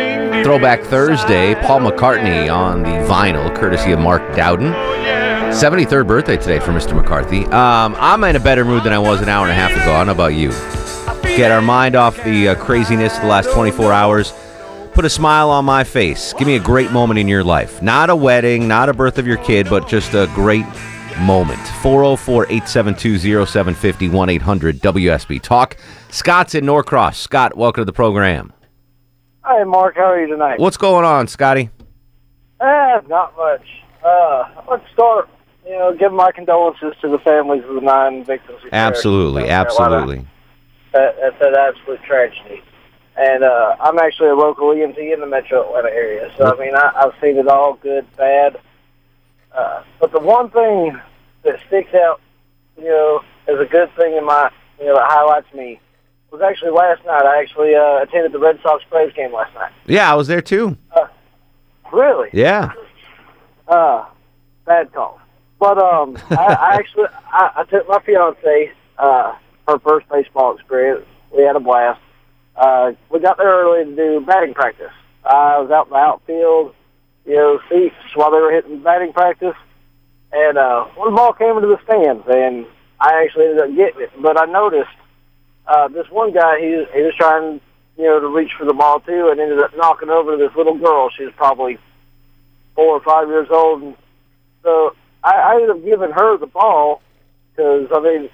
Throwback 0.46 0.84
Thursday. 0.84 1.56
Paul 1.56 1.80
McCartney 1.80 2.48
on 2.48 2.84
the 2.84 2.90
vinyl, 3.08 3.52
courtesy 3.52 3.90
of 3.90 3.98
Mark 3.98 4.22
Dowden. 4.36 4.68
73rd 5.50 6.06
birthday 6.06 6.36
today 6.36 6.60
for 6.60 6.70
Mr. 6.70 6.96
McCartney. 6.96 7.52
Um, 7.52 7.96
I'm 7.98 8.22
in 8.22 8.36
a 8.36 8.38
better 8.38 8.64
mood 8.64 8.84
than 8.84 8.92
I 8.92 8.98
was 9.00 9.20
an 9.20 9.28
hour 9.28 9.42
and 9.42 9.50
a 9.50 9.56
half 9.56 9.72
ago. 9.72 9.92
I 9.92 10.04
don't 10.04 10.06
know 10.06 10.12
about 10.12 10.34
you. 10.34 10.50
Get 11.36 11.50
our 11.50 11.60
mind 11.60 11.96
off 11.96 12.22
the 12.22 12.50
uh, 12.50 12.54
craziness 12.54 13.16
of 13.16 13.22
the 13.22 13.26
last 13.26 13.52
24 13.52 13.92
hours. 13.92 14.32
Put 14.92 15.04
a 15.04 15.10
smile 15.10 15.50
on 15.50 15.64
my 15.64 15.82
face. 15.82 16.32
Give 16.34 16.46
me 16.46 16.54
a 16.54 16.60
great 16.60 16.92
moment 16.92 17.18
in 17.18 17.26
your 17.26 17.42
life. 17.42 17.82
Not 17.82 18.08
a 18.08 18.14
wedding, 18.14 18.68
not 18.68 18.88
a 18.88 18.94
birth 18.94 19.18
of 19.18 19.26
your 19.26 19.38
kid, 19.38 19.68
but 19.68 19.88
just 19.88 20.14
a 20.14 20.30
great 20.32 20.64
moment. 21.18 21.66
404 21.82 22.44
872 22.44 23.18
0750 23.18 24.10
1 24.10 24.28
800 24.28 24.78
WSB 24.78 25.42
Talk. 25.42 25.76
Scott's 26.10 26.54
in 26.54 26.64
Norcross. 26.64 27.16
Scott, 27.16 27.56
welcome 27.56 27.80
to 27.80 27.84
the 27.84 27.92
program. 27.92 28.52
Hi, 29.48 29.62
Mark. 29.62 29.94
How 29.94 30.10
are 30.10 30.20
you 30.20 30.26
tonight? 30.26 30.58
What's 30.58 30.76
going 30.76 31.04
on, 31.04 31.28
Scotty? 31.28 31.70
Eh, 32.60 33.00
not 33.06 33.36
much. 33.36 33.64
Uh, 34.04 34.42
let's 34.68 34.82
start. 34.92 35.28
You 35.64 35.70
know, 35.70 35.96
give 35.96 36.12
my 36.12 36.32
condolences 36.32 36.94
to 37.00 37.08
the 37.08 37.20
families 37.20 37.62
of 37.62 37.76
the 37.76 37.80
nine 37.80 38.24
victims. 38.24 38.58
Absolutely, 38.72 39.48
absolutely. 39.48 40.26
That, 40.92 41.14
that's 41.20 41.36
an 41.40 41.54
absolute 41.54 42.02
tragedy. 42.02 42.60
And 43.16 43.44
uh, 43.44 43.76
I'm 43.78 44.00
actually 44.00 44.30
a 44.30 44.34
local 44.34 44.70
EMT 44.74 45.14
in 45.14 45.20
the 45.20 45.28
metro 45.28 45.62
Atlanta 45.64 45.94
area. 45.94 46.28
So, 46.36 46.52
I 46.52 46.58
mean, 46.58 46.74
I, 46.74 46.90
I've 46.96 47.14
seen 47.20 47.36
it 47.36 47.46
all 47.46 47.74
good, 47.74 48.04
bad. 48.16 48.58
Uh, 49.56 49.84
but 50.00 50.10
the 50.10 50.18
one 50.18 50.50
thing 50.50 51.00
that 51.44 51.60
sticks 51.68 51.94
out, 51.94 52.20
you 52.76 52.86
know, 52.86 53.20
as 53.46 53.60
a 53.60 53.64
good 53.64 53.94
thing 53.94 54.16
in 54.16 54.26
my, 54.26 54.50
you 54.80 54.86
know, 54.86 54.96
that 54.96 55.08
highlights 55.08 55.54
me 55.54 55.78
was 56.30 56.42
actually 56.42 56.70
last 56.70 57.04
night. 57.04 57.24
I 57.24 57.40
actually 57.40 57.74
uh, 57.74 58.02
attended 58.02 58.32
the 58.32 58.38
Red 58.38 58.58
Sox 58.62 58.84
Braves 58.90 59.14
game 59.14 59.32
last 59.32 59.54
night. 59.54 59.72
Yeah, 59.86 60.10
I 60.10 60.14
was 60.14 60.26
there 60.26 60.42
too. 60.42 60.76
Really? 61.92 62.30
Yeah. 62.32 62.72
Uh, 63.68 64.04
bad 64.64 64.92
call. 64.92 65.20
But 65.58 65.78
um, 65.78 66.18
I, 66.30 66.34
I 66.34 66.74
actually 66.74 67.06
I, 67.26 67.50
I 67.56 67.64
took 67.64 67.88
my 67.88 68.00
fiance 68.00 68.72
uh, 68.98 69.34
her 69.68 69.78
first 69.78 70.08
baseball 70.08 70.54
experience. 70.56 71.06
We 71.34 71.42
had 71.42 71.56
a 71.56 71.60
blast. 71.60 72.00
Uh, 72.56 72.92
we 73.10 73.20
got 73.20 73.38
there 73.38 73.48
early 73.48 73.84
to 73.84 73.96
do 73.96 74.24
batting 74.26 74.54
practice. 74.54 74.92
I 75.24 75.58
was 75.58 75.70
out 75.70 75.86
in 75.86 75.90
the 75.90 75.96
outfield, 75.96 76.74
you 77.24 77.34
know, 77.34 77.60
seats 77.68 77.94
while 78.14 78.30
they 78.30 78.38
were 78.38 78.52
hitting 78.52 78.82
batting 78.82 79.12
practice, 79.12 79.56
and 80.32 80.56
uh, 80.56 80.84
one 80.94 81.14
ball 81.14 81.32
came 81.32 81.56
into 81.56 81.68
the 81.68 81.78
stands, 81.84 82.24
and 82.28 82.66
I 83.00 83.22
actually 83.24 83.46
ended 83.46 83.60
up 83.60 83.76
getting 83.76 84.02
it. 84.02 84.10
But 84.22 84.40
I 84.40 84.44
noticed 84.46 84.90
uh, 85.68 85.88
this 85.88 86.08
one 86.10 86.32
guy 86.32 86.60
he 86.60 86.68
was, 86.76 86.86
he 86.94 87.02
was 87.02 87.14
trying, 87.16 87.60
you 87.96 88.04
know, 88.04 88.20
to 88.20 88.28
reach 88.28 88.52
for 88.58 88.64
the 88.64 88.74
ball 88.74 89.00
too, 89.00 89.28
and 89.30 89.40
ended 89.40 89.58
up 89.58 89.76
knocking 89.76 90.10
over 90.10 90.36
this 90.36 90.54
little 90.56 90.76
girl. 90.76 91.10
She 91.10 91.24
was 91.24 91.32
probably 91.36 91.78
four 92.74 92.96
or 92.96 93.00
five 93.00 93.28
years 93.28 93.48
old, 93.50 93.82
and 93.82 93.96
so 94.62 94.94
I, 95.24 95.32
I 95.32 95.54
ended 95.54 95.70
up 95.70 95.84
giving 95.84 96.10
her 96.10 96.36
the 96.36 96.46
ball 96.46 97.02
because 97.50 97.88
I 97.94 98.00
mean, 98.00 98.28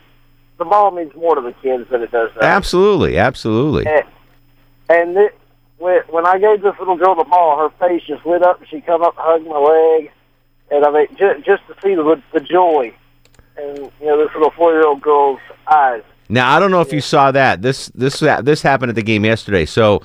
the 0.59 0.65
ball 0.65 0.91
means 0.91 1.15
more 1.15 1.35
to 1.35 1.41
the 1.41 1.55
kids 1.63 1.89
than 1.91 2.03
it 2.03 2.11
does 2.11 2.33
to. 2.35 2.45
Absolutely, 2.45 3.19
absolutely. 3.19 3.87
And, 3.87 4.05
and 4.89 5.17
it, 5.17 5.39
when, 5.79 6.01
when 6.11 6.27
I 6.27 6.39
gave 6.39 6.63
this 6.63 6.75
little 6.79 6.97
girl 6.97 7.15
the 7.15 7.25
ball, 7.25 7.59
her 7.59 7.71
face 7.79 8.03
just 8.07 8.25
lit 8.27 8.43
up, 8.43 8.61
and 8.61 8.69
she 8.69 8.81
come 8.81 9.03
up 9.03 9.15
hugged 9.17 9.47
my 9.47 9.59
leg, 9.59 10.11
and 10.71 10.85
I 10.85 10.91
mean, 10.91 11.09
just, 11.17 11.45
just 11.45 11.67
to 11.69 11.75
see 11.83 11.95
the 11.95 12.23
the 12.33 12.41
joy, 12.41 12.95
and 13.57 13.79
you 14.01 14.07
know, 14.07 14.19
this 14.19 14.35
little 14.35 14.51
four 14.51 14.73
year 14.73 14.87
old 14.87 15.01
girl's 15.01 15.41
eyes. 15.67 16.03
Now 16.33 16.57
I 16.57 16.59
don't 16.59 16.71
know 16.71 16.81
if 16.81 16.93
you 16.93 17.01
saw 17.03 17.31
that. 17.31 17.61
This 17.61 17.89
this 17.95 18.21
this 18.21 18.63
happened 18.63 18.89
at 18.89 18.95
the 18.95 19.03
game 19.03 19.25
yesterday. 19.25 19.67
So, 19.67 20.03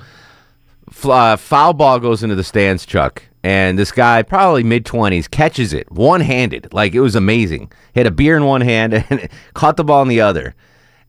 uh, 1.04 1.36
foul 1.36 1.72
ball 1.72 1.98
goes 1.98 2.22
into 2.22 2.34
the 2.34 2.44
stands, 2.44 2.84
Chuck, 2.84 3.22
and 3.42 3.78
this 3.78 3.90
guy, 3.92 4.22
probably 4.22 4.62
mid 4.62 4.84
twenties, 4.84 5.26
catches 5.26 5.72
it 5.72 5.90
one 5.90 6.20
handed. 6.20 6.72
Like 6.74 6.94
it 6.94 7.00
was 7.00 7.14
amazing. 7.16 7.72
He 7.94 8.00
had 8.00 8.06
a 8.06 8.10
beer 8.10 8.36
in 8.36 8.44
one 8.44 8.60
hand 8.60 8.92
and 9.10 9.28
caught 9.54 9.76
the 9.78 9.84
ball 9.84 10.02
in 10.02 10.08
the 10.08 10.20
other, 10.20 10.54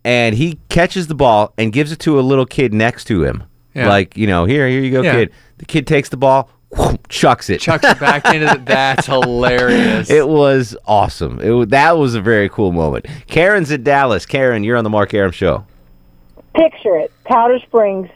and 0.05 0.35
he 0.35 0.59
catches 0.69 1.07
the 1.07 1.15
ball 1.15 1.53
and 1.57 1.73
gives 1.73 1.91
it 1.91 1.99
to 1.99 2.17
a 2.17 2.21
little 2.21 2.45
kid 2.45 2.73
next 2.73 3.03
to 3.05 3.23
him. 3.25 3.43
Yeah. 3.73 3.89
Like 3.89 4.15
you 4.15 4.25
know, 4.25 4.45
here, 4.45 4.67
here 4.69 4.81
you 4.81 4.91
go, 4.91 5.01
Yeah. 5.01 5.11
kid. 5.13 5.31
The 5.57 5.65
kid 5.65 5.85
takes 5.85 6.07
the 6.07 6.17
ball, 6.17 6.49
chucks 7.09 7.49
it, 7.49 7.59
Chucks 7.59 7.83
it 7.83 7.99
back 7.99 8.25
into 8.33 8.45
the. 8.45 8.61
That's 8.63 9.05
hilarious. 9.07 10.09
It 10.09 10.27
was 10.27 10.75
awesome. 10.85 11.39
It 11.41 11.69
that 11.69 11.97
was 11.97 12.15
a 12.15 12.21
very 12.21 12.49
cool 12.49 12.71
moment. 12.71 13.05
Karen's 13.27 13.71
in 13.71 13.83
Dallas. 13.83 14.25
Karen, 14.25 14.63
you're 14.63 14.77
on 14.77 14.83
the 14.83 14.89
Mark 14.89 15.13
Arum 15.13 15.31
show. 15.31 15.65
Picture 16.55 16.97
it. 16.97 17.11
Powder 17.25 17.59
Springs, 17.59 18.09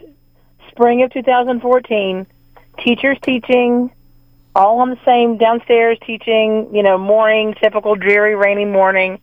spring 0.70 1.04
of 1.04 1.12
2014. 1.12 2.28
Teachers 2.80 3.18
teaching, 3.22 3.92
all 4.56 4.80
on 4.80 4.90
the 4.90 5.00
same 5.06 5.38
downstairs 5.38 5.98
teaching, 6.06 6.68
you 6.74 6.82
know, 6.82 6.98
morning, 6.98 7.54
typical 7.62 7.96
dreary, 7.96 8.36
rainy 8.36 8.66
morning. 8.66 9.20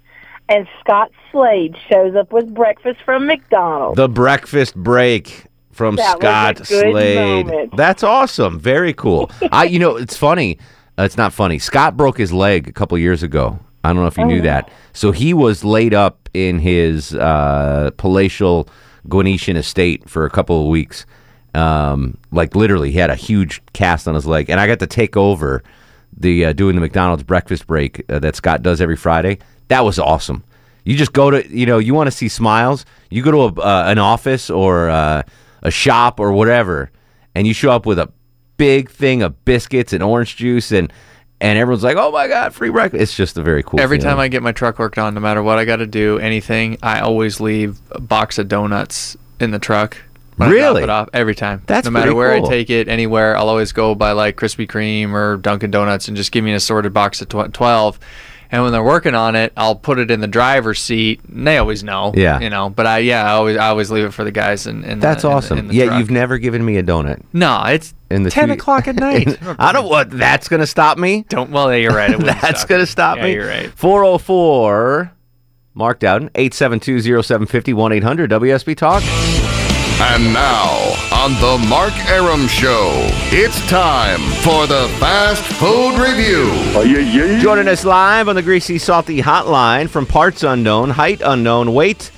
And 0.49 0.67
Scott 0.81 1.11
Slade 1.31 1.77
shows 1.89 2.15
up 2.17 2.33
with 2.33 2.53
breakfast 2.53 3.01
from 3.05 3.27
McDonald's. 3.27 3.97
The 3.97 4.09
breakfast 4.09 4.75
break. 4.75 5.47
From 5.71 5.97
That 5.97 6.19
Scott 6.19 6.67
Slade. 6.67 7.47
moment. 7.47 7.77
That's 7.77 8.03
awesome. 8.03 8.59
Very 8.59 8.93
cool. 8.93 9.31
I, 9.53 9.65
you 9.65 9.79
know, 9.79 9.97
it's 9.97 10.17
funny. 10.17 10.59
Uh, 10.99 11.05
it's 11.05 11.17
not 11.17 11.33
funny. 11.33 11.59
Scott 11.59 11.97
broke 11.97 12.19
his 12.19 12.33
leg 12.33 12.69
a 12.69 12.73
couple 12.73 12.99
years 12.99 13.23
ago. 13.23 13.59
I 13.83 13.89
don't 13.93 14.03
know 14.03 14.07
if 14.09 14.19
you 14.19 14.25
Oh, 14.25 14.29
knew 14.29 14.43
that. 14.43 14.71
So 14.93 15.11
he 15.13 15.33
was 15.33 15.65
laid 15.65 15.95
up 15.95 16.29
in 16.35 16.59
his 16.59 17.15
uh, 17.15 17.91
palatial 17.97 18.69
Guanetian 19.09 19.57
estate 19.57 20.09
for 20.11 20.27
a 20.27 20.31
couple 20.31 20.61
of 20.63 20.69
weeks. 20.69 21.07
Um, 21.55 22.19
like 22.31 22.55
literally, 22.55 22.91
he 22.91 22.99
had 22.99 23.11
a 23.11 23.15
huge 23.17 23.63
cast 23.73 24.07
on 24.07 24.15
his 24.15 24.27
leg, 24.27 24.51
and 24.51 24.61
I 24.61 24.67
got 24.67 24.79
to 24.81 24.87
take 24.87 25.17
over 25.17 25.63
the 26.17 26.47
uh, 26.47 26.53
doing 26.53 26.75
the 26.75 26.81
McDonald's 26.81 27.23
breakfast 27.23 27.67
break 27.67 28.05
uh, 28.11 28.19
that 28.19 28.37
Scott 28.37 28.63
does 28.63 28.81
every 28.81 28.97
Friday. 28.97 29.39
That 29.69 29.85
was 29.85 29.99
awesome. 29.99 30.45
You 30.85 30.97
just 30.97 31.13
go 31.13 31.31
to 31.31 31.49
you 31.49 31.67
know 31.67 31.79
you 31.79 31.95
want 31.95 32.07
to 32.09 32.13
see 32.13 32.29
smiles. 32.29 32.85
You 33.11 33.23
go 33.23 33.31
to 33.49 33.61
a, 33.61 33.65
uh, 33.65 33.85
an 33.87 33.99
office 33.99 34.51
or 34.51 34.91
uh, 34.91 35.23
a 35.63 35.71
shop 35.71 36.19
or 36.21 36.33
whatever, 36.33 36.91
and 37.35 37.47
you 37.47 37.55
show 37.55 37.71
up 37.71 37.87
with 37.87 37.99
a 37.99 38.11
big 38.57 38.91
thing 38.91 39.23
of 39.23 39.45
biscuits 39.45 39.93
and 39.93 40.03
orange 40.03 40.37
juice 40.37 40.71
and 40.73 40.93
and 41.43 41.59
everyone's 41.59 41.83
like, 41.83 41.97
"Oh 41.97 42.11
my 42.11 42.29
god, 42.29 42.53
free 42.55 42.69
breakfast!" 42.69 43.01
It's 43.03 43.15
just 43.17 43.39
a 43.39 43.43
very 43.43 43.63
cool. 43.63 43.81
Every 43.81 43.97
feeling. 43.99 44.11
time 44.11 44.21
I 44.21 44.29
get 44.29 44.43
my 44.43 44.53
truck 44.53 44.79
worked 44.79 44.99
on, 44.99 45.15
no 45.15 45.21
matter 45.21 45.43
what 45.43 45.59
I 45.59 45.65
got 45.65 45.77
to 45.77 45.87
do, 45.87 46.19
anything, 46.19 46.77
I 46.83 47.01
always 47.01 47.41
leave 47.41 47.79
a 47.93 48.01
box 48.01 48.39
of 48.39 48.49
donuts 48.49 49.17
in 49.41 49.51
the 49.51 49.59
truck. 49.59 49.97
when 50.37 50.49
I 50.49 50.53
drop 50.53 50.61
Really? 50.61 50.83
it 50.83 50.91
off 50.91 51.09
every 51.15 51.35
time. 51.35 51.63
That's 51.67 51.87
no 51.87 51.91
matter 51.93 52.15
where 52.15 52.37
cool. 52.39 52.47
I 52.47 52.51
take 52.51 52.69
it, 52.71 52.89
anywhere, 52.89 53.37
I'll 53.39 53.49
always 53.49 53.73
go 53.73 53.95
by 53.95 54.13
like 54.13 54.37
Krispy 54.37 54.67
Kreme 54.67 55.13
or 55.13 55.39
Dunkin' 55.39 55.71
Donuts 55.71 56.09
and 56.09 56.17
just 56.17 56.31
give 56.31 56.45
me 56.45 56.51
an 56.51 56.57
assorted 56.57 56.93
box 56.93 57.23
of 57.23 57.29
tw- 57.31 57.53
twelve. 57.55 57.99
And 58.53 58.65
when 58.65 58.73
they're 58.73 58.83
working 58.83 59.15
on 59.15 59.37
it, 59.37 59.53
I'll 59.57 59.77
put 59.77 59.99
it 60.01 60.11
in 60.11 60.21
the 60.21 60.27
driver's 60.27 60.81
seat. 60.81 61.21
And 61.29 61.47
they 61.47 61.59
always 61.59 61.85
know. 61.85 62.13
Yeah. 62.17 62.41
You 62.41 62.51
know, 62.51 62.69
but 62.69 62.85
I 62.87 62.99
yeah, 62.99 63.25
I 63.25 63.31
always 63.35 63.57
I 63.57 63.69
always 63.69 63.91
leave 63.91 64.05
it 64.05 64.11
for 64.13 64.25
the 64.25 64.33
guys 64.33 64.67
in, 64.67 64.83
in 64.85 64.99
That's 64.99 65.23
the, 65.23 65.29
in 65.29 65.31
the- 65.33 65.37
awesome. 65.37 65.59
in 65.59 65.69
the 65.69 65.75
yeah, 65.75 65.85
truck. 65.87 65.99
you've 66.01 66.11
never 66.11 66.37
given 66.39 66.65
me 66.65 66.77
a 66.77 66.83
donut. 66.83 67.23
No, 67.33 67.63
it's 67.67 67.95
in 68.11 68.25
the 68.25 68.31
10 68.31 68.49
two- 68.49 68.55
o'clock 68.55 68.89
at 68.89 68.97
night. 68.97 69.39
I 69.59 69.71
don't 69.73 69.89
what 69.89 70.11
that's 70.11 70.49
gonna 70.49 70.67
stop 70.67 70.99
me. 70.99 71.25
Don't 71.29 71.51
well, 71.51 71.71
yeah, 71.71 71.77
you're 71.79 71.95
right. 71.95 72.11
That's 72.19 72.61
stop 72.63 72.69
gonna 72.69 72.81
you. 72.81 72.87
stop 72.87 73.17
Yeah, 73.19 73.23
me. 73.25 73.33
you're 73.35 73.47
right. 73.47 73.71
404 73.71 75.13
Mark 75.75 76.01
Dowden, 76.01 76.31
872-0750, 76.31 77.73
1-800 78.03 78.29
WSB 78.29 78.77
Talk. 78.77 79.03
And 80.03 80.33
now, 80.33 80.67
on 81.13 81.33
the 81.35 81.67
Mark 81.69 81.93
Arum 82.09 82.49
Show, 82.49 82.91
it's 83.33 83.61
time 83.69 84.21
for 84.43 84.67
the 84.67 84.89
Fast 84.99 85.43
Food 85.43 85.99
Review. 86.01 86.49
Oh, 86.75 87.39
Joining 87.41 87.69
us 87.69 87.85
live 87.85 88.29
on 88.29 88.35
the 88.35 88.43
Greasy 88.43 88.79
Salty 88.79 89.21
Hotline 89.21 89.89
from 89.89 90.07
parts 90.07 90.43
unknown, 90.43 90.91
height 90.91 91.21
unknown, 91.25 91.75
weight 91.75 92.11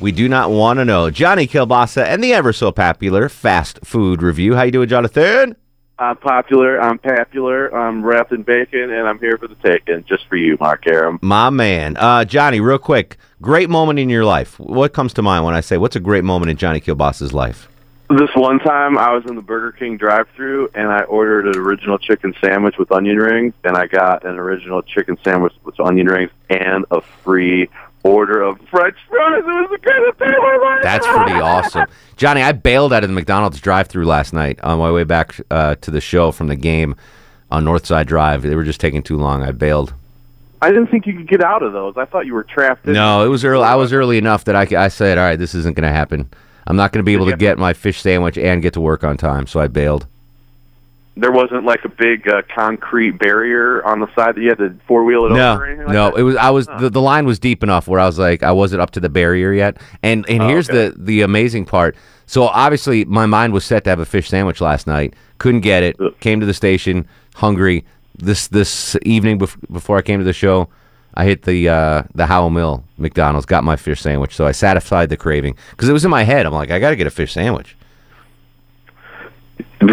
we 0.00 0.12
do 0.12 0.28
not 0.28 0.50
want 0.50 0.78
to 0.78 0.84
know. 0.84 1.10
Johnny 1.10 1.46
Kilbasa 1.46 2.04
and 2.04 2.22
the 2.22 2.32
ever 2.32 2.52
so 2.52 2.70
popular 2.70 3.28
Fast 3.28 3.80
Food 3.84 4.22
Review. 4.22 4.54
How 4.54 4.62
you 4.62 4.70
doing, 4.70 4.88
Jonathan? 4.88 5.56
I'm 5.98 6.16
popular. 6.16 6.80
I'm 6.80 6.98
popular. 6.98 7.74
I'm 7.74 8.04
wrapped 8.04 8.32
in 8.32 8.42
bacon, 8.42 8.90
and 8.90 9.08
I'm 9.08 9.18
here 9.18 9.36
for 9.36 9.48
the 9.48 9.56
taking, 9.56 10.04
just 10.04 10.26
for 10.28 10.36
you, 10.36 10.56
Mark 10.60 10.86
Arum. 10.86 11.18
My 11.22 11.50
man. 11.50 11.96
Uh, 11.96 12.24
Johnny, 12.24 12.60
real 12.60 12.78
quick, 12.78 13.16
great 13.42 13.68
moment 13.68 13.98
in 13.98 14.08
your 14.08 14.24
life. 14.24 14.58
What 14.60 14.92
comes 14.92 15.12
to 15.14 15.22
mind 15.22 15.44
when 15.44 15.54
I 15.54 15.60
say 15.60 15.76
what's 15.76 15.96
a 15.96 16.00
great 16.00 16.22
moment 16.22 16.50
in 16.50 16.56
Johnny 16.56 16.80
Kilbasa's 16.80 17.32
life? 17.32 17.68
This 18.10 18.30
one 18.34 18.58
time, 18.60 18.96
I 18.96 19.12
was 19.12 19.26
in 19.26 19.34
the 19.34 19.42
Burger 19.42 19.72
King 19.72 19.98
drive-through, 19.98 20.70
and 20.74 20.88
I 20.88 21.02
ordered 21.02 21.46
an 21.48 21.60
original 21.60 21.98
chicken 21.98 22.32
sandwich 22.40 22.78
with 22.78 22.90
onion 22.90 23.18
rings, 23.18 23.52
and 23.64 23.76
I 23.76 23.86
got 23.86 24.24
an 24.24 24.38
original 24.38 24.80
chicken 24.80 25.18
sandwich 25.22 25.52
with 25.64 25.78
onion 25.78 26.06
rings 26.06 26.30
and 26.48 26.86
a 26.90 27.02
free 27.02 27.68
order 28.08 28.42
of 28.42 28.58
French 28.70 28.96
fries. 29.08 29.42
It 29.42 29.46
was 29.46 29.68
the 29.70 29.78
greatest 29.78 30.18
day 30.18 30.26
of 30.26 30.42
my 30.42 30.56
life. 30.56 30.82
That's 30.82 31.06
pretty 31.06 31.40
awesome. 31.40 31.86
Johnny, 32.16 32.42
I 32.42 32.52
bailed 32.52 32.92
out 32.92 33.04
of 33.04 33.10
the 33.10 33.14
McDonald's 33.14 33.60
drive 33.60 33.88
through 33.88 34.06
last 34.06 34.32
night 34.32 34.58
on 34.62 34.78
my 34.78 34.90
way 34.90 35.04
back 35.04 35.40
uh, 35.50 35.76
to 35.76 35.90
the 35.90 36.00
show 36.00 36.32
from 36.32 36.48
the 36.48 36.56
game 36.56 36.96
on 37.50 37.64
Northside 37.64 38.06
Drive. 38.06 38.42
They 38.42 38.56
were 38.56 38.64
just 38.64 38.80
taking 38.80 39.02
too 39.02 39.16
long. 39.16 39.42
I 39.42 39.52
bailed. 39.52 39.94
I 40.60 40.70
didn't 40.70 40.88
think 40.88 41.06
you 41.06 41.14
could 41.14 41.28
get 41.28 41.42
out 41.42 41.62
of 41.62 41.72
those. 41.72 41.96
I 41.96 42.04
thought 42.04 42.26
you 42.26 42.34
were 42.34 42.42
trapped 42.42 42.86
in. 42.86 42.94
No, 42.94 43.24
it 43.24 43.28
was 43.28 43.44
early. 43.44 43.64
I 43.64 43.76
was 43.76 43.92
early 43.92 44.18
enough 44.18 44.44
that 44.44 44.56
I 44.56 44.88
said, 44.88 45.16
all 45.16 45.24
right, 45.24 45.38
this 45.38 45.54
isn't 45.54 45.76
going 45.76 45.88
to 45.88 45.94
happen. 45.94 46.28
I'm 46.66 46.76
not 46.76 46.92
going 46.92 46.98
to 46.98 47.04
be 47.04 47.14
able 47.14 47.30
to 47.30 47.36
get 47.36 47.58
my 47.58 47.72
fish 47.72 48.00
sandwich 48.00 48.36
and 48.36 48.60
get 48.60 48.74
to 48.74 48.80
work 48.80 49.04
on 49.04 49.16
time, 49.16 49.46
so 49.46 49.60
I 49.60 49.68
bailed. 49.68 50.06
There 51.20 51.32
wasn't 51.32 51.64
like 51.64 51.84
a 51.84 51.88
big 51.88 52.28
uh, 52.28 52.42
concrete 52.54 53.18
barrier 53.18 53.84
on 53.84 54.00
the 54.00 54.06
side 54.14 54.36
that 54.36 54.40
you 54.40 54.48
had 54.50 54.58
to 54.58 54.74
four 54.86 55.04
wheel 55.04 55.26
it 55.26 55.30
No, 55.32 55.54
over. 55.54 55.64
Or 55.64 55.66
anything 55.66 55.86
like 55.86 55.92
no, 55.94 56.10
that? 56.10 56.18
it 56.20 56.22
was 56.22 56.36
I 56.36 56.50
was 56.50 56.66
the, 56.78 56.88
the 56.90 57.00
line 57.00 57.26
was 57.26 57.38
deep 57.38 57.62
enough 57.62 57.88
where 57.88 57.98
I 58.00 58.06
was 58.06 58.18
like 58.18 58.42
I 58.42 58.52
wasn't 58.52 58.80
up 58.82 58.92
to 58.92 59.00
the 59.00 59.08
barrier 59.08 59.52
yet. 59.52 59.78
And 60.02 60.24
and 60.28 60.42
Oh, 60.42 60.48
here's 60.48 60.70
okay. 60.70 60.90
the 60.90 60.94
the 61.02 61.22
amazing 61.22 61.64
part. 61.64 61.96
So 62.26 62.44
obviously 62.44 63.04
my 63.04 63.26
mind 63.26 63.52
was 63.52 63.64
set 63.64 63.84
to 63.84 63.90
have 63.90 63.98
a 64.00 64.06
fish 64.06 64.28
sandwich 64.28 64.60
last 64.60 64.86
night. 64.86 65.14
Couldn't 65.38 65.62
get 65.62 65.82
it. 65.82 65.96
Came 66.20 66.40
to 66.40 66.46
the 66.46 66.54
station 66.54 67.06
hungry. 67.34 67.84
This 68.16 68.48
this 68.48 68.96
evening 69.02 69.38
bef- 69.38 69.56
before 69.72 69.96
I 69.98 70.02
came 70.02 70.18
to 70.20 70.24
the 70.24 70.32
show, 70.32 70.68
I 71.14 71.24
hit 71.24 71.42
the 71.42 71.68
uh, 71.68 72.02
the 72.14 72.26
Howell 72.26 72.50
Mill 72.50 72.84
McDonald's, 72.96 73.46
got 73.46 73.64
my 73.64 73.76
fish 73.76 74.00
sandwich. 74.00 74.34
So 74.36 74.46
I 74.46 74.52
satisfied 74.52 75.08
the 75.08 75.16
craving 75.16 75.56
because 75.70 75.88
it 75.88 75.92
was 75.92 76.04
in 76.04 76.10
my 76.10 76.22
head. 76.24 76.46
I'm 76.46 76.52
like 76.52 76.70
I 76.70 76.78
got 76.78 76.90
to 76.90 76.96
get 76.96 77.06
a 77.06 77.10
fish 77.10 77.32
sandwich. 77.32 77.76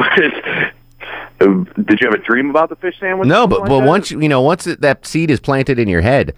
Did 1.39 2.00
you 2.00 2.10
have 2.10 2.13
a 2.13 2.24
dream 2.24 2.50
about 2.50 2.69
the 2.69 2.76
fish 2.76 3.00
sandwich? 3.00 3.28
No, 3.28 3.45
but 3.48 3.58
something 3.58 3.69
but 3.69 3.80
that? 3.82 3.88
once 3.88 4.12
you 4.12 4.21
you 4.21 4.30
know 4.30 4.41
once 4.41 4.67
it, 4.67 4.82
that 4.82 5.06
seed 5.06 5.30
is 5.30 5.39
planted 5.39 5.80
in 5.80 5.88
your 5.88 6.02
head, 6.02 6.34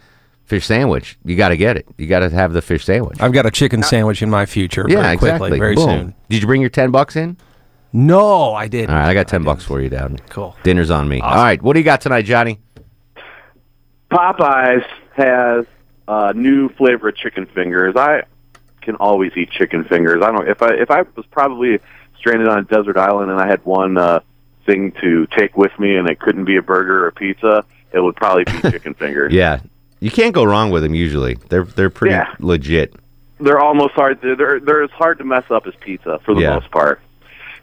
fish 0.46 0.66
sandwich, 0.66 1.18
you 1.24 1.36
got 1.36 1.50
to 1.50 1.58
get 1.58 1.78
it. 1.78 1.88
You 1.98 2.08
got 2.08 2.20
to 2.20 2.30
have 2.30 2.54
the 2.54 2.62
fish 2.62 2.86
sandwich. 2.86 3.22
I've 3.22 3.34
got 3.34 3.46
a 3.46 3.52
chicken 3.52 3.84
sandwich 3.84 4.22
in 4.22 4.30
my 4.30 4.46
future. 4.46 4.86
Yeah, 4.88 5.02
very 5.02 5.14
exactly. 5.14 5.50
Quickly, 5.50 5.60
very 5.60 5.76
Boom. 5.76 5.90
soon. 5.90 6.16
Did 6.30 6.42
you 6.42 6.48
bring 6.48 6.62
your 6.62 6.70
ten 6.70 6.92
bucks 6.92 7.16
in? 7.16 7.38
No, 7.94 8.54
I 8.54 8.68
didn't. 8.68 8.90
All 8.90 8.96
right, 8.98 9.10
I 9.10 9.14
got 9.14 9.28
ten 9.28 9.44
bucks 9.44 9.64
for 9.64 9.82
you, 9.82 9.90
Down. 9.90 10.18
Cool. 10.30 10.56
Dinner's 10.64 10.90
on 10.90 11.08
me. 11.08 11.22
All 11.22 11.36
right, 11.36 11.62
what 11.62 11.74
do 11.74 11.80
you 11.80 11.86
got 11.86 12.02
tonight, 12.02 12.24
Johnny? 12.24 12.60
Popeyes 14.12 14.86
has 15.14 15.66
a 16.08 16.34
new 16.34 16.70
flavor 16.70 17.10
of 17.10 17.16
chicken 17.16 17.46
fingers. 17.46 17.96
I 17.96 18.24
can 18.82 18.96
always 18.96 19.32
eat 19.36 19.52
chicken 19.52 19.84
fingers. 19.84 20.24
I 20.24 20.32
don't 20.32 20.48
if 20.48 20.62
I 20.62 20.74
if 20.74 20.90
I 20.90 21.04
was 21.16 21.26
probably 21.30 21.80
stranded 22.18 22.48
on 22.48 22.60
a 22.60 22.64
desert 22.64 22.98
island 22.98 23.32
and 23.32 23.40
I 23.40 23.48
had 23.48 23.64
one 23.66 23.98
uh, 23.98 24.22
thing 24.68 24.92
to 25.02 25.26
take 25.36 25.58
with 25.58 25.72
me 25.80 25.96
and 25.96 26.08
it 26.08 26.20
couldn't 26.20 26.46
be 26.46 26.58
a 26.58 26.62
burger 26.62 27.06
or 27.06 27.08
a 27.08 27.12
pizza, 27.12 27.66
it 27.92 28.00
would 28.02 28.16
probably 28.16 28.44
be 28.44 28.62
chicken 28.72 28.94
fingers. 28.94 29.34
Yeah, 29.34 29.62
you 30.00 30.12
can't 30.12 30.36
go 30.36 30.44
wrong 30.44 30.70
with 30.70 30.84
them. 30.84 30.94
Usually, 30.94 31.34
they're 31.50 31.64
they're 31.64 31.90
pretty 31.90 32.14
Yeah. 32.14 32.36
legit. 32.40 32.94
They're 33.40 33.60
almost 33.60 33.94
hard. 33.96 34.22
To, 34.22 34.36
they're 34.36 34.60
they're 34.60 34.84
as 34.84 34.92
hard 34.92 35.18
to 35.18 35.24
mess 35.24 35.46
up 35.50 35.66
as 35.66 35.74
pizza 35.80 36.20
for 36.24 36.36
the 36.36 36.42
Yeah. 36.42 36.54
most 36.54 36.70
part. 36.70 37.00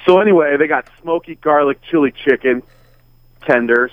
So 0.06 0.18
anyway, 0.20 0.56
they 0.56 0.66
got 0.66 0.88
smoky 1.00 1.36
garlic 1.36 1.80
chili 1.82 2.12
chicken 2.12 2.62
tenders, 3.42 3.90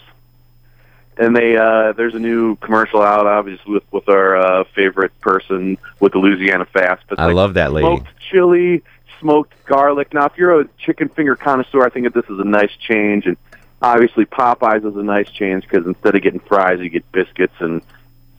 and 1.17 1.35
they 1.35 1.57
uh, 1.57 1.93
there's 1.93 2.15
a 2.15 2.19
new 2.19 2.55
commercial 2.57 3.01
out, 3.01 3.25
obviously 3.27 3.73
with 3.73 3.83
with 3.91 4.09
our 4.09 4.35
uh, 4.37 4.63
favorite 4.75 5.17
person 5.21 5.77
with 5.99 6.13
the 6.13 6.19
Louisiana 6.19 6.65
Fats. 6.65 7.01
But 7.07 7.19
I 7.19 7.31
love 7.31 7.53
that 7.55 7.71
lady. 7.73 7.87
Smoked 7.87 8.07
chili, 8.29 8.83
smoked 9.21 9.53
garlic. 9.65 10.13
Now, 10.13 10.25
if 10.25 10.37
you're 10.37 10.59
a 10.59 10.67
chicken 10.79 11.07
finger 11.07 11.35
connoisseur, 11.37 11.85
I 11.85 11.89
think 11.89 12.05
that 12.05 12.13
this 12.13 12.29
is 12.29 12.39
a 12.39 12.43
nice 12.43 12.71
change, 12.77 13.25
and 13.25 13.37
obviously 13.81 14.25
Popeyes 14.25 14.85
is 14.85 14.97
a 14.97 15.03
nice 15.03 15.29
change 15.29 15.63
because 15.63 15.85
instead 15.85 16.15
of 16.15 16.21
getting 16.21 16.41
fries, 16.41 16.79
you 16.79 16.89
get 16.89 17.09
biscuits 17.13 17.53
and 17.59 17.81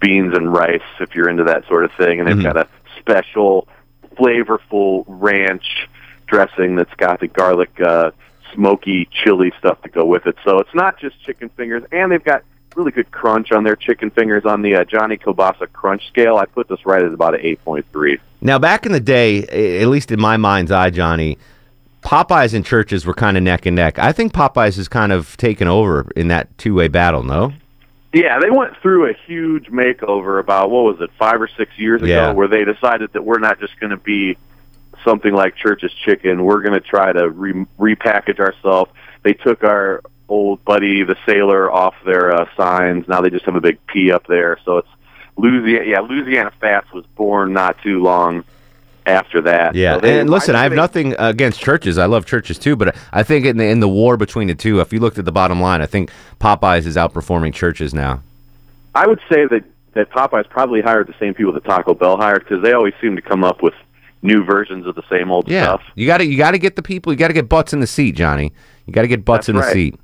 beans 0.00 0.36
and 0.36 0.52
rice 0.52 0.82
if 1.00 1.14
you're 1.14 1.28
into 1.28 1.44
that 1.44 1.66
sort 1.68 1.84
of 1.84 1.92
thing, 1.92 2.18
and 2.18 2.28
they've 2.28 2.36
Mhm. 2.36 2.42
got 2.42 2.56
a 2.56 2.66
special, 2.98 3.66
flavorful 4.16 5.04
ranch 5.06 5.88
dressing 6.26 6.76
that's 6.76 6.94
got 6.94 7.20
the 7.20 7.28
garlic, 7.28 7.70
uh, 7.80 8.10
smoky 8.52 9.08
chili 9.10 9.52
stuff 9.58 9.80
to 9.82 9.88
go 9.88 10.04
with 10.04 10.26
it. 10.26 10.36
So 10.44 10.58
it's 10.58 10.74
not 10.74 10.98
just 10.98 11.22
chicken 11.24 11.48
fingers, 11.50 11.84
and 11.92 12.12
they've 12.12 12.22
got 12.22 12.42
really 12.76 12.90
good 12.92 13.10
crunch 13.10 13.52
on 13.52 13.64
their 13.64 13.76
chicken 13.76 14.10
fingers 14.10 14.44
on 14.44 14.62
the 14.62 14.76
uh, 14.76 14.84
Johnny 14.84 15.16
Kobasa 15.16 15.70
crunch 15.72 16.06
scale. 16.08 16.36
I 16.36 16.46
put 16.46 16.68
this 16.68 16.84
right 16.86 17.02
at 17.02 17.12
about 17.12 17.34
an 17.34 17.40
eight 17.42 17.64
point 17.64 17.84
three. 17.92 18.18
Now, 18.40 18.58
back 18.58 18.86
in 18.86 18.92
the 18.92 19.00
day, 19.00 19.44
at 19.80 19.88
least 19.88 20.10
in 20.10 20.20
my 20.20 20.36
mind's 20.36 20.70
eye, 20.72 20.90
Johnny, 20.90 21.38
Popeyes 22.02 22.54
and 22.54 22.64
Church's 22.66 23.06
were 23.06 23.14
kind 23.14 23.36
of 23.36 23.42
neck 23.42 23.66
and 23.66 23.76
neck. 23.76 23.98
I 23.98 24.12
think 24.12 24.32
Popeyes 24.32 24.76
has 24.76 24.88
kind 24.88 25.12
of 25.12 25.36
taken 25.36 25.68
over 25.68 26.10
in 26.16 26.28
that 26.28 26.56
two 26.58 26.74
way 26.74 26.88
battle. 26.88 27.22
No. 27.22 27.52
Yeah, 28.12 28.40
they 28.40 28.50
went 28.50 28.76
through 28.82 29.08
a 29.08 29.14
huge 29.26 29.68
makeover 29.68 30.38
about 30.38 30.70
what 30.70 30.82
was 30.84 31.00
it, 31.00 31.10
five 31.18 31.40
or 31.40 31.48
six 31.56 31.78
years 31.78 32.02
ago, 32.02 32.10
Yeah. 32.12 32.32
where 32.32 32.46
they 32.48 32.64
decided 32.64 33.12
that 33.14 33.24
we're 33.24 33.38
not 33.38 33.58
just 33.58 33.78
going 33.80 33.88
to 33.90 33.96
be 33.96 34.36
something 35.02 35.32
like 35.32 35.56
Church's 35.56 35.92
Chicken. 36.04 36.44
We're 36.44 36.60
going 36.60 36.74
to 36.74 36.80
try 36.86 37.10
to 37.12 37.30
re- 37.30 37.64
repackage 37.78 38.38
ourselves. 38.38 38.90
They 39.22 39.32
took 39.32 39.64
our 39.64 40.02
old 40.28 40.64
buddy, 40.64 41.02
the 41.04 41.16
sailor, 41.26 41.70
off 41.70 41.94
their 42.04 42.32
uh, 42.34 42.46
signs. 42.56 43.06
Now 43.08 43.20
they 43.20 43.30
just 43.30 43.44
have 43.44 43.56
a 43.56 43.60
big 43.60 43.78
P 43.86 44.10
up 44.12 44.26
there. 44.26 44.58
So 44.64 44.78
it's 44.78 44.88
Louisiana. 45.36 45.84
Yeah, 45.86 46.00
Louisiana 46.00 46.52
Fats 46.60 46.90
was 46.92 47.04
born 47.16 47.52
not 47.52 47.76
too 47.82 48.02
long 48.02 48.44
after 49.04 49.40
that. 49.42 49.74
Yeah, 49.74 49.94
So 49.94 50.00
they- 50.00 50.20
and 50.20 50.30
listen, 50.30 50.54
I 50.54 50.62
have 50.62 50.72
nothing 50.72 51.14
against 51.18 51.60
Church's. 51.60 51.98
I 51.98 52.06
love 52.06 52.24
Church's 52.24 52.58
too, 52.58 52.76
but 52.76 52.94
I 53.12 53.22
think 53.22 53.44
in 53.46 53.56
the 53.56 53.64
in 53.66 53.80
the 53.80 53.88
war 53.88 54.16
between 54.16 54.48
the 54.48 54.54
two, 54.54 54.80
if 54.80 54.92
you 54.92 55.00
looked 55.00 55.18
at 55.18 55.24
the 55.24 55.32
bottom 55.32 55.60
line, 55.60 55.80
I 55.82 55.86
think 55.86 56.10
Popeyes 56.40 56.86
is 56.86 56.96
outperforming 56.96 57.52
Church's 57.52 57.92
now. 57.92 58.22
I 58.94 59.06
would 59.06 59.20
say 59.30 59.46
that 59.46 59.64
that 59.94 60.10
Popeyes 60.10 60.48
probably 60.48 60.80
hired 60.80 61.06
the 61.08 61.14
same 61.20 61.34
people 61.34 61.52
that 61.52 61.64
Taco 61.64 61.92
Bell 61.94 62.16
hired 62.16 62.44
because 62.44 62.62
they 62.62 62.72
always 62.72 62.94
seem 63.00 63.14
to 63.16 63.22
come 63.22 63.44
up 63.44 63.62
with 63.62 63.74
new 64.22 64.44
versions 64.44 64.86
of 64.86 64.94
the 64.94 65.02
same 65.10 65.30
old 65.30 65.48
Yeah, 65.48 65.64
stuff. 65.64 65.82
you 65.96 66.06
got 66.06 66.18
to 66.18 66.24
you 66.24 66.38
got 66.38 66.52
to 66.52 66.58
get 66.58 66.76
the 66.76 66.82
people. 66.82 67.12
You 67.12 67.18
got 67.18 67.28
to 67.28 67.34
get 67.34 67.48
butts 67.48 67.72
in 67.72 67.80
the 67.80 67.86
seat, 67.86 68.12
Johnny. 68.12 68.52
You 68.86 68.92
got 68.92 69.02
to 69.02 69.08
get 69.08 69.24
butts 69.24 69.48
That's 69.48 69.48
in 69.50 69.56
the 69.56 69.70
seat. 69.72 69.96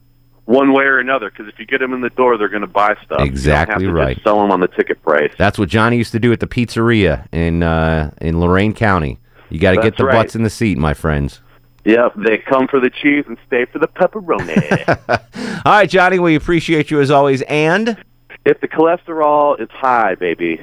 One 0.48 0.72
way 0.72 0.84
or 0.84 0.98
another, 0.98 1.28
because 1.28 1.46
if 1.46 1.58
you 1.58 1.66
get 1.66 1.80
them 1.80 1.92
in 1.92 2.00
the 2.00 2.08
door, 2.08 2.38
they're 2.38 2.48
going 2.48 2.62
to 2.62 2.66
buy 2.66 2.96
stuff. 3.04 3.20
Exactly 3.20 3.84
you 3.84 3.90
don't 3.90 3.96
have 3.96 4.06
to 4.06 4.14
right. 4.14 4.22
Sell 4.24 4.40
them 4.40 4.50
on 4.50 4.60
the 4.60 4.68
ticket 4.68 5.02
price. 5.02 5.30
That's 5.36 5.58
what 5.58 5.68
Johnny 5.68 5.98
used 5.98 6.10
to 6.12 6.18
do 6.18 6.32
at 6.32 6.40
the 6.40 6.46
pizzeria 6.46 7.26
in 7.32 7.62
uh, 7.62 8.12
in 8.22 8.40
Lorain 8.40 8.72
County. 8.72 9.18
You 9.50 9.60
got 9.60 9.74
to 9.74 9.82
get 9.82 9.98
the 9.98 10.06
right. 10.06 10.14
butts 10.14 10.34
in 10.34 10.44
the 10.44 10.50
seat, 10.50 10.78
my 10.78 10.94
friends. 10.94 11.42
Yep, 11.84 12.14
they 12.16 12.38
come 12.38 12.66
for 12.66 12.80
the 12.80 12.88
cheese 12.88 13.26
and 13.28 13.36
stay 13.46 13.66
for 13.66 13.78
the 13.78 13.88
pepperoni. 13.88 15.62
All 15.66 15.72
right, 15.72 15.88
Johnny, 15.88 16.18
we 16.18 16.34
appreciate 16.34 16.90
you 16.90 17.02
as 17.02 17.10
always. 17.10 17.42
And 17.42 18.02
if 18.46 18.58
the 18.62 18.68
cholesterol 18.68 19.60
is 19.60 19.68
high, 19.68 20.14
baby, 20.14 20.62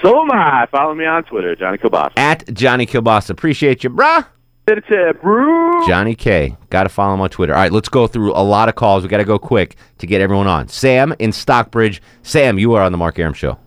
so 0.00 0.22
am 0.22 0.30
I. 0.30 0.66
Follow 0.70 0.94
me 0.94 1.06
on 1.06 1.24
Twitter, 1.24 1.56
Johnny 1.56 1.78
Kobasa. 1.78 2.12
at 2.18 2.54
Johnny 2.54 2.86
Kilbasa. 2.86 3.30
Appreciate 3.30 3.82
you, 3.82 3.90
bruh. 3.90 4.26
It's 4.68 4.88
a 4.90 5.12
brew. 5.20 5.86
Johnny 5.88 6.14
K. 6.14 6.56
Got 6.70 6.84
to 6.84 6.88
follow 6.88 7.14
him 7.14 7.20
on 7.20 7.30
Twitter. 7.30 7.52
All 7.52 7.60
right, 7.60 7.72
let's 7.72 7.88
go 7.88 8.06
through 8.06 8.32
a 8.32 8.42
lot 8.44 8.68
of 8.68 8.76
calls. 8.76 9.02
We 9.02 9.08
got 9.08 9.16
to 9.18 9.24
go 9.24 9.38
quick 9.38 9.76
to 9.98 10.06
get 10.06 10.20
everyone 10.20 10.46
on. 10.46 10.68
Sam 10.68 11.12
in 11.18 11.32
Stockbridge. 11.32 12.00
Sam, 12.22 12.58
you 12.58 12.74
are 12.74 12.82
on 12.82 12.92
the 12.92 12.98
Mark 12.98 13.18
Arum 13.18 13.34
Show. 13.34 13.58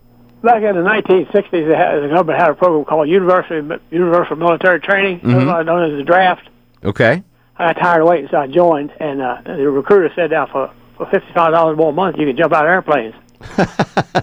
Back 0.42 0.62
in 0.62 0.74
the 0.74 0.82
1960s, 0.82 1.50
they 1.50 1.74
had, 1.76 2.02
the 2.02 2.08
government 2.08 2.38
had 2.38 2.50
a 2.50 2.54
program 2.54 2.84
called 2.86 3.08
University 3.08 3.66
Universal 3.90 4.36
Military 4.36 4.80
Training, 4.80 5.20
Mhm. 5.20 5.66
known 5.66 5.90
as 5.90 5.96
the 5.98 6.04
draft. 6.04 6.48
Okay. 6.84 7.22
I 7.58 7.72
got 7.72 7.80
tired 7.80 8.02
of 8.02 8.08
waiting, 8.08 8.28
so 8.30 8.38
I 8.38 8.46
joined, 8.46 8.92
and 9.00 9.20
uh, 9.20 9.38
the 9.44 9.68
recruiter 9.70 10.12
said, 10.14 10.30
"Now 10.30 10.46
for 10.46 10.70
for 10.96 11.06
fifty-five 11.06 11.52
dollars 11.52 11.76
more 11.76 11.88
a 11.90 11.92
month, 11.92 12.16
you 12.18 12.26
can 12.26 12.36
jump 12.36 12.52
out 12.52 12.64
of 12.64 12.70
airplanes." 12.70 13.14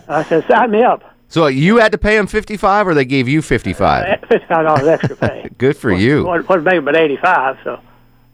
I 0.07 0.23
said, 0.23 0.45
"Sign 0.47 0.71
me 0.71 0.83
up." 0.83 1.03
So 1.33 1.47
you 1.47 1.77
had 1.77 1.91
to 1.93 1.97
pay 1.97 2.15
him 2.15 2.27
55 2.27 2.87
or 2.87 2.93
they 2.93 3.05
gave 3.05 3.27
you 3.27 3.41
55? 3.41 4.19
Fifty-five 4.29 4.65
dollars 4.65 4.87
extra 4.87 5.15
pay. 5.15 5.49
Good 5.57 5.75
for 5.75 5.91
you. 5.91 6.23
What 6.25 6.47
what 6.47 6.61
make 6.61 6.85
but 6.85 6.95
eighty-five? 6.95 7.57
So 7.63 7.79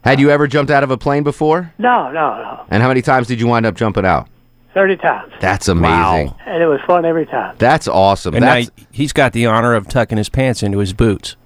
Had 0.04 0.20
you 0.20 0.28
ever 0.30 0.46
jumped 0.46 0.70
out 0.70 0.82
of 0.84 0.90
a 0.90 0.98
plane 0.98 1.22
before? 1.22 1.72
no, 1.78 2.10
no, 2.12 2.36
no, 2.42 2.64
And 2.68 2.82
how 2.82 2.88
many 2.88 3.00
times 3.00 3.26
did 3.26 3.40
you 3.40 3.46
wind 3.46 3.64
up 3.64 3.74
jumping 3.74 4.04
out? 4.04 4.28
thirty 4.74 4.98
times, 4.98 5.32
That's 5.40 5.66
amazing. 5.68 6.26
Wow. 6.28 6.36
and 6.44 6.62
it 6.62 6.66
was 6.66 6.78
fun 6.86 7.06
every 7.06 7.24
time. 7.24 7.56
That's 7.58 7.88
awesome. 7.88 8.34
And 8.34 8.44
now 8.44 8.60
he's 8.92 9.14
got 9.14 9.32
the 9.32 9.46
honor 9.46 9.72
of 9.72 9.88
tucking 9.88 10.18
his 10.18 10.28
pants 10.28 10.62
into 10.62 10.76
his 10.78 10.92
boots. 10.92 11.36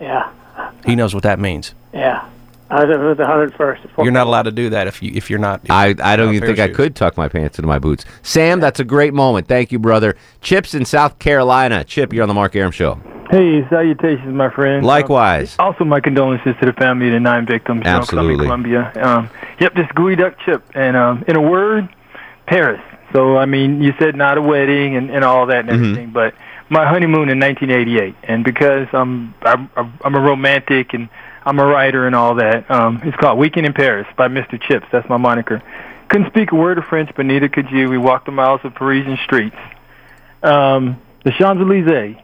Yeah, 0.00 0.30
He 0.84 0.96
knows 0.96 1.14
what 1.14 1.22
that 1.22 1.38
means. 1.38 1.74
yeah. 1.92 2.28
I 2.74 2.84
was 2.84 3.16
the 3.16 3.26
hundred 3.26 3.54
first. 3.54 3.82
You're 3.98 4.10
not 4.10 4.26
allowed 4.26 4.42
to 4.42 4.50
do 4.52 4.70
that 4.70 4.86
if 4.86 5.02
you 5.02 5.12
if 5.14 5.30
you're 5.30 5.38
not. 5.38 5.60
I, 5.70 5.94
I 6.02 6.16
don't 6.16 6.34
even 6.34 6.46
think 6.46 6.58
I 6.58 6.68
could 6.68 6.96
tuck 6.96 7.16
my 7.16 7.28
pants 7.28 7.58
into 7.58 7.68
my 7.68 7.78
boots. 7.78 8.04
Sam, 8.22 8.58
that's 8.60 8.80
a 8.80 8.84
great 8.84 9.14
moment. 9.14 9.46
Thank 9.48 9.70
you, 9.72 9.78
brother. 9.78 10.16
Chip's 10.40 10.74
in 10.74 10.84
South 10.84 11.18
Carolina. 11.18 11.84
Chip, 11.84 12.12
you're 12.12 12.22
on 12.22 12.28
the 12.28 12.34
Mark 12.34 12.56
Arum 12.56 12.72
Show. 12.72 13.00
Hey, 13.30 13.66
salutations, 13.70 14.34
my 14.34 14.50
friend. 14.50 14.84
Likewise. 14.84 15.56
Uh, 15.58 15.64
also, 15.64 15.84
my 15.84 16.00
condolences 16.00 16.54
to 16.60 16.66
the 16.66 16.72
family 16.74 17.06
of 17.06 17.12
the 17.14 17.20
nine 17.20 17.46
victims. 17.46 17.78
you 17.84 17.84
know, 17.84 18.00
'cause 18.00 18.12
in 18.12 18.18
Absolutely. 18.18 18.44
Columbia. 18.46 18.92
Um, 18.96 19.30
yep, 19.60 19.74
this 19.74 19.86
gooey 19.94 20.14
duck 20.16 20.34
chip. 20.44 20.62
And 20.74 20.96
um, 20.96 21.24
in 21.26 21.34
a 21.36 21.40
word, 21.40 21.88
Paris. 22.46 22.80
So, 23.12 23.36
I 23.38 23.46
mean, 23.46 23.80
you 23.82 23.94
said 23.98 24.14
not 24.16 24.36
a 24.38 24.42
wedding 24.42 24.96
and, 24.96 25.10
and 25.10 25.24
all 25.24 25.46
that 25.46 25.60
and 25.60 25.70
Mm-hmm. 25.70 25.82
everything, 25.84 26.10
but 26.10 26.34
my 26.68 26.86
honeymoon 26.86 27.28
in 27.28 27.38
1988. 27.40 28.14
And 28.24 28.44
because 28.44 28.88
I'm, 28.92 29.32
I'm 29.42 29.70
I'm 30.02 30.14
a 30.14 30.20
romantic 30.20 30.92
and 30.94 31.08
I'm 31.44 31.58
a 31.58 31.66
writer 31.66 32.06
and 32.06 32.14
all 32.14 32.36
that, 32.36 32.70
um, 32.70 33.00
it's 33.04 33.16
called 33.16 33.38
Weekend 33.38 33.66
in 33.66 33.72
Paris 33.72 34.06
by 34.16 34.28
Mr. 34.28 34.60
Chips. 34.60 34.86
That's 34.90 35.08
my 35.08 35.18
moniker. 35.18 35.62
Couldn't 36.08 36.28
speak 36.28 36.52
a 36.52 36.54
word 36.54 36.78
of 36.78 36.84
French, 36.84 37.10
but 37.16 37.26
neither 37.26 37.48
could 37.48 37.70
you. 37.70 37.88
We 37.88 37.98
walked 37.98 38.26
the 38.26 38.32
miles 38.32 38.60
of 38.64 38.74
Parisian 38.74 39.18
streets. 39.24 39.56
Um, 40.42 41.00
the 41.24 41.32
Champs 41.32 41.60
Elysees, 41.60 42.16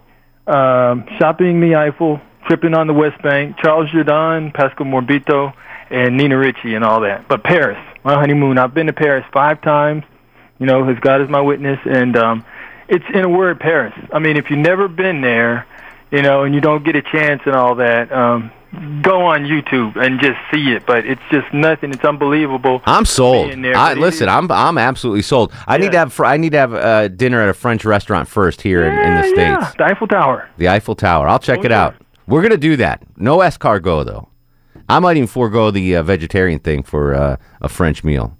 um, 0.46 1.06
shopping 1.18 1.60
the 1.60 1.76
Eiffel, 1.76 2.20
tripping 2.46 2.74
on 2.74 2.86
the 2.86 2.92
West 2.92 3.20
Bank, 3.22 3.56
Charles 3.58 3.90
Jourdan, 3.90 4.52
Pascal 4.52 4.86
Morabito, 4.86 5.54
and 5.90 6.16
Nina 6.16 6.36
Ricci 6.36 6.74
and 6.74 6.84
all 6.84 7.00
that. 7.00 7.28
But 7.28 7.42
Paris, 7.42 7.78
my 8.04 8.14
honeymoon. 8.14 8.58
I've 8.58 8.74
been 8.74 8.86
to 8.86 8.92
Paris 8.92 9.24
five 9.32 9.60
times. 9.62 10.04
You 10.58 10.66
know, 10.66 10.88
as 10.88 10.98
God 11.00 11.22
is 11.22 11.28
my 11.28 11.40
witness, 11.40 11.78
and 11.84 12.16
um, 12.16 12.44
it's 12.88 13.04
in 13.14 13.24
a 13.24 13.28
word, 13.28 13.60
Paris. 13.60 13.94
I 14.12 14.18
mean, 14.18 14.36
if 14.36 14.50
you've 14.50 14.58
never 14.58 14.88
been 14.88 15.22
there, 15.22 15.66
you 16.10 16.22
know, 16.22 16.42
and 16.42 16.54
you 16.54 16.60
don't 16.60 16.84
get 16.84 16.96
a 16.96 17.02
chance 17.02 17.40
and 17.46 17.54
all 17.54 17.76
that, 17.76 18.12
um, 18.12 18.50
go 19.02 19.22
on 19.26 19.44
YouTube 19.44 19.96
and 19.96 20.20
just 20.20 20.38
see 20.52 20.72
it. 20.72 20.84
But 20.86 21.04
it's 21.06 21.20
just 21.30 21.52
nothing. 21.52 21.92
It's 21.92 22.04
unbelievable. 22.04 22.82
I'm 22.86 23.04
sold. 23.04 23.52
there. 23.62 23.76
I, 23.76 23.94
listen, 23.94 24.28
is- 24.28 24.34
I'm 24.34 24.50
I'm 24.50 24.78
absolutely 24.78 25.22
sold. 25.22 25.52
I 25.66 25.78
need 25.78 25.92
to 25.92 25.98
have 25.98 26.12
fr- 26.12 26.26
I 26.26 26.36
need 26.36 26.52
to 26.52 26.58
have 26.58 26.74
uh, 26.74 27.08
dinner 27.08 27.40
at 27.40 27.48
a 27.48 27.54
French 27.54 27.84
restaurant 27.84 28.28
first 28.28 28.62
here 28.62 28.84
in, 28.84 28.96
in 28.98 29.14
the 29.16 29.22
states. 29.24 29.36
yeah, 29.38 29.72
the 29.78 29.84
Eiffel 29.84 30.06
Tower. 30.08 30.48
The 30.58 30.68
Eiffel 30.68 30.94
Tower. 30.94 31.28
I'll 31.28 31.38
check 31.38 31.60
Oh, 31.60 31.64
it 31.64 31.70
yeah. 31.70 31.84
out. 31.86 31.94
We're 32.26 32.42
gonna 32.42 32.56
do 32.56 32.76
that. 32.76 33.02
No 33.16 33.38
escargot 33.38 34.06
though. 34.06 34.28
I 34.88 34.98
might 34.98 35.16
even 35.16 35.26
forego 35.28 35.70
the 35.70 35.96
uh, 35.96 36.02
vegetarian 36.02 36.58
thing 36.58 36.82
for 36.82 37.14
uh, 37.14 37.36
a 37.60 37.68
French 37.68 38.02
meal. 38.04 38.36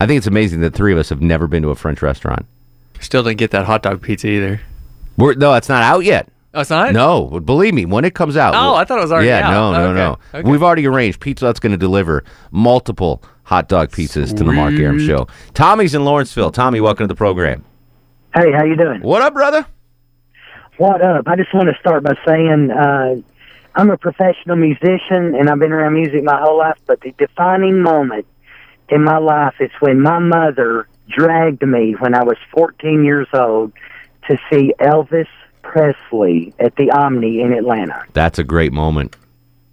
I 0.00 0.06
think 0.06 0.18
it's 0.18 0.26
amazing 0.26 0.60
that 0.60 0.74
three 0.74 0.92
of 0.92 0.98
us 0.98 1.08
have 1.08 1.20
never 1.20 1.46
been 1.48 1.62
to 1.64 1.70
a 1.70 1.74
French 1.74 2.02
restaurant. 2.02 2.46
Still 3.00 3.22
didn't 3.22 3.38
get 3.38 3.50
that 3.52 3.64
hot 3.66 3.82
dog 3.82 4.02
pizza 4.02 4.26
either. 4.28 4.60
We're, 5.16 5.34
no, 5.34 5.54
it's 5.54 5.68
not 5.68 5.82
out 5.82 6.00
yet. 6.04 6.28
Oh, 6.58 6.62
it's 6.62 6.70
not? 6.70 6.92
No, 6.92 7.38
believe 7.38 7.72
me, 7.72 7.84
when 7.84 8.04
it 8.04 8.16
comes 8.16 8.36
out. 8.36 8.52
Oh, 8.52 8.72
we'll- 8.72 8.74
I 8.74 8.84
thought 8.84 8.98
it 8.98 9.02
was 9.02 9.12
already 9.12 9.28
yeah, 9.28 9.46
out. 9.48 9.52
no, 9.52 9.72
no, 9.72 9.84
Okay, 9.90 9.94
no. 10.34 10.40
okay. 10.40 10.50
We've 10.50 10.62
already 10.64 10.88
arranged. 10.88 11.20
Pizza 11.20 11.46
Hut's 11.46 11.60
going 11.60 11.70
to 11.70 11.78
deliver 11.78 12.24
multiple 12.50 13.22
hot 13.44 13.68
dog 13.68 13.92
pizzas 13.92 14.36
to 14.36 14.42
the 14.42 14.52
Mark 14.52 14.74
Arum 14.74 14.98
Show. 14.98 15.28
Tommy's 15.54 15.94
in 15.94 16.04
Lawrenceville. 16.04 16.50
Tommy, 16.50 16.80
welcome 16.80 17.04
to 17.04 17.06
the 17.06 17.16
program. 17.16 17.64
Hey, 18.34 18.50
how 18.50 18.64
you 18.64 18.74
doing? 18.74 19.02
What 19.02 19.22
up, 19.22 19.34
brother? 19.34 19.66
What 20.78 21.00
up? 21.00 21.28
I 21.28 21.36
just 21.36 21.54
want 21.54 21.68
to 21.68 21.76
start 21.78 22.02
by 22.02 22.14
saying 22.26 22.72
uh, 22.72 23.14
I'm 23.76 23.90
a 23.90 23.96
professional 23.96 24.56
musician 24.56 25.36
and 25.36 25.48
I've 25.48 25.60
been 25.60 25.70
around 25.70 25.94
music 25.94 26.24
my 26.24 26.40
whole 26.40 26.58
life, 26.58 26.78
but 26.88 27.00
the 27.02 27.12
defining 27.18 27.82
moment 27.82 28.26
in 28.88 29.04
my 29.04 29.18
life 29.18 29.54
is 29.60 29.70
when 29.78 30.00
my 30.00 30.18
mother 30.18 30.88
dragged 31.08 31.62
me 31.64 31.92
when 32.00 32.16
I 32.16 32.24
was 32.24 32.36
14 32.52 33.04
years 33.04 33.28
old 33.32 33.72
to 34.28 34.36
see 34.50 34.74
Elvis 34.80 35.28
Presley 35.68 36.54
at 36.58 36.74
the 36.76 36.90
Omni 36.90 37.42
in 37.42 37.52
Atlanta. 37.52 38.04
That's 38.14 38.38
a 38.38 38.44
great 38.44 38.72
moment. 38.72 39.16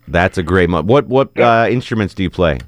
That's 0.08 0.38
a 0.38 0.43
great 0.43 0.69
moment. 0.69 0.88
What 0.88 1.08
what 1.08 1.39
uh, 1.39 1.67
instruments 1.69 2.13
do 2.13 2.23
you 2.23 2.29
play? 2.29 2.60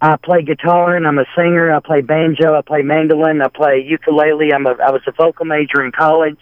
I 0.00 0.16
play 0.16 0.42
guitar 0.42 0.96
and 0.96 1.06
I'm 1.06 1.18
a 1.18 1.26
singer. 1.36 1.74
I 1.74 1.80
play 1.80 2.02
banjo. 2.02 2.54
I 2.54 2.62
play 2.62 2.82
mandolin. 2.82 3.42
I 3.42 3.48
play 3.48 3.84
ukulele. 3.86 4.52
I'm 4.54 4.64
a 4.66 4.70
I 4.70 4.90
was 4.92 5.02
a 5.06 5.12
vocal 5.12 5.44
major 5.44 5.84
in 5.84 5.92
college. 5.92 6.40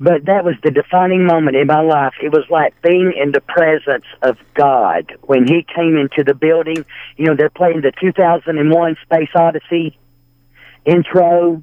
But 0.00 0.26
that 0.26 0.44
was 0.44 0.54
the 0.62 0.70
defining 0.70 1.26
moment 1.26 1.56
in 1.56 1.66
my 1.66 1.80
life. 1.80 2.14
It 2.22 2.32
was 2.32 2.44
like 2.48 2.80
being 2.82 3.12
in 3.20 3.32
the 3.32 3.40
presence 3.40 4.06
of 4.22 4.38
God 4.54 5.12
when 5.22 5.46
He 5.46 5.66
came 5.74 5.96
into 5.96 6.24
the 6.24 6.34
building. 6.34 6.86
You 7.16 7.26
know, 7.26 7.34
they're 7.36 7.50
playing 7.50 7.82
the 7.82 7.92
2001 8.00 8.96
Space 9.04 9.30
Odyssey 9.34 9.98
intro, 10.84 11.62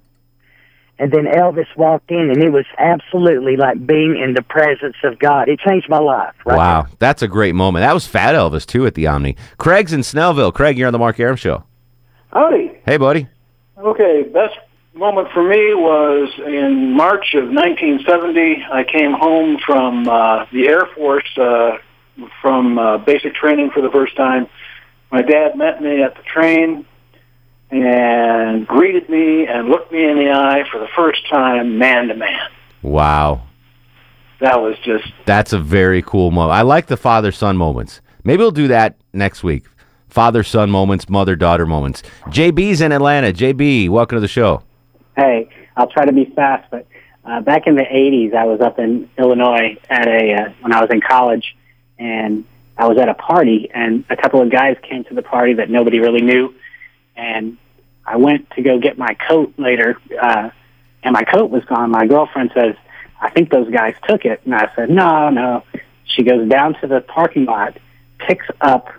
and 0.97 1.11
then 1.11 1.25
Elvis 1.25 1.67
walked 1.75 2.09
in, 2.09 2.29
and 2.29 2.41
it 2.41 2.51
was 2.51 2.65
absolutely 2.77 3.57
like 3.57 3.85
being 3.85 4.17
in 4.17 4.33
the 4.33 4.41
presence 4.41 4.95
of 5.03 5.19
God. 5.19 5.49
It 5.49 5.59
changed 5.59 5.89
my 5.89 5.99
life. 5.99 6.33
Right 6.45 6.57
wow, 6.57 6.87
that's 6.99 7.21
a 7.21 7.27
great 7.27 7.55
moment. 7.55 7.83
That 7.83 7.93
was 7.93 8.07
Fat 8.07 8.35
Elvis 8.35 8.65
too 8.65 8.85
at 8.85 8.95
the 8.95 9.07
Omni. 9.07 9.35
Craig's 9.57 9.93
in 9.93 10.01
Snellville. 10.01 10.53
Craig, 10.53 10.77
you're 10.77 10.87
on 10.87 10.93
the 10.93 10.99
Mark 10.99 11.19
Arum 11.19 11.35
Show. 11.35 11.63
Howdy. 12.31 12.79
Hey, 12.85 12.97
buddy. 12.97 13.27
Okay, 13.77 14.23
best 14.23 14.55
moment 14.93 15.27
for 15.33 15.43
me 15.43 15.73
was 15.73 16.31
in 16.45 16.93
March 16.93 17.33
of 17.33 17.49
1970. 17.49 18.65
I 18.71 18.83
came 18.85 19.11
home 19.11 19.57
from 19.65 20.07
uh, 20.07 20.45
the 20.51 20.67
Air 20.67 20.85
Force 20.95 21.37
uh, 21.37 21.77
from 22.41 22.79
uh, 22.79 22.97
basic 22.99 23.35
training 23.35 23.71
for 23.71 23.81
the 23.81 23.89
first 23.89 24.15
time. 24.15 24.47
My 25.11 25.21
dad 25.21 25.57
met 25.57 25.81
me 25.81 26.01
at 26.01 26.15
the 26.15 26.23
train 26.23 26.85
and 27.83 28.67
greeted 28.67 29.09
me 29.09 29.45
and 29.47 29.67
looked 29.69 29.91
me 29.91 30.03
in 30.09 30.17
the 30.17 30.31
eye 30.31 30.63
for 30.71 30.79
the 30.79 30.87
first 30.95 31.27
time, 31.29 31.77
man 31.77 32.07
to 32.07 32.15
man. 32.15 32.49
Wow, 32.81 33.43
That 34.39 34.61
was 34.61 34.75
just 34.83 35.05
that's 35.25 35.53
a 35.53 35.59
very 35.59 36.01
cool 36.01 36.31
moment. 36.31 36.53
I 36.57 36.61
like 36.61 36.87
the 36.87 36.97
father 36.97 37.31
son 37.31 37.57
moments. 37.57 38.01
Maybe 38.23 38.37
we'll 38.41 38.51
do 38.51 38.67
that 38.69 38.95
next 39.13 39.43
week. 39.43 39.65
Father 40.07 40.43
son 40.43 40.69
moments, 40.71 41.09
mother 41.09 41.35
daughter 41.35 41.65
moments. 41.65 42.03
JB's 42.27 42.81
in 42.81 42.91
Atlanta. 42.91 43.33
JB, 43.33 43.89
welcome 43.89 44.15
to 44.15 44.19
the 44.21 44.27
show. 44.27 44.63
Hey, 45.17 45.49
I'll 45.75 45.89
try 45.89 46.05
to 46.05 46.13
be 46.13 46.25
fast, 46.35 46.69
but 46.71 46.87
uh, 47.25 47.41
back 47.41 47.67
in 47.67 47.75
the 47.75 47.83
'80s, 47.83 48.33
I 48.35 48.45
was 48.45 48.61
up 48.61 48.79
in 48.79 49.09
Illinois 49.17 49.77
at 49.89 50.07
a 50.07 50.33
uh, 50.33 50.49
when 50.61 50.71
I 50.73 50.79
was 50.81 50.89
in 50.91 51.01
college, 51.01 51.55
and 51.97 52.45
I 52.77 52.87
was 52.87 52.97
at 52.97 53.09
a 53.09 53.15
party, 53.15 53.69
and 53.73 54.05
a 54.09 54.15
couple 54.15 54.41
of 54.41 54.51
guys 54.51 54.77
came 54.87 55.03
to 55.05 55.13
the 55.15 55.21
party 55.23 55.55
that 55.55 55.69
nobody 55.69 55.99
really 55.99 56.21
knew, 56.21 56.53
and 57.15 57.57
I 58.05 58.17
went 58.17 58.49
to 58.51 58.61
go 58.61 58.79
get 58.79 58.97
my 58.97 59.15
coat 59.27 59.53
later, 59.57 59.97
uh, 60.21 60.49
and 61.03 61.13
my 61.13 61.23
coat 61.23 61.49
was 61.49 61.63
gone. 61.65 61.91
My 61.91 62.05
girlfriend 62.05 62.51
says, 62.53 62.75
"I 63.21 63.29
think 63.29 63.49
those 63.49 63.69
guys 63.69 63.95
took 64.07 64.25
it," 64.25 64.41
and 64.45 64.53
I 64.53 64.69
said, 64.75 64.89
"No, 64.89 65.29
no." 65.29 65.63
She 66.05 66.23
goes 66.23 66.47
down 66.47 66.75
to 66.81 66.87
the 66.87 67.01
parking 67.01 67.45
lot, 67.45 67.77
picks 68.19 68.45
up 68.61 68.89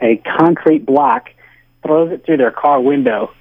a 0.00 0.16
concrete 0.16 0.84
block, 0.84 1.30
throws 1.82 2.12
it 2.12 2.26
through 2.26 2.38
their 2.38 2.50
car 2.50 2.80
window, 2.80 3.32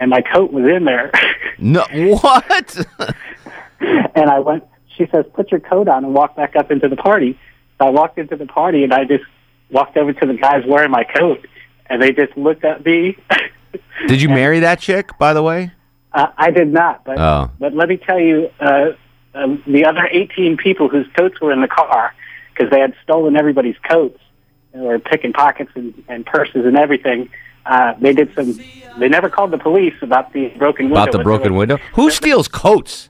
and 0.00 0.10
my 0.10 0.20
coat 0.20 0.52
was 0.52 0.64
in 0.64 0.84
there. 0.84 1.10
No, 1.58 1.84
what? 1.92 2.76
and 3.78 4.28
I 4.30 4.40
went. 4.40 4.64
She 4.96 5.06
says, 5.12 5.24
"Put 5.32 5.52
your 5.52 5.60
coat 5.60 5.86
on 5.86 6.04
and 6.04 6.12
walk 6.12 6.34
back 6.34 6.56
up 6.56 6.72
into 6.72 6.88
the 6.88 6.96
party." 6.96 7.38
So 7.78 7.86
I 7.86 7.90
walked 7.90 8.18
into 8.18 8.34
the 8.34 8.46
party 8.46 8.82
and 8.82 8.92
I 8.92 9.04
just 9.04 9.24
walked 9.70 9.96
over 9.96 10.12
to 10.12 10.26
the 10.26 10.34
guys 10.34 10.64
wearing 10.66 10.90
my 10.90 11.04
coat, 11.04 11.46
and 11.86 12.02
they 12.02 12.10
just 12.10 12.36
looked 12.36 12.64
at 12.64 12.84
me. 12.84 13.16
Did 14.08 14.20
you 14.22 14.28
marry 14.28 14.60
that 14.60 14.80
chick, 14.80 15.16
by 15.18 15.32
the 15.32 15.42
way? 15.42 15.72
Uh, 16.12 16.26
I 16.36 16.50
did 16.50 16.72
not, 16.72 17.04
but 17.04 17.18
Oh. 17.18 17.50
but 17.58 17.74
let 17.74 17.88
me 17.88 17.96
tell 17.96 18.18
you, 18.18 18.50
uh, 18.60 18.90
um, 19.34 19.62
the 19.66 19.84
other 19.86 20.06
18 20.10 20.56
people 20.58 20.88
whose 20.88 21.06
coats 21.16 21.40
were 21.40 21.52
in 21.52 21.60
the 21.62 21.68
car 21.68 22.12
because 22.52 22.70
they 22.70 22.80
had 22.80 22.94
stolen 23.02 23.36
everybody's 23.36 23.76
coats 23.88 24.18
and 24.74 24.82
were 24.82 24.98
picking 24.98 25.32
pockets 25.32 25.70
and, 25.74 26.04
and 26.08 26.26
purses 26.26 26.66
and 26.66 26.76
everything. 26.76 27.30
Uh, 27.64 27.94
they 28.00 28.12
did 28.12 28.34
some. 28.34 28.58
They 28.98 29.08
never 29.08 29.30
called 29.30 29.52
the 29.52 29.58
police 29.58 29.94
about 30.02 30.32
the 30.32 30.48
broken 30.58 30.86
window. 30.86 31.02
About 31.02 31.12
the 31.12 31.22
broken 31.22 31.54
window? 31.54 31.78
Who 31.94 32.10
steals 32.10 32.48
coats? 32.48 33.08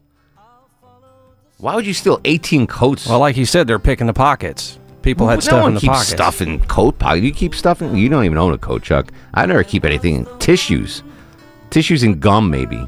Why 1.58 1.74
would 1.76 1.86
you 1.86 1.94
steal 1.94 2.20
18 2.24 2.66
coats? 2.66 3.08
Well, 3.08 3.20
like 3.20 3.36
you 3.36 3.46
said, 3.46 3.66
they're 3.66 3.78
picking 3.78 4.06
the 4.08 4.12
pockets. 4.12 4.78
People 5.02 5.26
had 5.28 5.36
no 5.36 5.40
stuff 5.40 5.60
one 5.62 5.68
in 5.70 5.74
the 5.74 5.80
keeps 5.80 5.92
pockets. 5.92 6.10
stuff 6.10 6.40
in 6.42 6.60
coat 6.66 6.98
pocket. 6.98 7.22
You 7.22 7.32
keep 7.32 7.54
stuff 7.54 7.82
in. 7.82 7.96
You 7.96 8.08
don't 8.08 8.24
even 8.24 8.38
own 8.38 8.52
a 8.52 8.58
coat, 8.58 8.82
Chuck. 8.82 9.12
I 9.34 9.44
never 9.46 9.64
keep 9.64 9.84
anything 9.84 10.14
in 10.16 10.38
tissues, 10.38 11.02
tissues 11.70 12.02
and 12.02 12.20
gum, 12.20 12.50
maybe. 12.50 12.86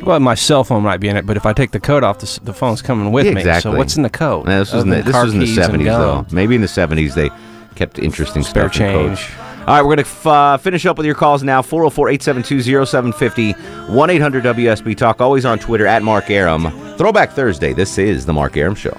Well, 0.00 0.18
my 0.20 0.34
cell 0.34 0.64
phone 0.64 0.82
might 0.82 0.96
be 0.98 1.08
in 1.08 1.16
it, 1.16 1.26
but 1.26 1.36
if 1.36 1.46
I 1.46 1.52
take 1.52 1.70
the 1.70 1.78
coat 1.78 2.02
off, 2.02 2.18
the, 2.18 2.40
the 2.42 2.52
phone's 2.52 2.82
coming 2.82 3.12
with 3.12 3.26
Yeah, 3.26 3.34
me. 3.34 3.40
exactly. 3.42 3.70
So 3.72 3.78
what's 3.78 3.96
in 3.96 4.02
the 4.02 4.10
coat? 4.10 4.48
Yeah, 4.48 4.58
this 4.58 4.72
was 4.72 4.82
in 4.82 4.90
the, 4.90 5.02
this 5.02 5.14
was 5.14 5.32
in 5.32 5.38
the 5.38 5.44
car 5.46 5.46
keys 5.46 5.56
and 5.58 5.64
seventies, 5.64 5.86
though. 5.88 6.26
Maybe 6.32 6.54
in 6.56 6.60
the 6.60 6.66
seventies 6.68 7.14
they 7.14 7.30
kept 7.76 7.98
interesting 8.00 8.42
Spare 8.42 8.64
stuff 8.68 8.72
change. 8.72 9.30
All 9.60 9.66
right, 9.76 9.82
we're 9.82 9.94
going 9.94 9.98
to 9.98 10.02
f- 10.02 10.26
uh, 10.26 10.56
finish 10.56 10.84
up 10.86 10.96
with 10.96 11.06
your 11.06 11.14
calls 11.14 11.44
now. 11.44 11.62
404-872-0750, 11.62 13.54
1-800-WSB 13.86 14.96
Talk. 14.96 15.20
Always 15.20 15.44
on 15.44 15.60
Twitter, 15.60 15.86
at 15.86 16.02
Mark 16.02 16.30
Arum. 16.30 16.64
Throwback 16.98 17.30
Thursday. 17.30 17.72
This 17.72 17.96
is 17.96 18.26
The 18.26 18.32
Mark 18.32 18.56
Arum 18.56 18.74
Show. 18.74 18.98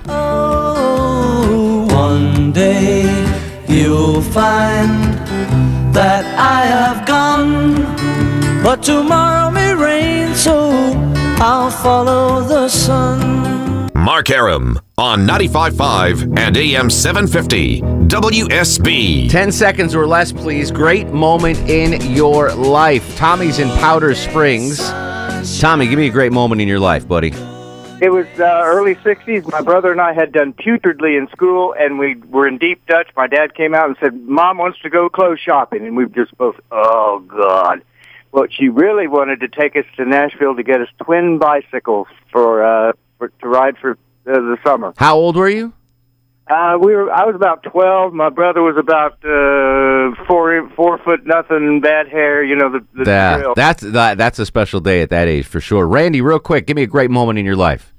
One 1.93 2.51
day 2.51 3.03
you'll 3.67 4.21
find 4.21 5.13
that 5.93 6.25
I 6.37 6.65
have 6.65 7.05
gone, 7.05 7.75
but 8.63 8.81
tomorrow 8.81 9.51
may 9.51 9.75
rain, 9.75 10.33
so 10.33 10.71
I'll 11.37 11.69
follow 11.69 12.41
the 12.41 12.67
sun. 12.67 13.89
Mark 13.93 14.31
Arum 14.31 14.79
on 14.97 15.27
95.5 15.27 16.37
and 16.37 16.57
AM 16.57 16.89
750 16.89 17.81
WSB. 17.81 19.29
10 19.29 19.51
seconds 19.51 19.95
or 19.95 20.05
less, 20.07 20.31
please. 20.31 20.71
Great 20.71 21.07
moment 21.09 21.57
in 21.69 22.01
your 22.13 22.53
life. 22.53 23.15
Tommy's 23.17 23.59
in 23.59 23.69
Powder 23.79 24.13
Springs. 24.15 24.79
Tommy, 25.59 25.87
give 25.87 25.99
me 25.99 26.07
a 26.07 26.11
great 26.11 26.31
moment 26.31 26.59
in 26.59 26.67
your 26.67 26.79
life, 26.79 27.07
buddy. 27.07 27.33
It 28.03 28.11
was 28.11 28.27
uh, 28.37 28.63
early 28.65 28.95
60s. 28.95 29.49
My 29.49 29.61
brother 29.61 29.89
and 29.89 30.01
I 30.01 30.11
had 30.11 30.33
done 30.33 30.51
putridly 30.51 31.17
in 31.17 31.29
school, 31.29 31.73
and 31.79 31.97
we 31.97 32.15
were 32.15 32.45
in 32.45 32.57
deep 32.57 32.85
Dutch. 32.85 33.07
My 33.15 33.27
dad 33.27 33.55
came 33.55 33.73
out 33.73 33.87
and 33.87 33.95
said, 34.01 34.13
Mom 34.13 34.57
wants 34.57 34.77
to 34.81 34.89
go 34.89 35.07
clothes 35.07 35.39
shopping. 35.39 35.87
And 35.87 35.95
we 35.95 36.05
just 36.07 36.37
both, 36.37 36.57
oh, 36.69 37.23
God. 37.25 37.81
Well, 38.33 38.47
she 38.49 38.67
really 38.67 39.07
wanted 39.07 39.39
to 39.39 39.47
take 39.47 39.77
us 39.77 39.85
to 39.95 40.03
Nashville 40.03 40.53
to 40.53 40.63
get 40.63 40.81
us 40.81 40.89
twin 41.01 41.37
bicycles 41.37 42.07
for, 42.29 42.65
uh, 42.65 42.91
for 43.19 43.29
to 43.29 43.47
ride 43.47 43.77
for 43.77 43.91
uh, 43.91 43.95
the 44.25 44.57
summer. 44.65 44.93
How 44.97 45.15
old 45.15 45.37
were 45.37 45.47
you? 45.47 45.71
Uh, 46.45 46.77
we 46.81 46.93
were. 46.93 47.09
I 47.09 47.23
was 47.23 47.35
about 47.35 47.63
twelve. 47.63 48.13
My 48.13 48.29
brother 48.29 48.61
was 48.61 48.75
about 48.75 49.13
uh, 49.23 50.25
four 50.25 50.69
four 50.75 50.97
foot 50.97 51.25
nothing, 51.25 51.79
bad 51.79 52.09
hair. 52.09 52.43
You 52.43 52.57
know 52.57 52.69
the, 52.69 52.85
the 52.93 53.05
That, 53.05 53.55
that's 53.55 53.81
that, 53.81 54.17
that's 54.17 54.39
a 54.39 54.45
special 54.45 54.81
day 54.81 55.01
at 55.01 55.09
that 55.11 55.29
age 55.29 55.45
for 55.45 55.61
sure. 55.61 55.87
Randy, 55.87 56.19
real 56.19 56.39
quick, 56.39 56.67
give 56.67 56.75
me 56.75 56.83
a 56.83 56.87
great 56.87 57.09
moment 57.09 57.39
in 57.39 57.45
your 57.45 57.55
life. 57.55 57.92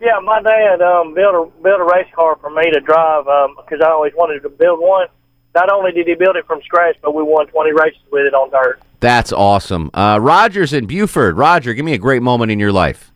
Yeah, 0.00 0.20
my 0.22 0.40
dad 0.40 0.80
um, 0.80 1.14
built 1.14 1.34
a 1.34 1.62
built 1.62 1.80
a 1.80 1.84
race 1.84 2.06
car 2.14 2.36
for 2.40 2.50
me 2.50 2.70
to 2.72 2.80
drive 2.80 3.24
because 3.56 3.80
I 3.82 3.90
always 3.90 4.12
wanted 4.16 4.40
to 4.42 4.48
build 4.48 4.80
one. 4.80 5.08
Not 5.54 5.70
only 5.70 5.90
did 5.92 6.06
he 6.06 6.14
build 6.14 6.36
it 6.36 6.46
from 6.46 6.62
scratch, 6.62 6.96
but 7.02 7.14
we 7.14 7.22
won 7.22 7.48
20 7.48 7.72
races 7.72 8.00
with 8.12 8.26
it 8.26 8.34
on 8.34 8.50
dirt. 8.50 8.80
That's 9.00 9.32
awesome. 9.32 9.90
Uh, 9.94 10.18
Rogers 10.20 10.72
in 10.72 10.86
Buford. 10.86 11.36
Roger, 11.36 11.74
give 11.74 11.84
me 11.84 11.94
a 11.94 11.98
great 11.98 12.22
moment 12.22 12.52
in 12.52 12.58
your 12.58 12.72
life. 12.72 13.10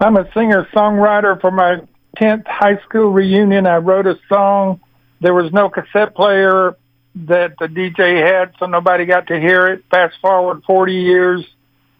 I'm 0.00 0.16
a 0.16 0.30
singer 0.32 0.68
songwriter 0.72 1.40
for 1.40 1.50
my 1.50 1.80
10th 2.18 2.46
high 2.46 2.78
school 2.82 3.10
reunion. 3.10 3.66
I 3.66 3.76
wrote 3.76 4.06
a 4.06 4.18
song. 4.28 4.80
There 5.20 5.34
was 5.34 5.52
no 5.52 5.70
cassette 5.70 6.14
player 6.14 6.76
that 7.16 7.54
the 7.58 7.66
DJ 7.66 8.24
had, 8.24 8.52
so 8.58 8.66
nobody 8.66 9.06
got 9.06 9.28
to 9.28 9.40
hear 9.40 9.68
it. 9.68 9.84
Fast 9.90 10.16
forward 10.20 10.62
40 10.64 10.92
years, 10.92 11.46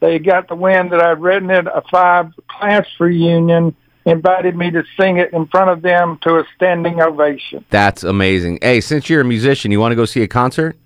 they 0.00 0.18
got 0.18 0.48
the 0.48 0.54
wind 0.54 0.92
that 0.92 1.00
I'd 1.00 1.20
written 1.20 1.50
it. 1.50 1.66
A 1.66 1.82
five 1.90 2.32
class 2.48 2.86
reunion 3.00 3.74
invited 4.06 4.56
me 4.56 4.70
to 4.70 4.84
sing 4.98 5.18
it 5.18 5.32
in 5.32 5.46
front 5.46 5.68
of 5.68 5.82
them 5.82 6.18
to 6.22 6.36
a 6.36 6.44
standing 6.54 7.02
ovation. 7.02 7.64
That's 7.70 8.04
amazing. 8.04 8.60
Hey, 8.62 8.80
since 8.80 9.10
you're 9.10 9.20
a 9.20 9.24
musician, 9.24 9.72
you 9.72 9.80
want 9.80 9.92
to 9.92 9.96
go 9.96 10.04
see 10.04 10.22
a 10.22 10.28
concert? 10.28 10.76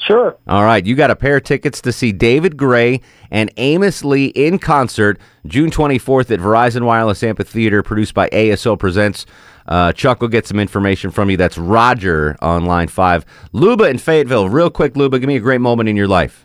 Sure. 0.00 0.36
All 0.46 0.62
right, 0.62 0.84
you 0.84 0.94
got 0.94 1.10
a 1.10 1.16
pair 1.16 1.38
of 1.38 1.44
tickets 1.44 1.80
to 1.80 1.92
see 1.92 2.12
David 2.12 2.56
Gray 2.56 3.00
and 3.30 3.50
Amos 3.56 4.04
Lee 4.04 4.26
in 4.26 4.58
concert 4.58 5.18
June 5.46 5.70
24th 5.70 6.30
at 6.30 6.38
Verizon 6.38 6.84
Wireless 6.84 7.22
Amphitheater, 7.22 7.82
produced 7.82 8.14
by 8.14 8.28
ASO 8.28 8.78
Presents. 8.78 9.26
Uh, 9.66 9.92
Chuck 9.92 10.20
will 10.20 10.28
get 10.28 10.46
some 10.46 10.60
information 10.60 11.10
from 11.10 11.30
you. 11.30 11.36
That's 11.36 11.58
Roger 11.58 12.36
on 12.40 12.66
line 12.66 12.88
five. 12.88 13.24
Luba 13.52 13.84
in 13.84 13.98
Fayetteville. 13.98 14.48
Real 14.48 14.70
quick, 14.70 14.96
Luba, 14.96 15.18
give 15.18 15.26
me 15.26 15.36
a 15.36 15.40
great 15.40 15.60
moment 15.60 15.88
in 15.88 15.96
your 15.96 16.08
life. 16.08 16.44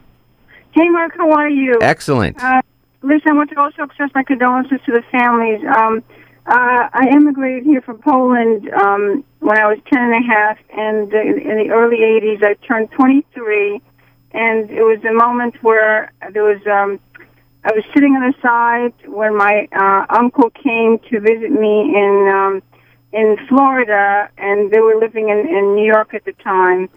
Hey, 0.71 0.89
Mark, 0.89 1.15
how 1.17 1.31
are 1.31 1.49
you? 1.49 1.77
Excellent. 1.81 2.41
Uh, 2.41 2.61
listen, 3.03 3.31
I 3.31 3.33
want 3.33 3.49
to 3.51 3.59
also 3.59 3.83
express 3.83 4.09
my 4.15 4.23
condolences 4.23 4.79
to 4.85 4.91
the 4.91 5.03
families. 5.11 5.61
Um, 5.77 6.03
uh, 6.45 6.89
I 6.91 7.07
immigrated 7.11 7.63
here 7.63 7.81
from 7.81 7.99
Poland 7.99 8.69
um, 8.73 9.23
when 9.39 9.57
I 9.57 9.67
was 9.67 9.77
ten 9.91 10.01
and 10.01 10.13
a 10.13 10.27
half, 10.27 10.57
and 10.75 11.13
in 11.13 11.57
the 11.57 11.69
early 11.71 11.97
80s, 11.97 12.43
I 12.43 12.55
turned 12.65 12.91
23, 12.91 13.81
and 14.31 14.69
it 14.69 14.83
was 14.83 14.99
a 15.05 15.13
moment 15.13 15.61
where 15.61 16.11
there 16.31 16.43
was. 16.43 16.65
Um, 16.67 16.99
I 17.65 17.71
was 17.71 17.85
sitting 17.93 18.13
on 18.17 18.29
the 18.29 18.33
side 18.41 18.93
when 19.07 19.37
my 19.37 19.69
uh, 19.71 20.05
uncle 20.09 20.49
came 20.49 20.99
to 21.09 21.19
visit 21.21 21.49
me 21.49 21.95
in 21.95 22.27
um, 22.27 22.61
in 23.13 23.37
Florida, 23.47 24.29
and 24.37 24.69
they 24.69 24.81
were 24.81 24.95
living 24.99 25.29
in, 25.29 25.47
in 25.47 25.75
New 25.75 25.85
York 25.85 26.13
at 26.13 26.25
the 26.25 26.33
time. 26.43 26.89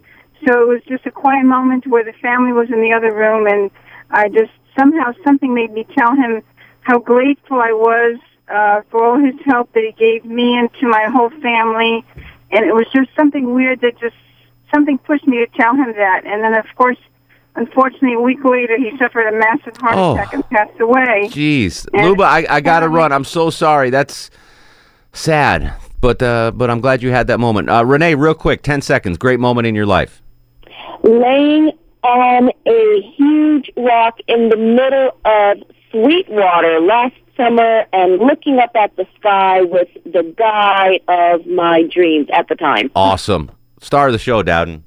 So 0.45 0.61
it 0.61 0.66
was 0.66 0.83
just 0.88 1.07
a 1.07 1.12
quiet 1.12 1.45
moment 1.45 1.87
where 1.87 2.03
the 2.03 2.14
family 2.14 2.53
was 2.53 2.69
in 2.71 2.81
the 2.81 2.92
other 2.92 3.14
room, 3.14 3.47
and 3.47 3.71
I 4.11 4.29
just 4.29 4.51
somehow 4.79 5.12
something 5.25 5.55
made 5.55 5.73
me 5.73 5.87
tell 5.97 6.15
him 6.15 6.43
how 6.81 6.99
grateful 6.99 7.61
I 7.61 7.73
was 7.73 8.19
uh, 8.49 8.83
for 8.91 9.05
all 9.05 9.19
his 9.19 9.35
help 9.45 9.73
that 9.73 9.83
he 9.85 9.93
gave 9.93 10.25
me 10.25 10.57
and 10.57 10.69
to 10.81 10.89
my 10.89 11.07
whole 11.11 11.31
family. 11.43 12.05
And 12.53 12.65
it 12.65 12.75
was 12.75 12.87
just 12.95 13.11
something 13.17 13.55
weird 13.55 13.81
that 13.81 13.99
just 13.99 14.15
something 14.73 14.99
pushed 14.99 15.27
me 15.27 15.39
to 15.39 15.47
tell 15.59 15.75
him 15.75 15.93
that. 15.97 16.23
And 16.25 16.45
then, 16.45 16.55
of 16.55 16.67
course, 16.77 16.99
unfortunately, 17.57 18.15
a 18.15 18.21
week 18.21 18.45
later, 18.45 18.77
he 18.79 18.97
suffered 18.99 19.27
a 19.27 19.33
massive 19.39 19.77
heart 19.79 19.97
Oh. 19.97 20.15
attack 20.15 20.33
and 20.35 20.49
passed 20.51 20.79
away. 20.81 21.29
Jeez, 21.33 21.87
And- 21.93 22.07
Luba, 22.07 22.23
I, 22.25 22.47
I 22.49 22.61
got 22.61 22.81
to 22.81 22.89
run. 22.89 23.12
I'm 23.12 23.25
so 23.25 23.51
sorry. 23.51 23.91
That's 23.91 24.31
sad, 25.12 25.73
but 26.01 26.23
uh, 26.23 26.53
but 26.55 26.71
I'm 26.71 26.81
glad 26.81 27.03
you 27.03 27.11
had 27.11 27.27
that 27.29 27.41
moment. 27.41 27.69
Uh, 27.69 27.85
Renee, 27.85 28.15
real 28.15 28.35
quick, 28.35 28.62
10 28.62 28.81
seconds. 28.83 29.19
Great 29.19 29.41
moment 29.41 29.67
in 29.67 29.75
your 29.75 29.87
life. 29.87 30.23
laying 31.03 31.73
on 32.07 32.51
a 32.66 33.12
huge 33.16 33.71
rock 33.77 34.21
in 34.29 34.49
the 34.49 34.57
middle 34.57 35.11
of 35.25 35.59
Sweetwater 35.90 36.81
last 36.81 37.16
summer 37.37 37.85
and 37.92 38.19
looking 38.19 38.59
up 38.59 38.71
at 38.77 38.95
the 38.97 39.07
sky 39.19 39.62
with 39.62 39.88
the 40.05 40.23
guy 40.38 41.01
of 41.09 41.47
my 41.47 41.83
dreams 41.83 42.29
at 42.33 42.49
the 42.49 42.55
time. 42.55 42.90
Awesome. 42.95 43.51
Star 43.81 44.07
of 44.07 44.12
the 44.12 44.19
show, 44.19 44.42
Dowden. 44.42 44.85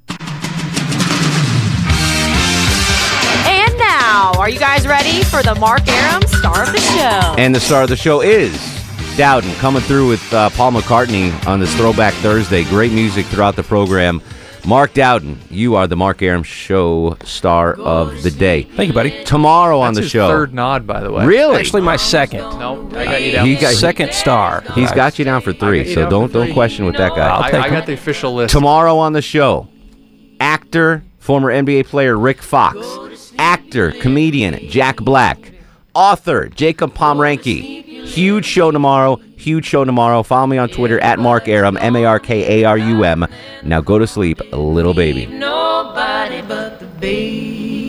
And 3.45 3.77
now, 3.77 4.31
are 4.37 4.49
you 4.49 4.59
guys 4.59 4.87
ready 4.87 5.23
for 5.25 5.43
the 5.43 5.55
Mark 5.55 5.87
Arum 5.87 6.21
star 6.23 6.63
of 6.63 6.71
the 6.71 6.79
show? 6.79 7.35
And 7.37 7.53
the 7.53 7.59
star 7.59 7.83
of 7.83 7.89
the 7.89 7.97
show 7.97 8.21
is 8.21 8.53
Dowden 9.17 9.53
coming 9.55 9.81
through 9.81 10.07
with 10.07 10.33
uh, 10.33 10.49
Paul 10.51 10.71
McCartney 10.71 11.45
on 11.45 11.59
this 11.59 11.75
Throwback 11.75 12.13
Thursday. 12.15 12.63
Great 12.63 12.93
music 12.93 13.25
throughout 13.25 13.55
the 13.57 13.63
program. 13.63 14.21
Mark 14.69 14.93
Dowden, 14.93 15.39
you 15.49 15.75
are 15.75 15.87
the 15.87 15.95
Mark 15.95 16.21
Arum 16.21 16.43
Show 16.43 17.17
star 17.23 17.73
of 17.73 18.21
the 18.21 18.29
day. 18.29 18.61
Thank 18.63 18.89
you, 18.89 18.93
buddy. 18.93 19.23
Tomorrow 19.23 19.79
on 19.79 19.95
That's 19.95 19.97
the 19.97 20.01
his 20.03 20.11
show. 20.11 20.27
third 20.27 20.53
nod, 20.53 20.85
by 20.85 21.01
the 21.01 21.11
way. 21.11 21.25
Really? 21.25 21.55
Actually, 21.57 21.81
my 21.81 21.95
second. 21.95 22.41
No, 22.41 22.87
I 22.93 23.05
got 23.05 23.23
you 23.23 23.31
down. 23.31 23.47
He 23.47 23.55
got- 23.55 23.73
second 23.73 24.13
star. 24.13 24.63
He's 24.75 24.91
got 24.91 25.17
you 25.17 25.25
down 25.25 25.41
for 25.41 25.53
three, 25.53 25.87
you 25.87 25.93
so 25.95 26.01
down 26.01 26.11
don't 26.11 26.27
for 26.27 26.33
don't 26.35 26.45
three. 26.45 26.53
question 26.53 26.85
with 26.85 26.97
that 26.97 27.15
guy. 27.15 27.29
I, 27.49 27.63
I 27.63 27.69
got 27.71 27.87
the 27.87 27.93
official 27.93 28.35
list. 28.35 28.51
Tomorrow 28.53 28.95
on 28.99 29.13
the 29.13 29.23
show, 29.23 29.67
actor, 30.39 31.03
former 31.17 31.51
NBA 31.51 31.87
player 31.87 32.15
Rick 32.15 32.43
Fox, 32.43 33.33
actor, 33.39 33.91
comedian 33.93 34.69
Jack 34.69 34.97
Black, 34.97 35.48
author 35.93 36.49
Jacob 36.49 36.93
Pomranke. 36.93 37.83
Huge 38.05 38.45
show 38.45 38.71
tomorrow. 38.71 39.17
Huge 39.37 39.65
show 39.65 39.85
tomorrow. 39.85 40.23
Follow 40.23 40.47
me 40.47 40.57
on 40.57 40.69
Twitter 40.69 40.99
at 40.99 41.19
Mark 41.19 41.47
Arum, 41.47 41.77
M 41.77 41.95
A 41.95 42.05
R 42.05 42.19
K 42.19 42.61
A 42.61 42.65
R 42.65 42.77
U 42.77 43.03
M. 43.03 43.25
Now 43.63 43.81
go 43.81 43.99
to 43.99 44.07
sleep, 44.07 44.39
little 44.51 44.93
baby. 44.93 45.27
Nobody 45.27 46.41
but 46.41 46.79
the 46.79 46.87
baby. 46.87 47.79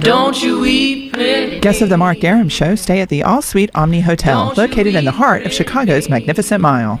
Don't 0.00 0.42
you 0.42 0.60
weep, 0.60 1.14
pretty 1.14 1.58
Guests 1.60 1.82
of 1.82 1.88
the 1.88 1.96
Mark 1.96 2.22
Arum 2.22 2.48
Show 2.48 2.74
stay 2.74 3.00
at 3.00 3.08
the 3.08 3.22
All 3.22 3.42
Suite 3.42 3.70
Omni 3.74 4.00
Hotel, 4.00 4.52
located 4.56 4.94
in 4.94 5.04
the 5.04 5.10
heart 5.10 5.44
of 5.44 5.52
Chicago's 5.52 6.08
Magnificent 6.08 6.60
Mile. 6.60 7.00